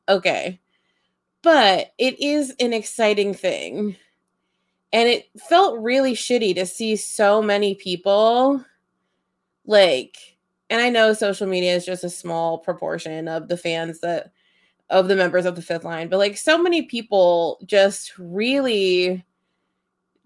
Okay 0.08 0.60
but 1.42 1.94
it 1.98 2.20
is 2.20 2.54
an 2.60 2.74
exciting 2.74 3.34
thing. 3.34 3.96
And 4.92 5.08
it 5.08 5.30
felt 5.48 5.80
really 5.80 6.14
shitty 6.14 6.56
to 6.56 6.66
see 6.66 6.96
so 6.96 7.42
many 7.42 7.76
people 7.76 8.66
like 9.66 10.18
and 10.70 10.82
I 10.82 10.90
know 10.90 11.14
social 11.14 11.48
media 11.48 11.76
is 11.76 11.86
just 11.86 12.04
a 12.04 12.10
small 12.10 12.60
proportion 12.60 13.28
of 13.28 13.48
the 13.48 13.58
fans 13.58 14.00
that 14.02 14.32
of 14.90 15.08
the 15.08 15.16
members 15.16 15.46
of 15.46 15.56
the 15.56 15.62
fifth 15.62 15.84
line, 15.84 16.10
but 16.10 16.18
like 16.18 16.38
so 16.38 16.62
many 16.62 16.84
people 16.84 17.60
just 17.66 18.18
really 18.18 19.24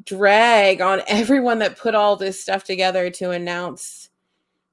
drag 0.06 0.82
on 0.82 1.02
everyone 1.08 1.60
that 1.60 1.78
put 1.78 1.96
all 1.96 2.16
this 2.16 2.42
stuff 2.42 2.64
together 2.64 3.10
to 3.10 3.32
announce 3.32 4.10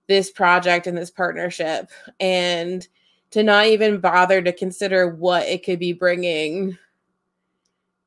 this 0.08 0.30
project 0.30 0.86
and 0.86 0.96
this 0.96 1.10
partnership. 1.10 1.90
And 2.18 2.86
to 3.30 3.42
not 3.42 3.66
even 3.66 4.00
bother 4.00 4.42
to 4.42 4.52
consider 4.52 5.08
what 5.08 5.46
it 5.46 5.64
could 5.64 5.78
be 5.78 5.92
bringing 5.92 6.76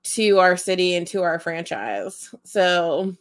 to 0.03 0.39
our 0.39 0.57
city 0.57 0.95
and 0.95 1.07
to 1.07 1.21
our 1.21 1.39
franchise. 1.39 2.34
So 2.43 3.15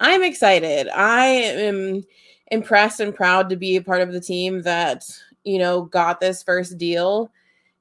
I'm 0.00 0.24
excited. 0.24 0.88
I 0.88 1.26
am 1.26 2.04
impressed 2.50 3.00
and 3.00 3.14
proud 3.14 3.48
to 3.48 3.56
be 3.56 3.76
a 3.76 3.82
part 3.82 4.02
of 4.02 4.12
the 4.12 4.20
team 4.20 4.62
that, 4.62 5.04
you 5.44 5.58
know, 5.58 5.82
got 5.82 6.20
this 6.20 6.42
first 6.42 6.76
deal. 6.76 7.30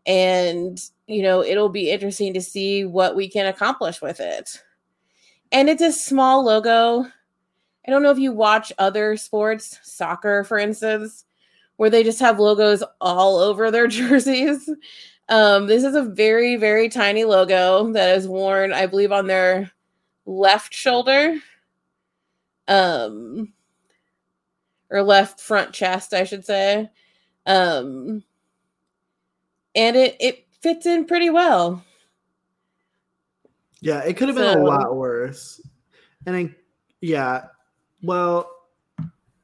And, 0.06 0.80
you 1.08 1.24
know, 1.24 1.44
it'll 1.44 1.70
be 1.70 1.90
interesting 1.90 2.34
to 2.36 2.42
see 2.42 2.86
what 2.86 3.16
we 3.16 3.28
can 3.28 3.48
accomplish 3.48 4.02
with 4.02 4.20
it. 4.20 4.62
And 5.52 5.70
it's 5.70 5.82
a 5.82 5.92
small 5.92 6.44
logo. 6.44 7.06
I 7.88 7.92
don't 7.92 8.04
know 8.04 8.12
if 8.12 8.20
you 8.20 8.32
watch 8.32 8.72
other 8.78 9.18
sports, 9.18 9.80
soccer, 9.82 10.44
for 10.44 10.60
instance 10.60 11.26
where 11.78 11.90
they 11.90 12.04
just 12.04 12.20
have 12.20 12.40
logos 12.40 12.84
all 13.02 13.38
over 13.38 13.72
their 13.72 13.88
jerseys. 13.88 14.70
Um, 15.30 15.68
this 15.68 15.84
is 15.84 15.96
a 15.96 16.04
very, 16.04 16.56
very 16.58 16.90
tiny 16.90 17.24
logo 17.24 17.92
that 17.94 18.18
is 18.18 18.28
worn, 18.28 18.74
I 18.74 18.86
believe, 18.86 19.12
on 19.12 19.28
their 19.28 19.72
left 20.26 20.74
shoulder. 20.74 21.38
Um, 22.68 23.54
or 24.90 25.02
left 25.02 25.42
front 25.42 25.74
chest, 25.74 26.14
I 26.14 26.24
should 26.24 26.46
say. 26.46 26.90
Um, 27.46 28.24
and 29.76 29.96
it 29.96 30.16
it 30.20 30.48
fits 30.62 30.86
in 30.86 31.06
pretty 31.06 31.30
well. 31.30 31.84
Yeah, 33.82 34.00
it 34.04 34.16
could 34.16 34.30
have 34.30 34.38
been 34.38 34.54
so, 34.54 34.62
a 34.62 34.64
lot 34.64 34.96
worse. 34.96 35.60
And 36.26 36.36
I, 36.36 36.56
yeah, 37.02 37.48
well, 38.02 38.50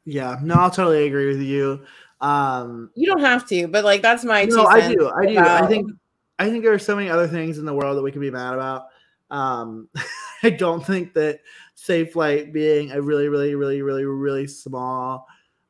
yeah, 0.05 0.37
no, 0.41 0.53
I'll 0.53 0.71
totally 0.71 1.07
agree 1.07 1.27
with 1.27 1.41
you. 1.41 1.83
Um, 2.21 2.91
you 2.95 3.05
don't 3.07 3.21
have 3.21 3.47
to, 3.49 3.67
but 3.67 3.83
like 3.83 4.01
that's 4.01 4.23
my. 4.23 4.43
No, 4.45 4.65
I 4.65 4.93
do. 4.93 5.09
I 5.09 5.25
do. 5.25 5.37
About... 5.37 5.63
I 5.63 5.67
think. 5.67 5.91
I 6.37 6.49
think 6.49 6.63
there 6.63 6.73
are 6.73 6.79
so 6.79 6.95
many 6.95 7.09
other 7.09 7.27
things 7.27 7.57
in 7.57 7.65
the 7.65 7.73
world 7.73 7.97
that 7.97 8.01
we 8.01 8.11
can 8.11 8.21
be 8.21 8.31
mad 8.31 8.53
about. 8.53 8.85
Um, 9.29 9.89
I 10.43 10.49
don't 10.49 10.85
think 10.85 11.13
that 11.13 11.41
Safelite 11.77 12.53
being 12.53 12.91
a 12.91 13.01
really, 13.01 13.27
really, 13.27 13.55
really, 13.55 13.81
really, 13.81 14.05
really 14.05 14.47
small 14.47 15.27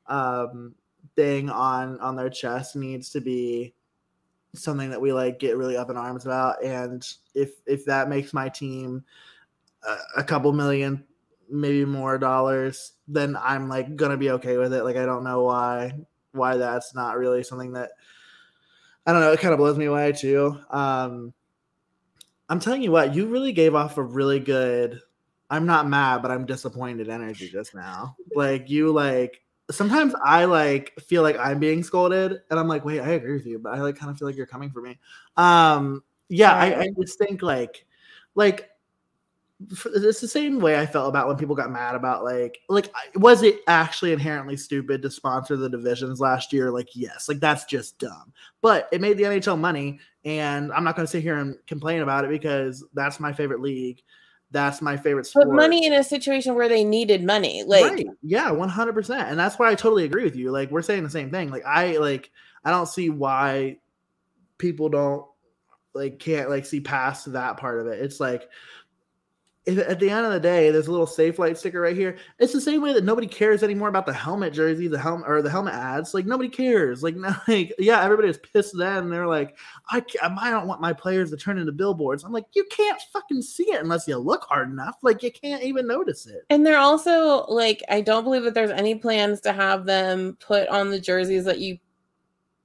um, 0.07 0.75
thing 1.15 1.49
on 1.49 1.99
on 1.99 2.15
their 2.15 2.29
chest 2.29 2.75
needs 2.75 3.09
to 3.11 3.21
be 3.21 3.73
something 4.55 4.89
that 4.89 5.01
we 5.01 5.13
like 5.13 5.39
get 5.39 5.57
really 5.57 5.77
up 5.77 5.89
in 5.89 5.97
arms 5.97 6.25
about. 6.25 6.63
And 6.63 7.05
if 7.35 7.53
if 7.65 7.85
that 7.85 8.09
makes 8.09 8.33
my 8.33 8.49
team 8.49 9.03
a, 9.83 9.97
a 10.17 10.23
couple 10.23 10.51
million, 10.53 11.03
maybe 11.49 11.85
more 11.85 12.17
dollars, 12.17 12.93
then 13.07 13.37
I'm 13.41 13.69
like 13.69 13.95
gonna 13.95 14.17
be 14.17 14.31
okay 14.31 14.57
with 14.57 14.73
it. 14.73 14.83
Like 14.83 14.97
I 14.97 15.05
don't 15.05 15.23
know 15.23 15.43
why 15.43 15.93
why 16.31 16.57
that's 16.57 16.93
not 16.95 17.17
really 17.17 17.43
something 17.43 17.73
that 17.73 17.91
I 19.05 19.13
don't 19.13 19.21
know. 19.21 19.31
It 19.31 19.39
kind 19.39 19.53
of 19.53 19.57
blows 19.57 19.77
me 19.77 19.85
away 19.85 20.11
too. 20.11 20.57
Um, 20.69 21.33
I'm 22.47 22.59
telling 22.59 22.81
you 22.81 22.91
what, 22.91 23.15
you 23.15 23.27
really 23.27 23.53
gave 23.53 23.75
off 23.75 23.97
a 23.97 24.03
really 24.03 24.39
good. 24.39 24.99
I'm 25.49 25.65
not 25.65 25.87
mad, 25.87 26.21
but 26.21 26.29
I'm 26.29 26.45
disappointed 26.45 27.09
energy 27.09 27.49
just 27.49 27.73
now. 27.73 28.15
Like 28.35 28.69
you, 28.69 28.91
like 28.91 29.41
sometimes 29.71 30.13
I 30.23 30.45
like 30.45 30.93
feel 30.99 31.23
like 31.23 31.37
I'm 31.39 31.59
being 31.59 31.83
scolded, 31.83 32.39
and 32.49 32.59
I'm 32.59 32.67
like, 32.67 32.85
wait, 32.85 33.01
I 33.01 33.11
agree 33.11 33.33
with 33.33 33.45
you, 33.45 33.59
but 33.59 33.73
I 33.73 33.81
like 33.81 33.95
kind 33.95 34.11
of 34.11 34.17
feel 34.17 34.27
like 34.27 34.37
you're 34.37 34.45
coming 34.45 34.69
for 34.69 34.81
me. 34.81 34.99
Um, 35.37 36.03
yeah, 36.27 36.53
I, 36.53 36.81
I 36.81 36.87
just 36.99 37.17
think 37.17 37.41
like, 37.41 37.85
like 38.35 38.68
it's 39.67 40.21
the 40.21 40.27
same 40.27 40.59
way 40.59 40.79
I 40.79 40.85
felt 40.85 41.09
about 41.09 41.27
when 41.27 41.35
people 41.35 41.55
got 41.55 41.71
mad 41.71 41.95
about 41.95 42.23
like 42.23 42.59
like 42.69 42.89
was 43.15 43.43
it 43.43 43.59
actually 43.67 44.13
inherently 44.13 44.55
stupid 44.55 45.01
to 45.01 45.11
sponsor 45.11 45.57
the 45.57 45.69
divisions 45.69 46.21
last 46.21 46.53
year? 46.53 46.71
Like 46.71 46.89
yes, 46.95 47.27
like 47.27 47.41
that's 47.41 47.65
just 47.65 47.99
dumb. 47.99 48.33
But 48.61 48.87
it 48.91 49.01
made 49.01 49.17
the 49.17 49.23
NHL 49.23 49.59
money, 49.59 49.99
and 50.23 50.71
I'm 50.71 50.85
not 50.85 50.95
going 50.95 51.05
to 51.05 51.11
sit 51.11 51.23
here 51.23 51.37
and 51.37 51.57
complain 51.67 52.01
about 52.01 52.23
it 52.23 52.29
because 52.29 52.85
that's 52.93 53.19
my 53.19 53.33
favorite 53.33 53.59
league. 53.59 54.01
That's 54.51 54.81
my 54.81 54.95
favorite 54.95 55.25
sport. 55.25 55.47
But 55.47 55.55
money 55.55 55.85
in 55.85 55.93
a 55.93 56.03
situation 56.03 56.55
where 56.55 56.69
they 56.69 56.85
needed 56.85 57.23
money, 57.23 57.63
like 57.63 57.83
right. 57.83 58.07
yeah, 58.23 58.51
100. 58.51 58.93
percent 58.93 59.29
And 59.29 59.37
that's 59.37 59.59
why 59.59 59.69
I 59.69 59.75
totally 59.75 60.05
agree 60.05 60.23
with 60.23 60.37
you. 60.37 60.51
Like 60.51 60.71
we're 60.71 60.81
saying 60.81 61.03
the 61.03 61.09
same 61.09 61.29
thing. 61.31 61.49
Like 61.49 61.65
I 61.65 61.97
like 61.97 62.31
I 62.63 62.71
don't 62.71 62.87
see 62.87 63.09
why 63.09 63.77
people 64.57 64.87
don't 64.87 65.25
like 65.93 66.19
can't 66.19 66.49
like 66.49 66.65
see 66.65 66.79
past 66.79 67.31
that 67.33 67.57
part 67.57 67.79
of 67.79 67.87
it. 67.87 67.99
It's 67.99 68.19
like 68.19 68.49
at 69.77 69.99
the 69.99 70.09
end 70.09 70.25
of 70.25 70.31
the 70.31 70.39
day, 70.39 70.71
there's 70.71 70.87
a 70.87 70.91
little 70.91 71.05
Safelite 71.05 71.57
sticker 71.57 71.81
right 71.81 71.95
here. 71.95 72.17
It's 72.39 72.53
the 72.53 72.61
same 72.61 72.81
way 72.81 72.93
that 72.93 73.03
nobody 73.03 73.27
cares 73.27 73.63
anymore 73.63 73.89
about 73.89 74.05
the 74.05 74.13
helmet 74.13 74.53
jersey, 74.53 74.87
the 74.87 74.99
helmet 74.99 75.29
or 75.29 75.41
the 75.41 75.49
helmet 75.49 75.73
ads. 75.73 76.13
Like 76.13 76.25
nobody 76.25 76.49
cares. 76.49 77.03
Like, 77.03 77.15
like 77.47 77.73
yeah, 77.77 78.03
everybody 78.03 78.27
was 78.27 78.37
pissed 78.37 78.77
then. 78.77 79.09
They're 79.09 79.27
like, 79.27 79.57
I 79.89 80.03
I 80.21 80.51
don't 80.51 80.67
want 80.67 80.81
my 80.81 80.93
players 80.93 81.29
to 81.31 81.37
turn 81.37 81.57
into 81.57 81.71
billboards. 81.71 82.23
I'm 82.23 82.31
like, 82.31 82.45
you 82.53 82.65
can't 82.71 83.01
fucking 83.13 83.41
see 83.41 83.71
it 83.71 83.81
unless 83.81 84.07
you 84.07 84.17
look 84.17 84.43
hard 84.43 84.69
enough. 84.69 84.97
Like 85.01 85.23
you 85.23 85.31
can't 85.31 85.63
even 85.63 85.87
notice 85.87 86.25
it. 86.25 86.43
And 86.49 86.65
they're 86.65 86.79
also 86.79 87.45
like, 87.47 87.83
I 87.89 88.01
don't 88.01 88.23
believe 88.23 88.43
that 88.43 88.53
there's 88.53 88.71
any 88.71 88.95
plans 88.95 89.41
to 89.41 89.53
have 89.53 89.85
them 89.85 90.37
put 90.39 90.67
on 90.69 90.89
the 90.89 90.99
jerseys 90.99 91.45
that 91.45 91.59
you 91.59 91.77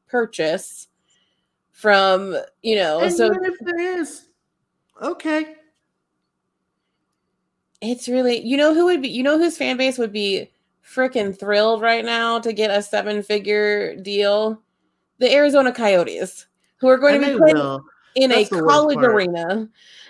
purchase 0.07 0.89
from, 1.73 2.37
you 2.63 2.77
know. 2.77 3.01
And 3.01 3.13
so 3.13 3.33
if 3.33 3.55
there 3.61 3.99
is, 3.99 4.29
okay 5.03 5.57
it's 7.85 8.09
really 8.09 8.41
you 8.41 8.57
know 8.57 8.75
who 8.75 8.85
would 8.87 9.03
be 9.03 9.09
you 9.09 9.23
know 9.23 9.39
whose 9.39 9.57
fan 9.57 9.77
base 9.77 9.99
would 9.99 10.13
be 10.13 10.51
freaking 10.85 11.39
thrilled 11.39 11.81
right 11.81 12.05
now 12.05 12.39
to 12.39 12.53
get 12.53 12.71
a 12.71 12.83
seven 12.83 13.23
figure 13.23 13.97
deal? 13.97 14.61
The 15.19 15.33
Arizona 15.33 15.73
Coyotes, 15.73 16.47
who 16.77 16.89
are 16.89 16.99
going 16.99 17.17
And 17.17 17.25
to 17.25 17.33
be 17.33 17.39
playing 17.39 17.57
will. 17.57 17.85
in 18.17 18.31
That's 18.31 18.51
a 18.53 18.61
college 18.61 18.99
arena. 18.99 19.69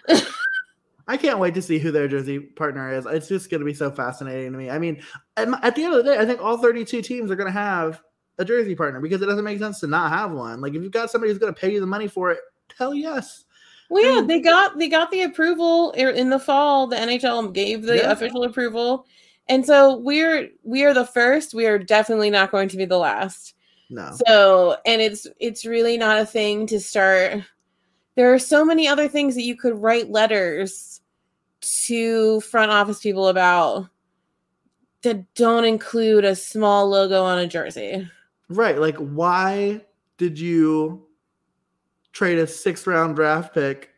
I 1.07 1.19
can't 1.19 1.39
wait 1.39 1.55
to 1.55 1.63
see 1.63 1.79
who 1.79 1.91
their 1.91 2.09
jersey 2.09 2.39
partner 2.39 2.93
is. 2.93 3.05
It's 3.07 3.29
just 3.29 3.51
going 3.51 3.61
to 3.61 3.67
be 3.67 3.75
so 3.75 3.91
fascinating 3.91 4.53
to 4.53 4.59
me. 4.59 4.71
I 4.71 4.79
mean, 4.79 5.03
at, 5.37 5.47
the 5.75 5.85
end 5.85 5.95
of 5.95 6.05
the 6.05 6.15
day, 6.15 6.19
I 6.19 6.25
think 6.25 6.41
all 6.41 6.57
32 6.57 7.03
teams 7.03 7.31
are 7.31 7.37
going 7.37 7.53
to 7.53 7.59
have 7.59 8.01
a 8.39 8.45
jersey 8.45 8.75
partner 8.75 9.01
because 9.01 9.21
it 9.21 9.27
doesn't 9.27 9.45
make 9.45 9.59
sense 9.59 9.81
to 9.81 9.87
not 9.87 10.11
have 10.11 10.33
one. 10.33 10.63
Like 10.63 10.75
if 10.75 10.83
you've 10.83 10.93
got 10.93 11.11
somebody 11.11 11.31
who's 11.31 11.39
going 11.39 11.55
to 11.55 11.61
pay 11.61 11.73
you 11.73 11.81
the 11.81 11.87
money 11.87 12.09
for 12.09 12.31
it, 12.31 12.41
hell 12.79 12.95
yes. 12.95 13.44
Well, 13.95 14.23
yeah, 14.23 14.27
they 14.27 14.41
got 14.41 14.77
they 14.77 14.89
got 14.89 15.13
the 15.13 15.23
approval 15.23 15.95
er, 15.97 16.11
in 16.11 16.29
the 16.29 16.41
fall. 16.41 16.89
The 16.89 16.97
NHL 16.97 17.53
gave 17.53 17.83
the 17.83 17.99
Yeah. 17.99 18.11
official 18.11 18.43
approval, 18.43 19.07
and 19.49 19.65
so 19.65 19.99
we're 19.99 20.49
we 20.65 20.83
are 20.83 20.93
the 20.93 21.07
first. 21.07 21.55
We 21.55 21.67
are 21.67 21.79
definitely 21.79 22.29
not 22.29 22.51
going 22.51 22.69
to 22.71 22.77
be 22.77 22.87
the 22.87 22.99
last. 22.99 23.55
No. 23.91 24.11
So, 24.27 24.79
and 24.85 25.01
it's 25.01 25.29
it's 25.39 25.65
really 25.65 25.97
not 25.97 26.19
a 26.19 26.27
thing 26.27 26.67
to 26.67 26.81
start. 26.81 27.45
There 28.17 28.35
are 28.35 28.39
so 28.41 28.65
many 28.65 28.89
other 28.89 29.07
things 29.07 29.37
that 29.37 29.43
you 29.45 29.57
could 29.57 29.81
write 29.81 30.11
letters 30.11 31.01
to 31.61 32.41
front 32.41 32.73
office 32.73 33.01
people 33.01 33.29
about 33.29 33.89
that 35.03 35.33
don't 35.35 35.65
include 35.65 36.25
a 36.25 36.35
small 36.35 36.89
logo 36.89 37.23
on 37.23 37.39
a 37.39 37.47
jersey. 37.47 38.11
Right. 38.49 38.77
Like, 38.77 38.97
why 38.97 39.83
did 40.19 40.37
you 40.37 41.04
trade 42.15 42.39
a 42.39 42.47
sixth 42.47 42.87
round 42.87 43.17
draft 43.17 43.53
pick 43.53 43.91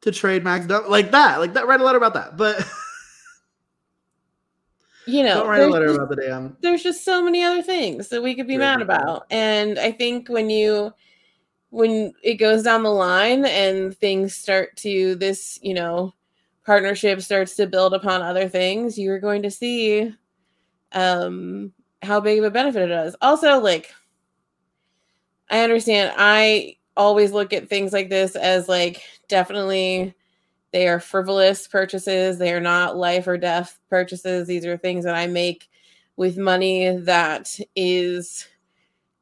to 0.00 0.10
trade 0.10 0.42
Max 0.44 0.66
like 0.88 1.10
that? 1.10 1.38
Like 1.40 1.52
that. 1.52 1.66
Write 1.66 1.80
a 1.80 1.84
letter 1.84 1.98
about 1.98 2.14
that. 2.14 2.36
But 2.38 2.66
You 5.06 5.22
know, 5.22 5.34
don't 5.40 5.48
write 5.48 5.56
a 5.58 5.60
there's 5.60 5.72
letter 5.72 5.86
just- 5.88 5.96
about 5.98 6.08
the 6.08 6.16
damn. 6.16 6.56
there's 6.62 6.82
just 6.82 7.04
so 7.04 7.22
many 7.22 7.42
other 7.44 7.62
things 7.62 8.08
that 8.08 8.22
we 8.22 8.34
could 8.34 8.46
be 8.46 8.56
mad 8.56 8.80
about 8.80 9.26
and 9.30 9.78
i 9.78 9.92
think 9.92 10.28
when 10.30 10.48
you 10.48 10.94
when 11.68 12.14
it 12.22 12.36
goes 12.36 12.62
down 12.62 12.82
the 12.82 12.88
line 12.90 13.44
and 13.44 13.94
things 13.98 14.34
start 14.34 14.74
to 14.76 15.14
this 15.16 15.58
you 15.60 15.74
know 15.74 16.14
partnership 16.64 17.20
starts 17.20 17.54
to 17.56 17.66
build 17.66 17.92
upon 17.92 18.22
other 18.22 18.48
things 18.48 18.98
you're 18.98 19.18
going 19.20 19.42
to 19.42 19.50
see 19.50 20.10
um 20.92 21.70
how 22.00 22.18
big 22.18 22.38
of 22.38 22.44
a 22.46 22.50
benefit 22.50 22.90
it 22.90 23.06
is 23.06 23.14
also 23.20 23.58
like 23.60 23.92
i 25.50 25.60
understand 25.60 26.14
i 26.16 26.74
always 26.96 27.32
look 27.32 27.52
at 27.52 27.68
things 27.68 27.92
like 27.92 28.08
this 28.08 28.36
as 28.36 28.68
like 28.68 29.02
definitely 29.28 30.14
they 30.72 30.88
are 30.88 30.98
frivolous 31.00 31.68
purchases. 31.68 32.38
They 32.38 32.52
are 32.52 32.60
not 32.60 32.96
life 32.96 33.26
or 33.28 33.38
death 33.38 33.78
purchases. 33.88 34.48
These 34.48 34.66
are 34.66 34.76
things 34.76 35.04
that 35.04 35.14
i 35.14 35.26
make 35.26 35.68
with 36.16 36.36
money 36.38 36.96
that 36.96 37.58
is 37.74 38.46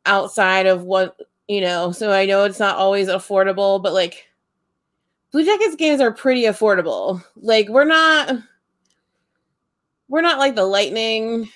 outside 0.05 0.66
of 0.66 0.83
what 0.83 1.16
you 1.49 1.61
know 1.61 1.93
so 1.93 2.11
i 2.12 2.27
know 2.27 2.45
it's 2.45 2.59
not 2.59 2.77
always 2.77 3.09
affordable 3.09 3.83
but 3.83 3.93
like 3.93 4.27
blue 5.33 5.45
jackets 5.45 5.75
games 5.75 6.01
are 6.01 6.12
pretty 6.12 6.43
affordable. 6.43 7.25
Like 7.37 7.68
we're 7.68 7.85
not 7.85 8.37
we're 10.09 10.20
not 10.20 10.39
like 10.39 10.55
the 10.55 10.66
lightning. 10.66 11.49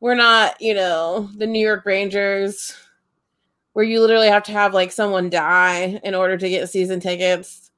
We're 0.00 0.14
not 0.14 0.60
you 0.60 0.74
know 0.74 1.28
the 1.36 1.46
new 1.46 1.64
york 1.64 1.84
rangers 1.84 2.74
where 3.78 3.86
you 3.86 4.00
literally 4.00 4.26
have 4.26 4.42
to 4.42 4.50
have 4.50 4.74
like 4.74 4.90
someone 4.90 5.30
die 5.30 6.00
in 6.02 6.12
order 6.12 6.36
to 6.36 6.48
get 6.48 6.68
season 6.68 6.98
tickets 6.98 7.68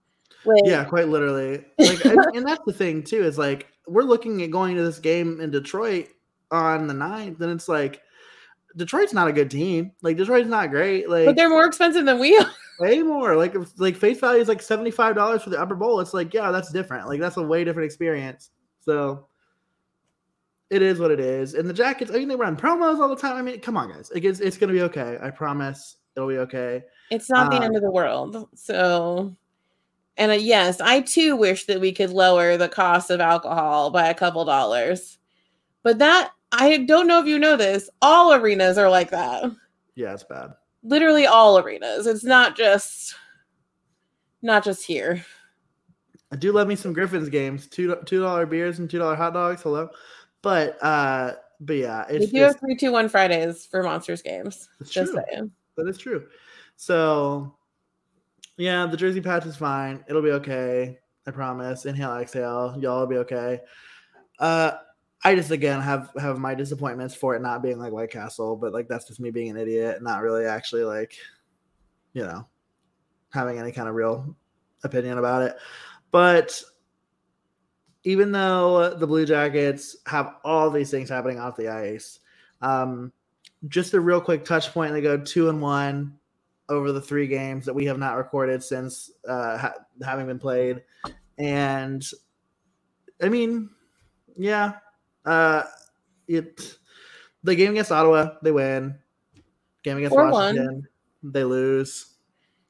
like, 0.46 0.62
Yeah, 0.64 0.82
quite 0.84 1.08
literally. 1.08 1.62
Like, 1.78 2.02
and, 2.06 2.18
and 2.34 2.46
that's 2.46 2.62
the 2.64 2.72
thing 2.72 3.02
too. 3.02 3.22
Is 3.22 3.36
like 3.36 3.66
we're 3.86 4.02
looking 4.02 4.42
at 4.42 4.50
going 4.50 4.76
to 4.76 4.82
this 4.82 4.98
game 4.98 5.42
in 5.42 5.50
Detroit 5.50 6.08
on 6.50 6.86
the 6.86 6.94
9th, 6.94 7.38
and 7.42 7.52
it's 7.52 7.68
like 7.68 8.00
Detroit's 8.78 9.12
not 9.12 9.28
a 9.28 9.32
good 9.32 9.50
team. 9.50 9.92
Like 10.00 10.16
Detroit's 10.16 10.48
not 10.48 10.70
great. 10.70 11.10
Like 11.10 11.26
but 11.26 11.36
they're 11.36 11.50
more 11.50 11.66
expensive 11.66 12.06
than 12.06 12.18
we 12.18 12.34
are 12.38 12.50
way 12.80 13.02
more. 13.02 13.36
Like 13.36 13.54
if 13.54 13.78
like 13.78 13.96
face 13.96 14.20
value 14.20 14.40
is 14.40 14.48
like 14.48 14.62
seventy 14.62 14.90
five 14.90 15.14
dollars 15.14 15.42
for 15.42 15.50
the 15.50 15.60
upper 15.60 15.74
bowl. 15.74 16.00
It's 16.00 16.14
like 16.14 16.32
yeah, 16.32 16.50
that's 16.50 16.72
different. 16.72 17.08
Like 17.08 17.20
that's 17.20 17.36
a 17.36 17.42
way 17.42 17.62
different 17.64 17.84
experience. 17.84 18.48
So 18.80 19.26
it 20.70 20.82
is 20.82 20.98
what 20.98 21.10
it 21.10 21.20
is. 21.20 21.54
And 21.54 21.68
the 21.68 21.74
jackets, 21.74 22.10
I 22.10 22.14
mean, 22.14 22.28
they 22.28 22.36
run 22.36 22.56
promos 22.56 22.98
all 22.98 23.08
the 23.08 23.16
time. 23.16 23.36
I 23.36 23.42
mean, 23.42 23.60
come 23.60 23.76
on, 23.76 23.90
guys. 23.90 24.10
It's, 24.14 24.40
it's 24.40 24.56
gonna 24.56 24.72
be 24.72 24.82
okay. 24.82 25.18
I 25.20 25.30
promise 25.30 25.96
it'll 26.16 26.28
be 26.28 26.38
okay. 26.38 26.82
It's 27.10 27.28
not 27.28 27.50
the 27.50 27.56
Um, 27.58 27.62
end 27.64 27.76
of 27.76 27.82
the 27.82 27.90
world. 27.90 28.48
So, 28.54 29.34
and 30.16 30.30
uh, 30.30 30.34
yes, 30.34 30.80
I 30.80 31.00
too 31.00 31.36
wish 31.36 31.66
that 31.66 31.80
we 31.80 31.92
could 31.92 32.10
lower 32.10 32.56
the 32.56 32.68
cost 32.68 33.10
of 33.10 33.20
alcohol 33.20 33.90
by 33.90 34.08
a 34.08 34.14
couple 34.14 34.44
dollars. 34.44 35.18
But 35.82 35.98
that, 35.98 36.30
I 36.52 36.78
don't 36.78 37.06
know 37.06 37.20
if 37.20 37.26
you 37.26 37.38
know 37.38 37.56
this, 37.56 37.90
all 38.00 38.32
arenas 38.32 38.78
are 38.78 38.90
like 38.90 39.10
that. 39.10 39.50
Yeah, 39.96 40.12
it's 40.14 40.24
bad. 40.24 40.50
Literally 40.82 41.26
all 41.26 41.58
arenas. 41.58 42.06
It's 42.06 42.24
not 42.24 42.56
just, 42.56 43.14
not 44.42 44.64
just 44.64 44.84
here. 44.84 45.24
I 46.32 46.36
do 46.36 46.52
love 46.52 46.68
me 46.68 46.76
some 46.76 46.92
Griffins 46.92 47.28
games. 47.28 47.66
Two 47.66 47.96
two 48.06 48.20
dollar 48.20 48.46
beers 48.46 48.78
and 48.78 48.88
two 48.88 48.98
dollar 48.98 49.16
hot 49.16 49.32
dogs. 49.32 49.62
Hello, 49.62 49.90
but 50.42 50.82
uh, 50.82 51.34
but 51.60 51.76
yeah, 51.76 52.04
We 52.10 52.16
it's 52.16 52.32
do 52.32 52.38
just, 52.38 52.54
have 52.54 52.60
three, 52.60 52.76
two, 52.76 52.92
one 52.92 53.08
Fridays 53.08 53.66
for 53.66 53.82
Monsters 53.82 54.22
games. 54.22 54.68
That's 54.78 54.90
Just 54.90 55.12
true. 55.12 55.22
saying. 55.30 55.50
that 55.76 55.88
is 55.88 55.98
true. 55.98 56.26
So 56.76 57.54
yeah, 58.56 58.86
the 58.86 58.96
jersey 58.96 59.20
patch 59.20 59.46
is 59.46 59.56
fine. 59.56 60.04
It'll 60.08 60.22
be 60.22 60.32
okay. 60.32 60.98
I 61.26 61.30
promise. 61.30 61.84
Inhale, 61.86 62.16
exhale. 62.16 62.76
Y'all 62.78 63.00
will 63.00 63.06
be 63.06 63.18
okay. 63.18 63.60
Uh, 64.38 64.72
I 65.22 65.34
just 65.34 65.50
again 65.50 65.80
have 65.82 66.10
have 66.18 66.38
my 66.38 66.54
disappointments 66.54 67.14
for 67.14 67.36
it 67.36 67.42
not 67.42 67.62
being 67.62 67.78
like 67.78 67.92
White 67.92 68.10
Castle, 68.10 68.56
but 68.56 68.72
like 68.72 68.88
that's 68.88 69.06
just 69.06 69.20
me 69.20 69.30
being 69.30 69.50
an 69.50 69.58
idiot, 69.58 70.02
not 70.02 70.22
really 70.22 70.46
actually 70.46 70.84
like, 70.84 71.14
you 72.14 72.22
know, 72.22 72.46
having 73.30 73.58
any 73.58 73.70
kind 73.72 73.88
of 73.88 73.94
real 73.94 74.34
opinion 74.82 75.18
about 75.18 75.42
it. 75.42 75.56
But 76.10 76.62
even 78.04 78.32
though 78.32 78.94
the 78.94 79.06
Blue 79.06 79.26
Jackets 79.26 79.96
have 80.06 80.36
all 80.44 80.70
these 80.70 80.90
things 80.90 81.08
happening 81.08 81.38
off 81.38 81.56
the 81.56 81.68
ice, 81.68 82.20
um, 82.62 83.12
just 83.68 83.94
a 83.94 84.00
real 84.00 84.20
quick 84.20 84.44
touch 84.44 84.72
point. 84.72 84.92
They 84.92 85.00
go 85.00 85.18
two 85.18 85.48
and 85.48 85.60
one 85.60 86.18
over 86.68 86.92
the 86.92 87.00
three 87.00 87.26
games 87.26 87.66
that 87.66 87.74
we 87.74 87.84
have 87.86 87.98
not 87.98 88.16
recorded 88.16 88.62
since 88.62 89.10
uh, 89.28 89.58
ha- 89.58 89.74
having 90.04 90.26
been 90.26 90.38
played, 90.38 90.82
and 91.38 92.04
I 93.22 93.28
mean, 93.28 93.70
yeah, 94.36 94.74
uh, 95.24 95.64
it. 96.26 96.76
The 97.42 97.54
game 97.54 97.70
against 97.70 97.90
Ottawa, 97.90 98.32
they 98.42 98.52
win. 98.52 98.98
Game 99.82 99.96
against 99.96 100.14
4-1. 100.14 100.30
Washington, 100.30 100.88
they 101.22 101.44
lose. 101.44 102.16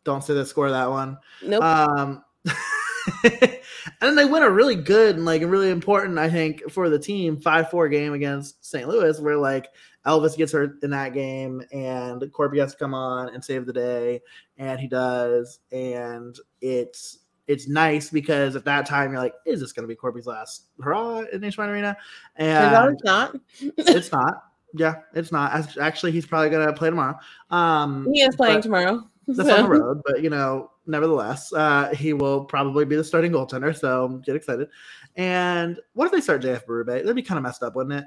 Don't 0.04 0.22
say 0.22 0.34
they 0.34 0.44
score 0.44 0.70
that 0.70 0.88
one. 0.88 1.18
Nope. 1.42 1.62
Um, 1.62 2.24
and 3.86 3.92
then 4.00 4.14
they 4.16 4.24
win 4.24 4.42
a 4.42 4.50
really 4.50 4.76
good 4.76 5.16
and 5.16 5.24
like 5.24 5.42
really 5.42 5.70
important, 5.70 6.18
I 6.18 6.28
think, 6.30 6.70
for 6.70 6.88
the 6.88 6.98
team 6.98 7.40
five 7.40 7.70
four 7.70 7.88
game 7.88 8.12
against 8.14 8.64
St. 8.64 8.88
Louis, 8.88 9.20
where 9.20 9.36
like 9.36 9.68
Elvis 10.06 10.36
gets 10.36 10.52
hurt 10.52 10.82
in 10.82 10.90
that 10.90 11.12
game 11.12 11.62
and 11.72 12.20
Corpy 12.32 12.58
has 12.60 12.72
to 12.72 12.78
come 12.78 12.94
on 12.94 13.28
and 13.34 13.44
save 13.44 13.66
the 13.66 13.72
day, 13.72 14.20
and 14.58 14.80
he 14.80 14.86
does, 14.88 15.60
and 15.72 16.36
it's 16.60 17.18
it's 17.46 17.66
nice 17.68 18.10
because 18.10 18.54
at 18.54 18.64
that 18.64 18.86
time 18.86 19.10
you're 19.10 19.20
like, 19.20 19.34
is 19.44 19.60
this 19.60 19.72
going 19.72 19.82
to 19.82 19.88
be 19.92 19.96
Corpy's 19.96 20.26
last 20.26 20.66
hurrah 20.80 21.24
in 21.32 21.40
Nationwide 21.40 21.70
Arena? 21.70 21.96
Turns 22.38 22.72
out 22.72 22.86
And 22.88 22.94
it's 22.94 23.04
not. 23.04 23.36
it's 23.60 24.12
not. 24.12 24.34
Yeah, 24.72 24.94
it's 25.14 25.32
not. 25.32 25.76
Actually, 25.78 26.12
he's 26.12 26.26
probably 26.26 26.48
going 26.48 26.64
to 26.64 26.72
play 26.72 26.90
tomorrow. 26.90 27.18
Um, 27.50 28.06
He 28.12 28.20
is 28.20 28.36
playing 28.36 28.58
but- 28.58 28.62
tomorrow. 28.62 29.09
That's 29.26 29.48
so- 29.48 29.56
on 29.56 29.62
the 29.64 29.68
road, 29.68 30.02
but 30.04 30.22
you 30.22 30.30
know, 30.30 30.70
nevertheless, 30.86 31.52
uh, 31.52 31.90
he 31.94 32.12
will 32.12 32.44
probably 32.44 32.84
be 32.84 32.96
the 32.96 33.04
starting 33.04 33.32
goaltender. 33.32 33.76
So 33.76 34.20
get 34.24 34.36
excited. 34.36 34.68
And 35.16 35.78
what 35.94 36.06
if 36.06 36.12
they 36.12 36.20
start 36.20 36.42
JF 36.42 36.64
Berube? 36.66 36.86
That'd 36.86 37.14
be 37.16 37.22
kind 37.22 37.38
of 37.38 37.42
messed 37.42 37.62
up, 37.62 37.74
wouldn't 37.76 37.94
it? 38.00 38.04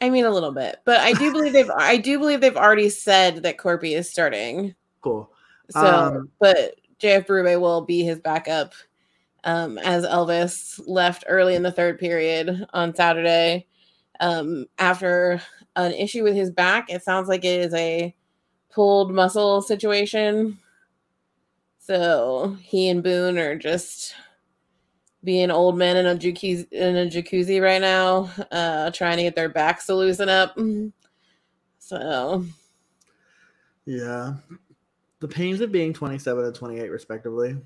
I 0.00 0.10
mean, 0.10 0.24
a 0.24 0.30
little 0.30 0.52
bit, 0.52 0.80
but 0.84 1.00
I 1.00 1.12
do 1.12 1.32
believe 1.32 1.52
they've. 1.52 1.70
I 1.70 1.96
do 1.96 2.18
believe 2.18 2.40
they've 2.40 2.56
already 2.56 2.88
said 2.88 3.42
that 3.44 3.58
Corpy 3.58 3.96
is 3.96 4.10
starting. 4.10 4.74
Cool. 5.00 5.30
So, 5.70 5.80
Um, 5.80 6.30
but 6.40 6.74
JF 6.98 7.26
Berube 7.26 7.60
will 7.60 7.82
be 7.82 8.02
his 8.02 8.18
backup, 8.18 8.74
um, 9.44 9.78
as 9.78 10.04
Elvis 10.04 10.80
left 10.86 11.24
early 11.28 11.54
in 11.54 11.62
the 11.62 11.72
third 11.72 11.98
period 11.98 12.66
on 12.72 12.94
Saturday, 12.94 13.66
um, 14.20 14.66
after 14.78 15.40
an 15.76 15.92
issue 15.92 16.22
with 16.24 16.34
his 16.34 16.50
back. 16.50 16.90
It 16.90 17.02
sounds 17.02 17.28
like 17.28 17.44
it 17.44 17.60
is 17.60 17.74
a 17.74 18.14
pulled 18.74 19.12
muscle 19.14 19.62
situation. 19.62 20.58
So 21.78 22.56
he 22.60 22.88
and 22.88 23.02
Boone 23.02 23.38
are 23.38 23.56
just 23.56 24.14
being 25.22 25.50
old 25.50 25.76
men 25.78 25.96
in 25.96 26.06
a 26.06 26.14
jacuzzi 26.14 26.70
in 26.72 26.96
a 26.96 27.06
jacuzzi 27.06 27.62
right 27.62 27.80
now, 27.80 28.30
uh, 28.50 28.90
trying 28.90 29.16
to 29.16 29.22
get 29.22 29.34
their 29.36 29.48
backs 29.48 29.86
to 29.86 29.94
loosen 29.94 30.28
up. 30.28 30.56
So 31.78 32.44
Yeah. 33.84 34.34
The 35.20 35.28
pains 35.28 35.60
of 35.60 35.70
being 35.70 35.92
27 35.92 36.44
and 36.44 36.54
28, 36.54 36.90
respectively. 36.90 37.56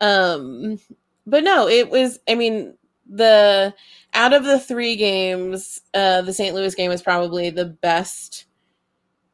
um 0.00 0.78
but 1.26 1.44
no, 1.44 1.68
it 1.68 1.90
was. 1.90 2.18
I 2.28 2.34
mean, 2.34 2.76
the 3.08 3.74
out 4.14 4.32
of 4.32 4.44
the 4.44 4.58
three 4.58 4.96
games, 4.96 5.80
uh, 5.94 6.22
the 6.22 6.32
St. 6.32 6.54
Louis 6.54 6.74
game 6.74 6.90
was 6.90 7.02
probably 7.02 7.50
the 7.50 7.66
best 7.66 8.46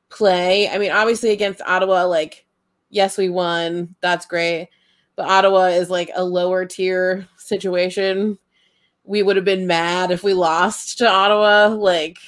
play. 0.09 0.69
I 0.69 0.79
mean, 0.79 0.93
obviously 0.93 1.31
against 1.31 1.63
Ottawa, 1.63 2.05
like, 2.05 2.47
yes, 2.91 3.19
we 3.19 3.29
won. 3.29 3.95
That's 4.01 4.27
great. 4.27 4.69
But 5.17 5.29
Ottawa 5.29 5.67
is 5.67 5.91
like 5.91 6.11
a 6.15 6.25
lower 6.25 6.65
tier 6.67 7.27
situation. 7.39 8.39
We 9.05 9.23
would 9.23 9.37
have 9.37 9.45
been 9.45 9.67
mad 9.67 10.11
if 10.11 10.23
we 10.23 10.35
lost 10.35 10.99
to 10.99 11.09
Ottawa. 11.09 11.75
Like, 11.75 12.19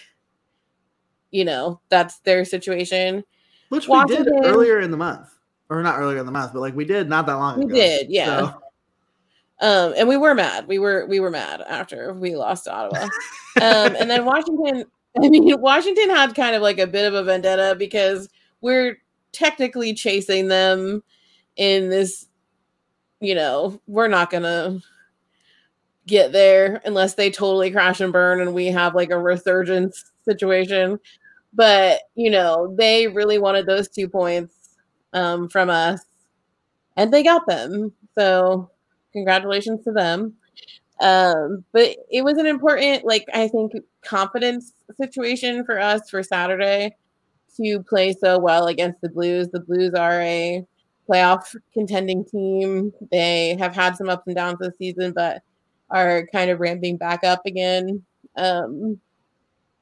you 1.30 1.44
know, 1.44 1.80
that's 1.88 2.18
their 2.20 2.44
situation. 2.44 3.24
Which 3.68 3.88
Washington, 3.88 4.34
we 4.34 4.40
did 4.40 4.50
earlier 4.50 4.80
in 4.80 4.90
the 4.90 4.96
month. 4.96 5.28
Or 5.70 5.82
not 5.82 5.98
earlier 5.98 6.18
in 6.18 6.24
the 6.24 6.32
month, 6.32 6.54
but 6.54 6.60
like 6.60 6.74
we 6.74 6.86
did 6.86 7.10
not 7.10 7.26
that 7.26 7.34
long 7.34 7.58
we 7.58 7.64
ago. 7.64 7.74
We 7.74 7.80
did, 7.80 8.10
yeah. 8.10 8.38
So. 8.38 8.62
Um, 9.60 9.94
and 9.98 10.08
we 10.08 10.16
were 10.16 10.34
mad. 10.34 10.66
We 10.66 10.78
were 10.78 11.04
we 11.06 11.20
were 11.20 11.30
mad 11.30 11.60
after 11.60 12.14
we 12.14 12.36
lost 12.36 12.64
to 12.64 12.72
Ottawa. 12.72 13.02
um, 13.60 13.94
and 13.96 14.08
then 14.08 14.24
Washington 14.24 14.84
I 15.22 15.28
mean, 15.28 15.61
Washington 15.61 16.11
had 16.11 16.34
kind 16.34 16.54
of 16.54 16.62
like 16.62 16.78
a 16.78 16.86
bit 16.86 17.06
of 17.06 17.14
a 17.14 17.24
vendetta 17.24 17.74
because 17.78 18.28
we're 18.61 18.98
technically 19.32 19.94
chasing 19.94 20.48
them 20.48 21.02
in 21.56 21.90
this, 21.90 22.26
you 23.20 23.34
know, 23.34 23.80
we're 23.86 24.09
not 24.09 24.30
to 24.44 24.80
get 26.06 26.32
there 26.32 26.80
unless 26.84 27.14
they 27.14 27.30
totally 27.30 27.70
crash 27.70 28.00
and 28.00 28.12
burn 28.12 28.40
and 28.40 28.54
we 28.54 28.66
have 28.66 28.94
like 28.94 29.11
a 29.11 29.18
resurgence 29.18 30.11
situation. 30.24 30.98
But, 31.52 32.00
you 32.14 32.30
know, 32.30 32.74
they 32.78 33.09
really 33.09 33.38
wanted 33.38 33.66
those 33.66 33.88
two 33.88 34.09
points 34.09 34.76
um, 35.12 35.48
from 35.48 35.70
us 35.70 36.00
and 36.96 37.12
they 37.12 37.22
got 37.22 37.46
them. 37.46 37.92
So, 38.18 38.70
congratulations 39.12 39.84
to 39.84 39.92
them. 39.92 40.34
Um, 41.01 41.64
but 41.72 41.96
it 42.11 42.24
was 42.24 42.38
an 42.38 42.46
important, 42.46 43.05
like, 43.05 43.26
I 43.32 43.49
think, 43.49 43.72
confidence 44.03 44.72
situation 44.96 45.64
for 45.64 45.78
us 45.78 46.11
for 46.11 46.22
Saturday 46.22 46.96
to 47.57 47.82
play 47.88 48.12
so 48.12 48.38
well 48.38 48.66
against 48.66 49.01
the 49.01 49.09
Blues. 49.09 49.49
The 49.49 49.61
Blues 49.61 49.94
are 49.94 50.20
a 50.20 50.64
playoff 51.09 51.55
contending 51.72 52.24
team. 52.24 52.92
They 53.11 53.57
have 53.59 53.74
had 53.74 53.96
some 53.96 54.09
ups 54.09 54.26
and 54.26 54.36
downs 54.36 54.59
this 54.61 54.76
season, 54.76 55.12
but 55.14 55.42
are 55.90 56.26
kind 56.32 56.51
of 56.51 56.61
ramping 56.61 56.96
back 56.96 57.24
up 57.24 57.42
again. 57.46 58.03
Um, 58.36 59.01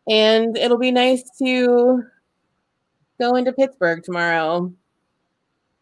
and 0.09 0.57
it'll 0.57 0.79
be 0.79 0.93
nice 0.93 1.23
to 1.39 2.03
go 3.21 3.35
into 3.35 3.53
Pittsburgh 3.53 4.03
tomorrow, 4.05 4.73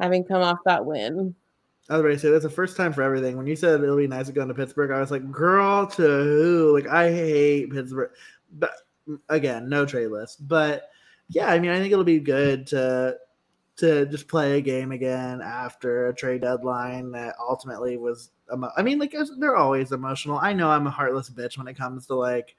having 0.01 0.25
come 0.25 0.43
off 0.43 0.59
that 0.65 0.87
win. 0.87 1.35
I 1.91 1.97
was 1.97 2.03
ready 2.03 2.17
to 2.17 2.21
say 2.21 2.31
that's 2.31 2.45
the 2.45 2.51
first 2.51 2.77
time 2.77 2.93
for 2.93 3.03
everything. 3.03 3.37
When 3.37 3.47
you 3.47 3.57
said 3.57 3.83
it'll 3.83 3.97
be 3.97 4.07
nice 4.07 4.27
to 4.27 4.33
go 4.33 4.43
into 4.43 4.55
Pittsburgh, 4.55 4.91
I 4.91 5.01
was 5.01 5.11
like, 5.11 5.31
girl 5.31 5.87
to 5.87 6.03
who? 6.03 6.75
Like 6.75 6.89
I 6.89 7.11
hate 7.11 7.71
Pittsburgh. 7.71 8.11
But 8.53 8.73
again, 9.29 9.69
no 9.69 9.85
trade 9.85 10.09
list. 10.09 10.49
But 10.49 10.91
yeah, 11.29 11.47
I 11.49 11.59
mean, 11.59 11.71
I 11.71 11.79
think 11.79 11.93
it'll 11.93 12.05
be 12.05 12.21
good 12.21 12.67
to 12.69 13.19
to 13.77 14.07
just 14.07 14.29
play 14.29 14.57
a 14.57 14.61
game 14.61 14.93
again 14.93 15.43
after 15.43 16.09
a 16.09 16.15
trade 16.15 16.43
deadline 16.43 17.11
that 17.13 17.35
ultimately 17.39 17.97
was. 17.97 18.31
Emo- 18.53 18.73
I 18.77 18.83
mean, 18.83 18.99
like 18.99 19.15
they're 19.39 19.57
always 19.57 19.93
emotional. 19.93 20.39
I 20.39 20.53
know 20.53 20.71
I'm 20.71 20.87
a 20.87 20.91
heartless 20.91 21.29
bitch 21.29 21.59
when 21.59 21.69
it 21.69 21.77
comes 21.77 22.07
to 22.07 22.15
like 22.15 22.55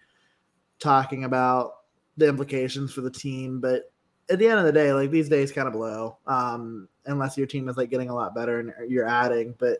talking 0.80 1.23
about 1.23 1.78
the 2.17 2.28
implications 2.28 2.93
for 2.93 3.01
the 3.01 3.11
team, 3.11 3.59
but 3.59 3.91
at 4.30 4.39
the 4.39 4.47
end 4.47 4.59
of 4.59 4.65
the 4.65 4.71
day, 4.71 4.93
like 4.93 5.11
these 5.11 5.30
days 5.30 5.51
kind 5.51 5.67
of 5.67 5.73
blow. 5.73 6.17
Um, 6.28 6.89
unless 7.07 7.37
your 7.37 7.47
team 7.47 7.69
is 7.69 7.77
like 7.77 7.89
getting 7.89 8.09
a 8.09 8.15
lot 8.15 8.35
better 8.35 8.59
and 8.59 8.73
you're 8.89 9.07
adding. 9.07 9.55
But 9.57 9.79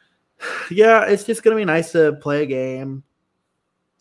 yeah, 0.70 1.04
it's 1.04 1.24
just 1.24 1.42
gonna 1.42 1.56
be 1.56 1.64
nice 1.64 1.92
to 1.92 2.14
play 2.14 2.42
a 2.42 2.46
game 2.46 3.02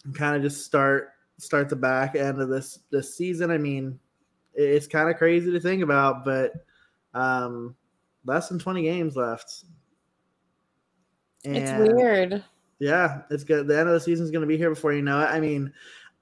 and 0.06 0.16
kind 0.16 0.36
of 0.36 0.42
just 0.42 0.66
start 0.66 1.10
start 1.38 1.70
the 1.70 1.76
back 1.76 2.16
end 2.16 2.42
of 2.42 2.50
this 2.50 2.80
this 2.90 3.16
season. 3.16 3.52
I 3.52 3.58
mean, 3.58 4.00
it's 4.54 4.88
kind 4.88 5.10
of 5.10 5.18
crazy 5.18 5.52
to 5.52 5.60
think 5.60 5.84
about, 5.84 6.26
but 6.26 6.54
um, 7.14 7.76
less 8.26 8.50
than 8.50 8.60
20 8.60 8.82
games 8.82 9.16
left. 9.16 9.66
And 11.46 11.58
it's 11.58 11.72
weird. 11.72 12.44
Yeah, 12.80 13.22
it's 13.30 13.44
good. 13.44 13.68
The 13.68 13.80
end 13.80 13.88
of 13.88 13.94
the 13.94 14.00
season 14.00 14.26
is 14.26 14.32
going 14.32 14.42
to 14.42 14.48
be 14.48 14.58
here 14.58 14.70
before 14.70 14.94
you 14.94 15.02
know 15.02 15.20
it. 15.20 15.26
I 15.26 15.40
mean, 15.40 15.74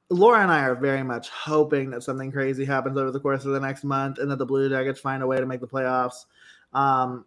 Laura 0.10 0.41
and 0.41 0.51
I 0.51 0.62
are 0.62 0.76
very 0.76 1.03
much 1.03 1.30
hoping 1.30 1.89
that 1.89 2.03
something 2.03 2.32
crazy 2.32 2.64
happens 2.64 2.97
over 2.97 3.12
the 3.12 3.20
course 3.20 3.45
of 3.45 3.51
the 3.51 3.60
next 3.60 3.84
month 3.84 4.20
and 4.20 4.30
that 4.30 4.38
the 4.38 4.45
Blue 4.45 4.70
Jackets 4.70 4.99
find 4.99 5.24
a 5.24 5.28
way 5.28 5.38
to 5.38 5.45
make 5.45 5.62
the 5.62 5.68
playoffs. 5.68 6.26
Um, 6.74 7.26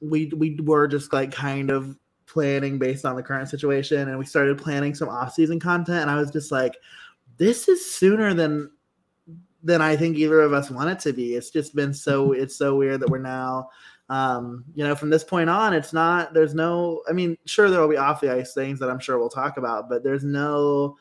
we 0.00 0.26
we 0.36 0.58
were 0.60 0.86
just 0.86 1.12
like 1.12 1.32
kind 1.32 1.70
of 1.70 1.96
planning 2.26 2.78
based 2.78 3.04
on 3.04 3.16
the 3.16 3.22
current 3.22 3.48
situation, 3.48 4.08
and 4.08 4.18
we 4.18 4.26
started 4.26 4.58
planning 4.58 4.94
some 4.94 5.08
off-season 5.08 5.58
content, 5.58 6.02
and 6.02 6.10
I 6.10 6.16
was 6.16 6.30
just 6.30 6.52
like, 6.52 6.76
this 7.38 7.68
is 7.68 7.84
sooner 7.84 8.34
than 8.34 8.70
than 9.62 9.82
I 9.82 9.96
think 9.96 10.16
either 10.16 10.40
of 10.40 10.52
us 10.52 10.70
want 10.70 10.90
it 10.90 11.00
to 11.00 11.12
be. 11.12 11.34
It's 11.34 11.50
just 11.50 11.74
been 11.74 11.94
so 11.94 12.32
it's 12.32 12.56
so 12.56 12.76
weird 12.76 13.00
that 13.00 13.10
we're 13.10 13.18
now 13.18 13.70
um, 14.10 14.64
you 14.74 14.84
know, 14.84 14.94
from 14.94 15.10
this 15.10 15.24
point 15.24 15.50
on, 15.50 15.74
it's 15.74 15.92
not 15.92 16.32
there's 16.32 16.54
no 16.54 17.02
I 17.08 17.12
mean, 17.12 17.36
sure 17.44 17.70
there 17.70 17.80
will 17.80 17.88
be 17.88 17.96
off 17.96 18.20
the 18.20 18.32
ice 18.32 18.54
things 18.54 18.78
that 18.80 18.90
I'm 18.90 19.00
sure 19.00 19.18
we'll 19.18 19.28
talk 19.28 19.56
about, 19.56 19.88
but 19.88 20.02
there's 20.02 20.24
no 20.24 20.96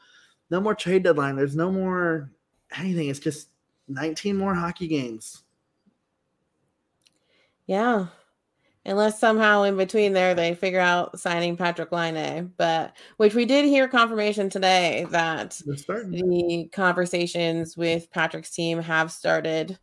no 0.50 0.62
more 0.62 0.76
trade 0.76 1.04
deadline. 1.04 1.36
There's 1.36 1.56
no 1.56 1.72
more 1.72 2.32
anything. 2.78 3.10
It's 3.10 3.20
just 3.20 3.50
19 3.88 4.36
more 4.36 4.54
hockey 4.56 4.88
games. 4.88 5.44
Yeah 7.66 8.08
unless 8.88 9.20
somehow 9.20 9.64
in 9.64 9.76
between 9.76 10.14
there 10.14 10.34
they 10.34 10.56
figure 10.56 10.80
out 10.80 11.20
signing 11.20 11.58
Patrick 11.58 11.92
Laine. 11.92 12.52
But 12.58 12.96
which 13.18 13.36
we 13.36 13.46
did 13.46 13.66
hear 13.66 13.88
confirmation 13.88 14.50
today 14.50 15.06
that 15.12 15.62
the 15.66 16.70
conversations 16.72 17.78
with 17.78 18.10
Patrick's 18.12 18.50
team 18.50 18.82
have 18.82 19.12
started. 19.12 19.78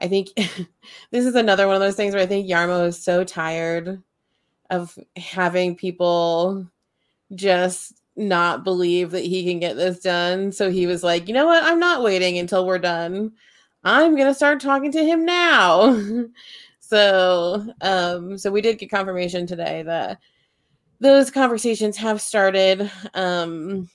I 0.00 0.08
think 0.08 0.28
this 0.36 1.26
is 1.26 1.34
another 1.34 1.66
one 1.66 1.74
of 1.74 1.82
those 1.82 1.96
things 1.96 2.14
where 2.14 2.22
I 2.22 2.26
think 2.26 2.48
Jarmo 2.48 2.86
is 2.86 3.02
so 3.02 3.24
tired 3.24 4.00
of 4.70 4.96
having 5.16 5.74
people 5.74 6.70
just 7.34 8.00
not 8.18 8.64
believe 8.64 9.12
that 9.12 9.24
he 9.24 9.44
can 9.44 9.60
get 9.60 9.76
this 9.76 10.00
done. 10.00 10.52
So 10.52 10.70
he 10.70 10.86
was 10.86 11.02
like, 11.02 11.28
you 11.28 11.34
know 11.34 11.46
what? 11.46 11.62
I'm 11.62 11.78
not 11.78 12.02
waiting 12.02 12.38
until 12.38 12.66
we're 12.66 12.78
done. 12.78 13.32
I'm 13.84 14.16
to 14.16 14.34
start 14.34 14.60
talking 14.60 14.92
to 14.92 15.04
him 15.04 15.24
now. 15.24 16.00
So, 16.88 17.66
um, 17.82 18.38
so 18.38 18.50
we 18.50 18.62
did 18.62 18.78
get 18.78 18.90
confirmation 18.90 19.46
today 19.46 19.82
that 19.82 20.20
those 21.00 21.30
conversations 21.30 21.98
have 21.98 22.22
started. 22.22 22.90
Um, 23.12 23.90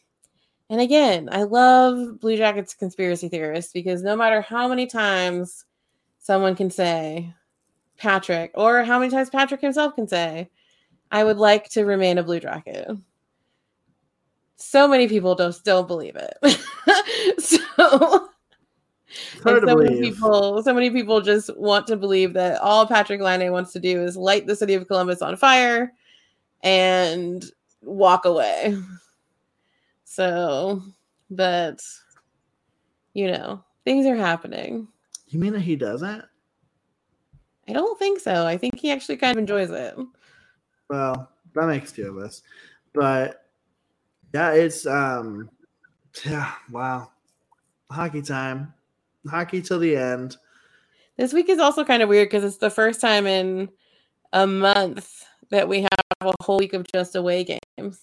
and 0.70 0.80
again, 0.80 1.28
I 1.32 1.42
love 1.42 2.20
Blue 2.20 2.38
Jackets 2.38 2.76
conspiracy 2.76 3.30
theorists 3.30 3.74
because 3.74 4.04
no 4.04 4.16
matter 4.16 4.42
how 4.42 4.68
many 4.68 4.86
times 4.86 5.66
someone 6.20 6.56
can 6.56 6.70
say 6.70 7.34
Patrick, 7.98 8.52
or 8.54 8.84
how 8.84 9.00
many 9.00 9.10
times 9.10 9.32
Patrick 9.32 9.62
himself 9.62 9.96
can 9.96 10.08
say, 10.08 10.50
I 11.12 11.24
would 11.24 11.38
like 11.38 11.70
to 11.70 11.86
remain 11.86 12.20
a 12.20 12.24
Blue 12.24 12.40
Jacket. 12.40 12.92
So 14.64 14.88
many 14.88 15.08
people 15.08 15.36
don't 15.36 15.54
still 15.54 15.84
believe 15.84 16.16
it. 16.16 16.38
so 17.40 18.30
so 19.44 19.76
many 19.76 20.02
people, 20.02 20.64
so 20.64 20.74
many 20.74 20.90
people 20.90 21.22
just 21.22 21.56
want 21.58 21.86
to 21.88 21.98
believe 21.98 22.34
that 22.34 22.60
all 22.62 22.88
Patrick 22.88 23.22
Laine 23.22 23.52
wants 23.52 23.74
to 23.74 23.80
do 23.80 24.04
is 24.04 24.18
light 24.18 24.48
the 24.48 24.56
city 24.56 24.74
of 24.74 24.88
Columbus 24.88 25.22
on 25.22 25.36
fire 25.36 25.94
and 26.64 27.46
walk 27.82 28.26
away. 28.26 28.78
So, 30.06 30.84
but 31.32 31.82
you 33.16 33.32
know, 33.32 33.64
things 33.84 34.06
are 34.06 34.16
happening. 34.16 34.88
You 35.30 35.40
mean 35.40 35.54
that 35.54 35.62
he 35.62 35.76
doesn't? 35.76 36.24
I 37.68 37.74
don't 37.74 37.98
think 37.98 38.20
so. 38.20 38.46
I 38.46 38.56
think 38.56 38.78
he 38.78 38.92
actually 38.92 39.18
kind 39.18 39.36
of 39.36 39.40
enjoys 39.40 39.72
it. 39.72 39.96
Well, 40.88 41.32
that 41.56 41.66
makes 41.66 41.92
two 41.92 42.08
of 42.10 42.24
us. 42.24 42.44
But 42.94 43.43
yeah, 44.34 44.52
it's 44.52 44.86
um 44.86 45.50
yeah, 46.26 46.54
wow. 46.72 47.10
Hockey 47.90 48.22
time 48.22 48.74
hockey 49.30 49.62
till 49.62 49.80
the 49.80 49.96
end. 49.96 50.38
This 51.18 51.34
week 51.34 51.50
is 51.50 51.60
also 51.60 51.84
kind 51.84 52.02
of 52.02 52.10
weird 52.10 52.30
because 52.30 52.44
it's 52.44 52.58
the 52.58 52.70
first 52.70 53.00
time 53.00 53.28
in 53.28 53.70
a 54.32 54.48
month 54.48 55.26
that 55.50 55.68
we 55.68 55.82
have 55.82 55.90
a 56.22 56.34
whole 56.42 56.58
week 56.58 56.74
of 56.74 56.86
just 56.94 57.16
away 57.16 57.60
games. 57.78 58.00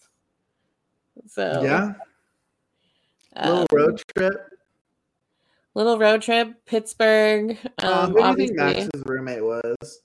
So 1.26 1.62
yeah, 1.64 1.95
um, 3.37 3.51
little 3.51 3.66
road 3.72 4.03
trip. 4.16 4.35
Little 5.74 5.99
road 5.99 6.22
trip, 6.22 6.64
Pittsburgh. 6.66 7.57
Um, 7.78 8.16
um, 8.16 8.16
obviously, 8.20 8.57
Max's 8.57 9.03
roommate 9.07 9.43
was. 9.43 10.03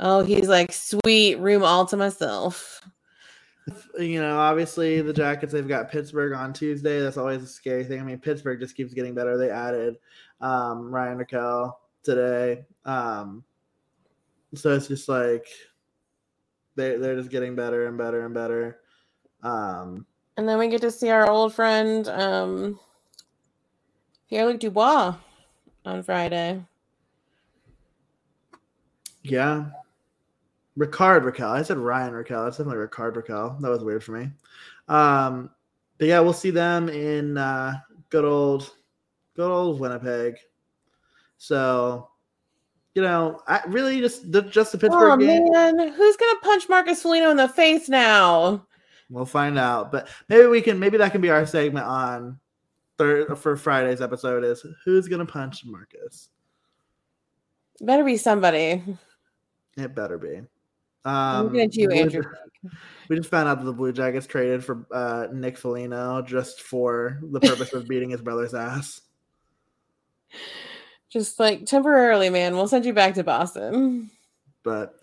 Oh, 0.00 0.24
he's 0.24 0.48
like 0.48 0.72
sweet 0.72 1.36
room 1.36 1.62
all 1.62 1.86
to 1.86 1.96
myself 1.96 2.82
you 3.98 4.20
know, 4.20 4.38
obviously 4.38 5.00
the 5.00 5.12
Jackets 5.12 5.52
they've 5.52 5.66
got 5.66 5.90
Pittsburgh 5.90 6.32
on 6.34 6.52
Tuesday. 6.52 7.00
That's 7.00 7.16
always 7.16 7.42
a 7.42 7.46
scary 7.46 7.84
thing. 7.84 8.00
I 8.00 8.04
mean, 8.04 8.18
Pittsburgh 8.18 8.60
just 8.60 8.76
keeps 8.76 8.92
getting 8.94 9.14
better. 9.14 9.38
They 9.38 9.50
added 9.50 9.96
um, 10.40 10.90
Ryan 10.90 11.18
Rakell 11.18 11.74
today, 12.02 12.64
um, 12.84 13.42
so 14.54 14.72
it's 14.74 14.88
just 14.88 15.08
like 15.08 15.46
They 16.76 16.96
they're 16.96 17.16
just 17.16 17.30
getting 17.30 17.54
better 17.54 17.86
and 17.86 17.96
better 17.96 18.24
and 18.24 18.34
better. 18.34 18.80
Um, 19.42 20.06
And 20.36 20.48
then 20.48 20.58
we 20.58 20.68
get 20.68 20.80
to 20.82 20.90
see 20.90 21.10
our 21.10 21.28
old 21.28 21.54
friend 21.54 22.06
um 22.08 22.78
Pierre 24.28 24.46
Luc 24.46 24.60
Dubois 24.60 25.14
on 25.84 26.02
Friday. 26.02 26.62
yeah. 29.22 29.66
Ricard 30.78 31.22
Rakell. 31.22 31.50
I 31.50 31.62
said 31.62 31.78
Ryan 31.78 32.14
Raquel. 32.14 32.44
That's 32.44 32.56
definitely 32.58 32.84
Ricard 32.86 33.16
Raquel. 33.16 33.56
That 33.60 33.70
was 33.70 33.84
weird 33.84 34.02
for 34.02 34.12
me. 34.12 34.30
Um, 34.88 35.50
but 35.98 36.08
yeah, 36.08 36.20
we'll 36.20 36.32
see 36.32 36.50
them 36.50 36.88
in 36.88 37.38
uh, 37.38 37.74
good 38.10 38.24
old, 38.24 38.74
good 39.36 39.50
old 39.50 39.78
Winnipeg. 39.78 40.36
So, 41.38 42.08
you 42.94 43.02
know, 43.02 43.40
I 43.46 43.62
really 43.68 44.00
just 44.00 44.30
the, 44.32 44.42
just 44.42 44.72
the 44.72 44.78
Pittsburgh 44.78 45.12
Oh 45.12 45.16
game. 45.16 45.50
man, 45.50 45.78
who's 45.92 46.16
gonna 46.16 46.40
punch 46.40 46.68
Marcus 46.68 47.02
Foligno 47.02 47.30
in 47.30 47.36
the 47.36 47.48
face 47.48 47.88
now? 47.88 48.66
We'll 49.10 49.26
find 49.26 49.58
out. 49.58 49.92
But 49.92 50.08
maybe 50.28 50.46
we 50.46 50.60
can. 50.60 50.78
Maybe 50.78 50.96
that 50.98 51.12
can 51.12 51.20
be 51.20 51.30
our 51.30 51.46
segment 51.46 51.86
on 51.86 52.38
third 52.98 53.38
for 53.38 53.56
Friday's 53.56 54.00
episode. 54.00 54.44
Is 54.44 54.66
who's 54.84 55.06
gonna 55.08 55.26
punch 55.26 55.64
Marcus? 55.64 56.30
Better 57.80 58.04
be 58.04 58.16
somebody. 58.16 58.82
It 59.76 59.94
better 59.94 60.18
be. 60.18 60.42
Um, 61.04 61.46
looking 61.46 61.60
at 61.60 61.76
you, 61.76 61.88
Blue- 61.88 61.96
Andrew. 61.96 62.22
We 63.08 63.16
just 63.16 63.30
found 63.30 63.48
out 63.48 63.58
that 63.58 63.64
the 63.64 63.72
Blue 63.72 63.92
Jackets 63.92 64.26
traded 64.26 64.64
for 64.64 64.86
uh, 64.90 65.26
Nick 65.32 65.58
Foligno 65.58 66.22
just 66.22 66.62
for 66.62 67.20
the 67.22 67.40
purpose 67.40 67.74
of 67.74 67.86
beating 67.86 68.10
his 68.10 68.22
brother's 68.22 68.54
ass. 68.54 69.02
Just 71.10 71.38
like 71.38 71.66
temporarily, 71.66 72.30
man. 72.30 72.56
We'll 72.56 72.66
send 72.66 72.86
you 72.86 72.94
back 72.94 73.14
to 73.14 73.24
Boston. 73.24 74.10
But 74.62 74.94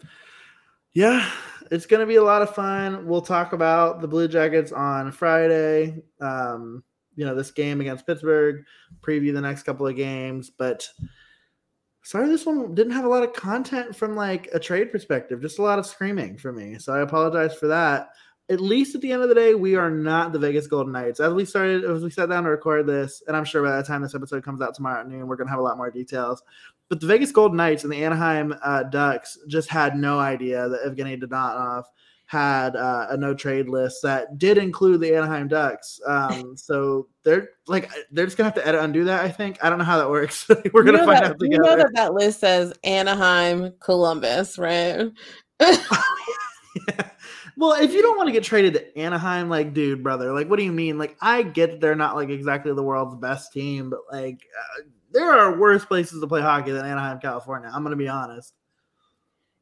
yeah, 0.94 1.30
it's 1.70 1.86
going 1.86 2.00
to 2.00 2.08
be 2.08 2.16
a 2.16 2.24
lot 2.24 2.42
of 2.42 2.56
fun. 2.56 3.06
We'll 3.06 3.22
talk 3.22 3.54
about 3.54 4.02
the 4.02 4.08
Blue 4.08 4.28
Jackets 4.28 4.72
on 4.72 5.12
Friday. 5.12 6.02
Um, 6.20 6.84
you 7.16 7.26
know, 7.26 7.36
this 7.36 7.52
game 7.52 7.80
against 7.80 8.08
Pittsburgh, 8.08 8.66
preview 9.02 9.34
the 9.34 9.42
next 9.42 9.64
couple 9.64 9.86
of 9.86 9.96
games. 9.96 10.50
But 10.50 10.90
sorry, 12.04 12.28
this 12.28 12.46
one 12.46 12.74
didn't 12.74 12.94
have 12.94 13.06
a 13.06 13.10
lot 13.10 13.24
of 13.24 13.34
content 13.34 13.96
from 13.96 14.16
like 14.16 14.50
a 14.54 14.60
trade 14.60 14.92
perspective, 14.92 15.42
just 15.42 15.60
a 15.60 15.64
lot 15.64 15.80
of 15.80 15.86
screaming 15.86 16.38
for 16.38 16.52
me. 16.52 16.78
So 16.80 16.94
I 16.94 17.02
apologize 17.02 17.56
for 17.56 17.68
that. 17.68 18.10
At 18.50 18.60
least 18.60 18.96
at 18.96 19.02
the 19.02 19.12
end 19.12 19.22
of 19.24 19.30
the 19.30 19.36
day, 19.36 19.54
we 19.54 19.76
are 19.76 19.90
not 19.90 20.34
the 20.34 20.40
Vegas 20.40 20.68
Golden 20.68 20.92
Knights. 20.92 21.22
As 21.22 21.34
we 21.34 21.46
started, 21.46 21.86
as 21.86 22.04
we 22.04 22.10
sat 22.10 22.28
down 22.28 22.44
to 22.44 22.50
record 22.50 22.86
this, 22.86 23.24
and 23.28 23.38
I'm 23.38 23.46
sure 23.46 23.64
by 23.64 23.78
the 23.78 23.84
time 23.84 24.02
this 24.02 24.16
episode 24.16 24.44
comes 24.44 24.62
out 24.62 24.76
tomorrow 24.76 25.00
at 25.00 25.08
noon, 25.08 25.28
we're 25.28 25.38
going 25.38 25.48
to 25.48 25.52
have 25.52 25.60
a 25.60 25.64
lot 25.64 25.78
more 25.78 25.90
details. 25.90 26.44
But 26.90 27.00
the 27.00 27.08
Vegas 27.08 27.32
Golden 27.32 27.56
Knights 27.56 27.86
and 27.86 27.94
the 27.94 28.04
Anaheim 28.04 28.54
uh, 28.62 28.84
Ducks 28.84 29.38
just 29.48 29.70
had 29.70 29.96
no 29.96 30.20
idea 30.20 30.68
that 30.68 30.84
Evgeny 30.84 31.22
Dadonov 31.22 31.84
had 32.32 32.78
uh, 32.78 33.08
a 33.10 33.18
no 33.18 33.34
trade 33.34 33.68
list 33.68 34.04
that 34.04 34.38
did 34.38 34.58
include 34.58 35.02
the 35.02 35.14
Anaheim 35.14 35.50
Ducks. 35.50 36.00
Um, 36.08 36.56
so 36.56 37.10
they're 37.24 37.50
like 37.68 37.92
they're 38.10 38.24
just 38.24 38.38
gonna 38.38 38.48
have 38.48 38.56
to 38.56 38.66
edit 38.66 38.82
undo 38.82 39.04
that. 39.04 39.26
I 39.26 39.28
think 39.28 39.62
I 39.62 39.70
don't 39.70 39.80
know 39.80 39.84
how 39.84 39.98
that 39.98 40.10
works. 40.10 40.48
we're 40.74 40.84
gonna 40.84 41.00
you 41.00 41.06
know 41.06 41.12
find 41.12 41.26
that, 41.26 41.32
out 41.32 41.38
you 41.42 41.60
know 41.60 41.76
that 41.76 41.92
that 41.94 42.14
list 42.14 42.40
says 42.40 42.74
Anaheim, 42.86 43.74
Columbus, 43.82 44.58
right? 44.58 45.12
Well, 47.58 47.80
if 47.80 47.94
you 47.94 48.02
don't 48.02 48.18
want 48.18 48.28
to 48.28 48.32
get 48.32 48.44
traded 48.44 48.74
to 48.74 48.98
Anaheim, 48.98 49.48
like, 49.48 49.74
dude, 49.74 50.02
brother, 50.02 50.34
like, 50.34 50.50
what 50.50 50.58
do 50.58 50.64
you 50.64 50.72
mean? 50.72 50.98
Like, 50.98 51.16
I 51.22 51.44
get 51.44 51.70
that 51.70 51.82
they're 51.82 51.96
not 51.96 52.16
like 52.16 52.30
exactly 52.30 52.74
the 52.74 52.82
world's 52.82 53.14
best 53.18 53.54
team, 53.54 53.90
but 53.92 54.00
like, 54.12 54.40
uh, 54.58 54.84
there 55.12 55.30
are 55.32 55.60
worse 55.60 55.86
places 55.86 56.22
to 56.22 56.28
play 56.28 56.42
hockey 56.42 56.72
than 56.72 56.86
Anaheim, 56.86 57.20
California. 57.20 57.70
I'm 57.72 57.84
gonna 57.84 57.98
be 57.98 58.08
honest. 58.08 58.54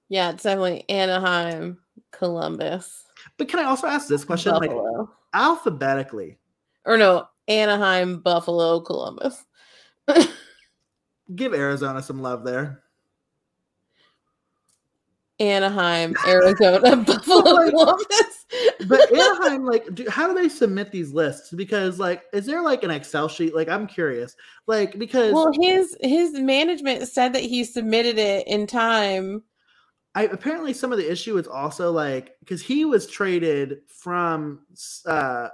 Yeah, 0.10 0.32
it's 0.32 0.44
definitely 0.44 0.86
Anaheim, 0.90 1.78
Columbus, 2.12 3.06
But 3.38 3.48
can 3.48 3.60
I 3.60 3.64
also 3.64 3.88
ask 3.88 4.08
this 4.08 4.24
question, 4.26 4.54
like, 4.54 4.72
alphabetically? 5.34 6.38
or 6.86 6.98
no, 6.98 7.28
Anaheim, 7.48 8.20
Buffalo, 8.22 8.80
Columbus. 8.80 9.46
Give 11.36 11.54
Arizona 11.54 12.02
some 12.02 12.22
love 12.22 12.44
there. 12.44 12.84
Anaheim, 15.40 16.16
Arizona, 16.28 16.96
Buffalo, 17.06 17.70
Columbus. 17.70 18.46
But 18.88 19.12
Anaheim, 19.14 19.66
like, 19.66 19.94
do, 19.94 20.10
how 20.10 20.28
do 20.28 20.34
they 20.34 20.50
submit 20.50 20.92
these 20.92 21.14
lists? 21.14 21.52
Because, 21.52 22.00
like, 22.00 22.24
is 22.34 22.46
there 22.46 22.62
like 22.62 22.84
an 22.84 22.92
Excel 22.92 23.28
sheet? 23.28 23.56
Like, 23.56 23.70
I'm 23.70 23.88
curious. 23.88 24.36
Like, 24.68 24.98
because 24.98 25.34
well, 25.34 25.52
his 25.62 25.96
his 26.02 26.34
management 26.34 27.08
said 27.08 27.34
that 27.34 27.44
he 27.44 27.64
submitted 27.64 28.18
it 28.18 28.48
in 28.48 28.68
time. 28.68 29.44
I 30.20 30.24
apparently 30.24 30.74
some 30.74 30.92
of 30.92 30.98
the 30.98 31.10
issue 31.10 31.38
is 31.38 31.48
also 31.48 31.94
like 31.94 32.36
because 32.42 32.62
he 32.62 32.84
was 32.84 33.08
traded 33.08 33.78
from 33.88 34.66
uh 35.06 35.48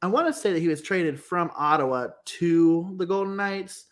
I 0.00 0.06
want 0.06 0.28
to 0.28 0.32
say 0.32 0.52
that 0.52 0.60
he 0.60 0.68
was 0.68 0.80
traded 0.80 1.20
from 1.20 1.50
Ottawa 1.56 2.08
to 2.24 2.94
the 2.98 3.06
Golden 3.06 3.34
Knights. 3.34 3.86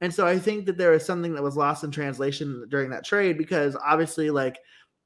And 0.00 0.12
so 0.12 0.26
I 0.26 0.38
think 0.38 0.64
that 0.64 0.78
there 0.78 0.90
was 0.90 1.04
something 1.04 1.34
that 1.34 1.42
was 1.42 1.54
lost 1.54 1.84
in 1.84 1.90
translation 1.90 2.66
during 2.70 2.88
that 2.90 3.04
trade 3.04 3.36
because 3.36 3.76
obviously 3.76 4.30
like 4.30 4.58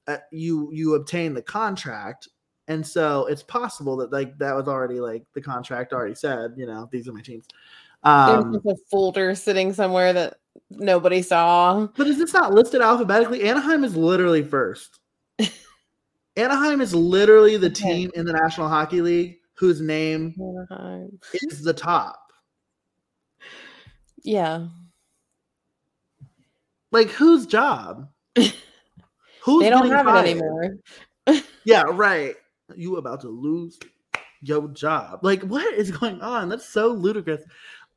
uh, 0.06 0.18
you 0.30 0.70
you 0.72 0.94
obtain 0.94 1.34
the 1.34 1.42
contract 1.42 2.28
and 2.68 2.86
so 2.86 3.26
it's 3.26 3.42
possible 3.42 3.96
that 3.96 4.12
like 4.12 4.38
that 4.38 4.54
was 4.54 4.68
already 4.68 5.00
like 5.00 5.24
the 5.34 5.40
contract 5.40 5.92
already 5.92 6.14
said, 6.14 6.52
you 6.56 6.66
know, 6.66 6.88
these 6.92 7.08
are 7.08 7.12
my 7.12 7.20
teams. 7.20 7.46
There's 8.04 8.44
Um 8.44 8.52
just 8.52 8.66
a 8.66 8.76
folder 8.92 9.34
sitting 9.34 9.72
somewhere 9.72 10.12
that 10.12 10.36
nobody 10.70 11.22
saw. 11.22 11.86
But 11.96 12.06
is 12.06 12.18
this 12.18 12.32
not 12.32 12.52
listed 12.54 12.80
alphabetically? 12.80 13.42
Anaheim 13.44 13.84
is 13.84 13.96
literally 13.96 14.42
first. 14.42 14.98
Anaheim 16.36 16.80
is 16.80 16.94
literally 16.94 17.56
the 17.56 17.70
team 17.70 18.10
in 18.14 18.24
the 18.24 18.32
National 18.32 18.68
Hockey 18.68 19.00
League 19.00 19.36
whose 19.54 19.80
name 19.80 20.34
Anaheim. 20.38 21.18
is 21.34 21.62
the 21.62 21.72
top. 21.74 22.18
Yeah, 24.22 24.66
Like 26.90 27.08
whose 27.10 27.46
job? 27.46 28.08
Who's 28.36 29.62
they 29.64 29.70
don't 29.70 29.88
have 29.90 30.04
fired? 30.06 30.26
it 30.26 30.30
anymore. 30.30 30.76
Yeah, 31.64 31.82
right. 31.92 32.34
You 32.74 32.96
about 32.96 33.20
to 33.22 33.28
lose 33.28 33.78
your 34.40 34.68
job. 34.68 35.20
Like 35.22 35.42
what 35.42 35.74
is 35.74 35.90
going 35.90 36.20
on? 36.22 36.48
That's 36.48 36.64
so 36.68 36.88
ludicrous. 36.88 37.42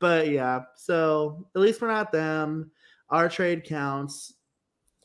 But 0.02 0.28
yeah, 0.30 0.62
so 0.74 1.46
at 1.54 1.60
least 1.62 1.80
we're 1.80 1.86
not 1.86 2.10
them. 2.10 2.72
Our 3.08 3.28
trade 3.28 3.62
counts. 3.64 4.34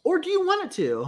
Or 0.04 0.18
do 0.18 0.30
you 0.32 0.44
want 0.46 0.66
it 0.66 0.72
to? 0.72 1.06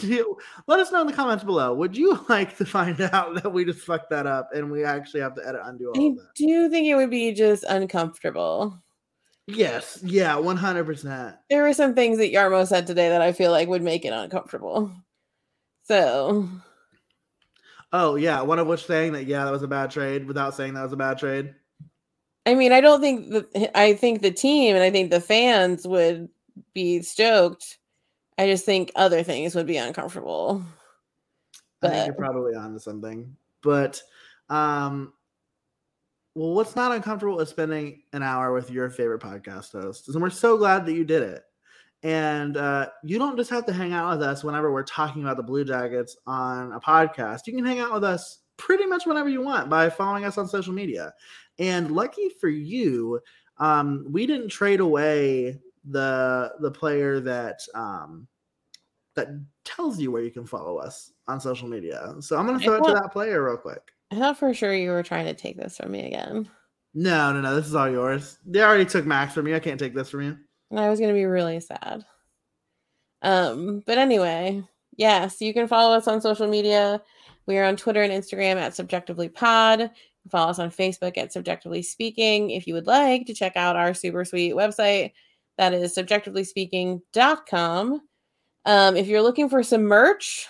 You- 0.06 0.36
Let 0.66 0.80
us 0.80 0.90
know 0.90 1.02
in 1.02 1.06
the 1.06 1.12
comments 1.12 1.44
below. 1.44 1.72
Would 1.74 1.96
you 1.96 2.18
like 2.28 2.56
to 2.56 2.66
find 2.66 3.00
out 3.00 3.40
that 3.40 3.52
we 3.52 3.64
just 3.64 3.80
fucked 3.86 4.10
that 4.10 4.26
up 4.26 4.50
and 4.54 4.70
we 4.72 4.82
actually 4.84 5.20
have 5.20 5.36
to 5.36 5.46
edit 5.46 5.60
undo 5.64 5.92
all 5.94 6.00
I 6.02 6.06
of 6.08 6.16
that? 6.16 6.34
do 6.34 6.68
think 6.68 6.88
it 6.88 6.96
would 6.96 7.10
be 7.10 7.32
just 7.32 7.62
uncomfortable. 7.68 8.82
Yes, 9.46 10.00
yeah, 10.02 10.34
one 10.36 10.56
hundred 10.56 10.84
percent. 10.84 11.36
There 11.48 11.62
were 11.62 11.72
some 11.72 11.94
things 11.94 12.18
that 12.18 12.32
Jarmo 12.32 12.66
said 12.66 12.86
today 12.88 13.08
that 13.10 13.22
I 13.22 13.32
feel 13.32 13.50
like 13.52 13.68
would 13.68 13.82
make 13.82 14.04
it 14.04 14.12
uncomfortable. 14.12 14.90
So 15.84 16.48
Oh 17.92 18.16
yeah, 18.16 18.42
one 18.42 18.58
of 18.58 18.66
which 18.66 18.84
saying 18.84 19.12
that 19.12 19.26
yeah, 19.26 19.44
that 19.44 19.52
was 19.52 19.62
a 19.62 19.68
bad 19.68 19.90
trade 19.90 20.26
without 20.26 20.54
saying 20.54 20.74
that 20.74 20.82
was 20.82 20.92
a 20.92 20.96
bad 20.96 21.18
trade. 21.18 21.54
I 22.48 22.54
mean, 22.54 22.72
I 22.72 22.80
don't 22.80 23.02
think 23.02 23.28
the 23.28 23.78
I 23.78 23.92
think 23.92 24.22
the 24.22 24.30
team 24.30 24.74
and 24.74 24.82
I 24.82 24.90
think 24.90 25.10
the 25.10 25.20
fans 25.20 25.86
would 25.86 26.30
be 26.72 27.02
stoked. 27.02 27.76
I 28.38 28.46
just 28.46 28.64
think 28.64 28.90
other 28.96 29.22
things 29.22 29.54
would 29.54 29.66
be 29.66 29.76
uncomfortable. 29.76 30.62
I 31.82 31.88
think 31.90 32.06
you're 32.06 32.14
But- 32.14 32.24
probably 32.24 32.54
onto 32.54 32.78
something. 32.78 33.36
But 33.62 34.00
um 34.48 35.12
well, 36.34 36.54
what's 36.54 36.74
not 36.74 36.92
uncomfortable 36.92 37.38
is 37.40 37.50
spending 37.50 38.00
an 38.14 38.22
hour 38.22 38.54
with 38.54 38.70
your 38.70 38.88
favorite 38.88 39.20
podcast 39.20 39.72
host. 39.72 40.08
And 40.08 40.22
we're 40.22 40.30
so 40.30 40.56
glad 40.56 40.86
that 40.86 40.94
you 40.94 41.04
did 41.04 41.22
it. 41.22 41.42
And 42.02 42.56
uh, 42.56 42.88
you 43.02 43.18
don't 43.18 43.36
just 43.36 43.50
have 43.50 43.66
to 43.66 43.72
hang 43.72 43.92
out 43.92 44.10
with 44.16 44.22
us 44.26 44.44
whenever 44.44 44.72
we're 44.72 44.84
talking 44.84 45.22
about 45.22 45.36
the 45.36 45.42
Blue 45.42 45.64
Jackets 45.64 46.16
on 46.28 46.72
a 46.72 46.80
podcast. 46.80 47.48
You 47.48 47.54
can 47.54 47.64
hang 47.64 47.80
out 47.80 47.92
with 47.92 48.04
us 48.04 48.38
pretty 48.56 48.86
much 48.86 49.04
whenever 49.04 49.28
you 49.28 49.42
want 49.42 49.68
by 49.68 49.90
following 49.90 50.24
us 50.24 50.38
on 50.38 50.46
social 50.46 50.72
media. 50.72 51.12
And 51.58 51.90
lucky 51.90 52.28
for 52.40 52.48
you, 52.48 53.20
um, 53.58 54.06
we 54.08 54.26
didn't 54.26 54.48
trade 54.48 54.80
away 54.80 55.60
the 55.88 56.52
the 56.60 56.70
player 56.70 57.20
that 57.20 57.60
um, 57.74 58.28
that 59.16 59.28
tells 59.64 59.98
you 59.98 60.10
where 60.10 60.22
you 60.22 60.30
can 60.30 60.46
follow 60.46 60.78
us 60.78 61.12
on 61.26 61.40
social 61.40 61.68
media. 61.68 62.14
So 62.20 62.36
I'm 62.36 62.46
gonna 62.46 62.60
throw 62.60 62.76
it 62.76 62.84
to 62.84 62.92
that 62.92 63.12
player 63.12 63.44
real 63.44 63.56
quick. 63.56 63.92
I 64.10 64.16
thought 64.16 64.38
for 64.38 64.54
sure 64.54 64.74
you 64.74 64.90
were 64.90 65.02
trying 65.02 65.26
to 65.26 65.34
take 65.34 65.56
this 65.56 65.76
from 65.76 65.92
me 65.92 66.06
again. 66.06 66.48
No, 66.94 67.32
no, 67.32 67.40
no. 67.40 67.54
This 67.54 67.66
is 67.66 67.74
all 67.74 67.90
yours. 67.90 68.38
They 68.46 68.62
already 68.62 68.86
took 68.86 69.04
Max 69.04 69.34
from 69.34 69.44
me. 69.44 69.54
I 69.54 69.60
can't 69.60 69.78
take 69.78 69.94
this 69.94 70.10
from 70.10 70.22
you. 70.22 70.38
And 70.70 70.80
I 70.80 70.88
was 70.88 71.00
gonna 71.00 71.12
be 71.12 71.24
really 71.24 71.60
sad. 71.60 72.04
Um, 73.22 73.82
but 73.86 73.98
anyway, 73.98 74.62
yes, 74.96 75.40
you 75.40 75.52
can 75.52 75.66
follow 75.66 75.96
us 75.96 76.06
on 76.06 76.20
social 76.20 76.48
media. 76.48 77.02
We 77.46 77.58
are 77.58 77.64
on 77.64 77.76
Twitter 77.76 78.02
and 78.02 78.12
Instagram 78.12 78.56
at 78.56 78.72
CBJectively 78.72 79.32
Pod. 79.32 79.90
Follow 80.28 80.50
us 80.50 80.58
on 80.58 80.70
Facebook 80.70 81.16
at 81.18 81.32
CBJectively 81.32 81.84
Speaking. 81.84 82.50
If 82.50 82.66
you 82.66 82.74
would 82.74 82.86
like 82.86 83.26
to 83.26 83.34
check 83.34 83.56
out 83.56 83.76
our 83.76 83.94
super 83.94 84.24
sweet 84.24 84.54
website, 84.54 85.12
that 85.56 85.72
is 85.74 85.94
cbjectivelyspeaking.com. 85.96 88.00
Um, 88.64 88.96
if 88.96 89.06
you're 89.06 89.22
looking 89.22 89.48
for 89.48 89.62
some 89.62 89.84
merch, 89.84 90.48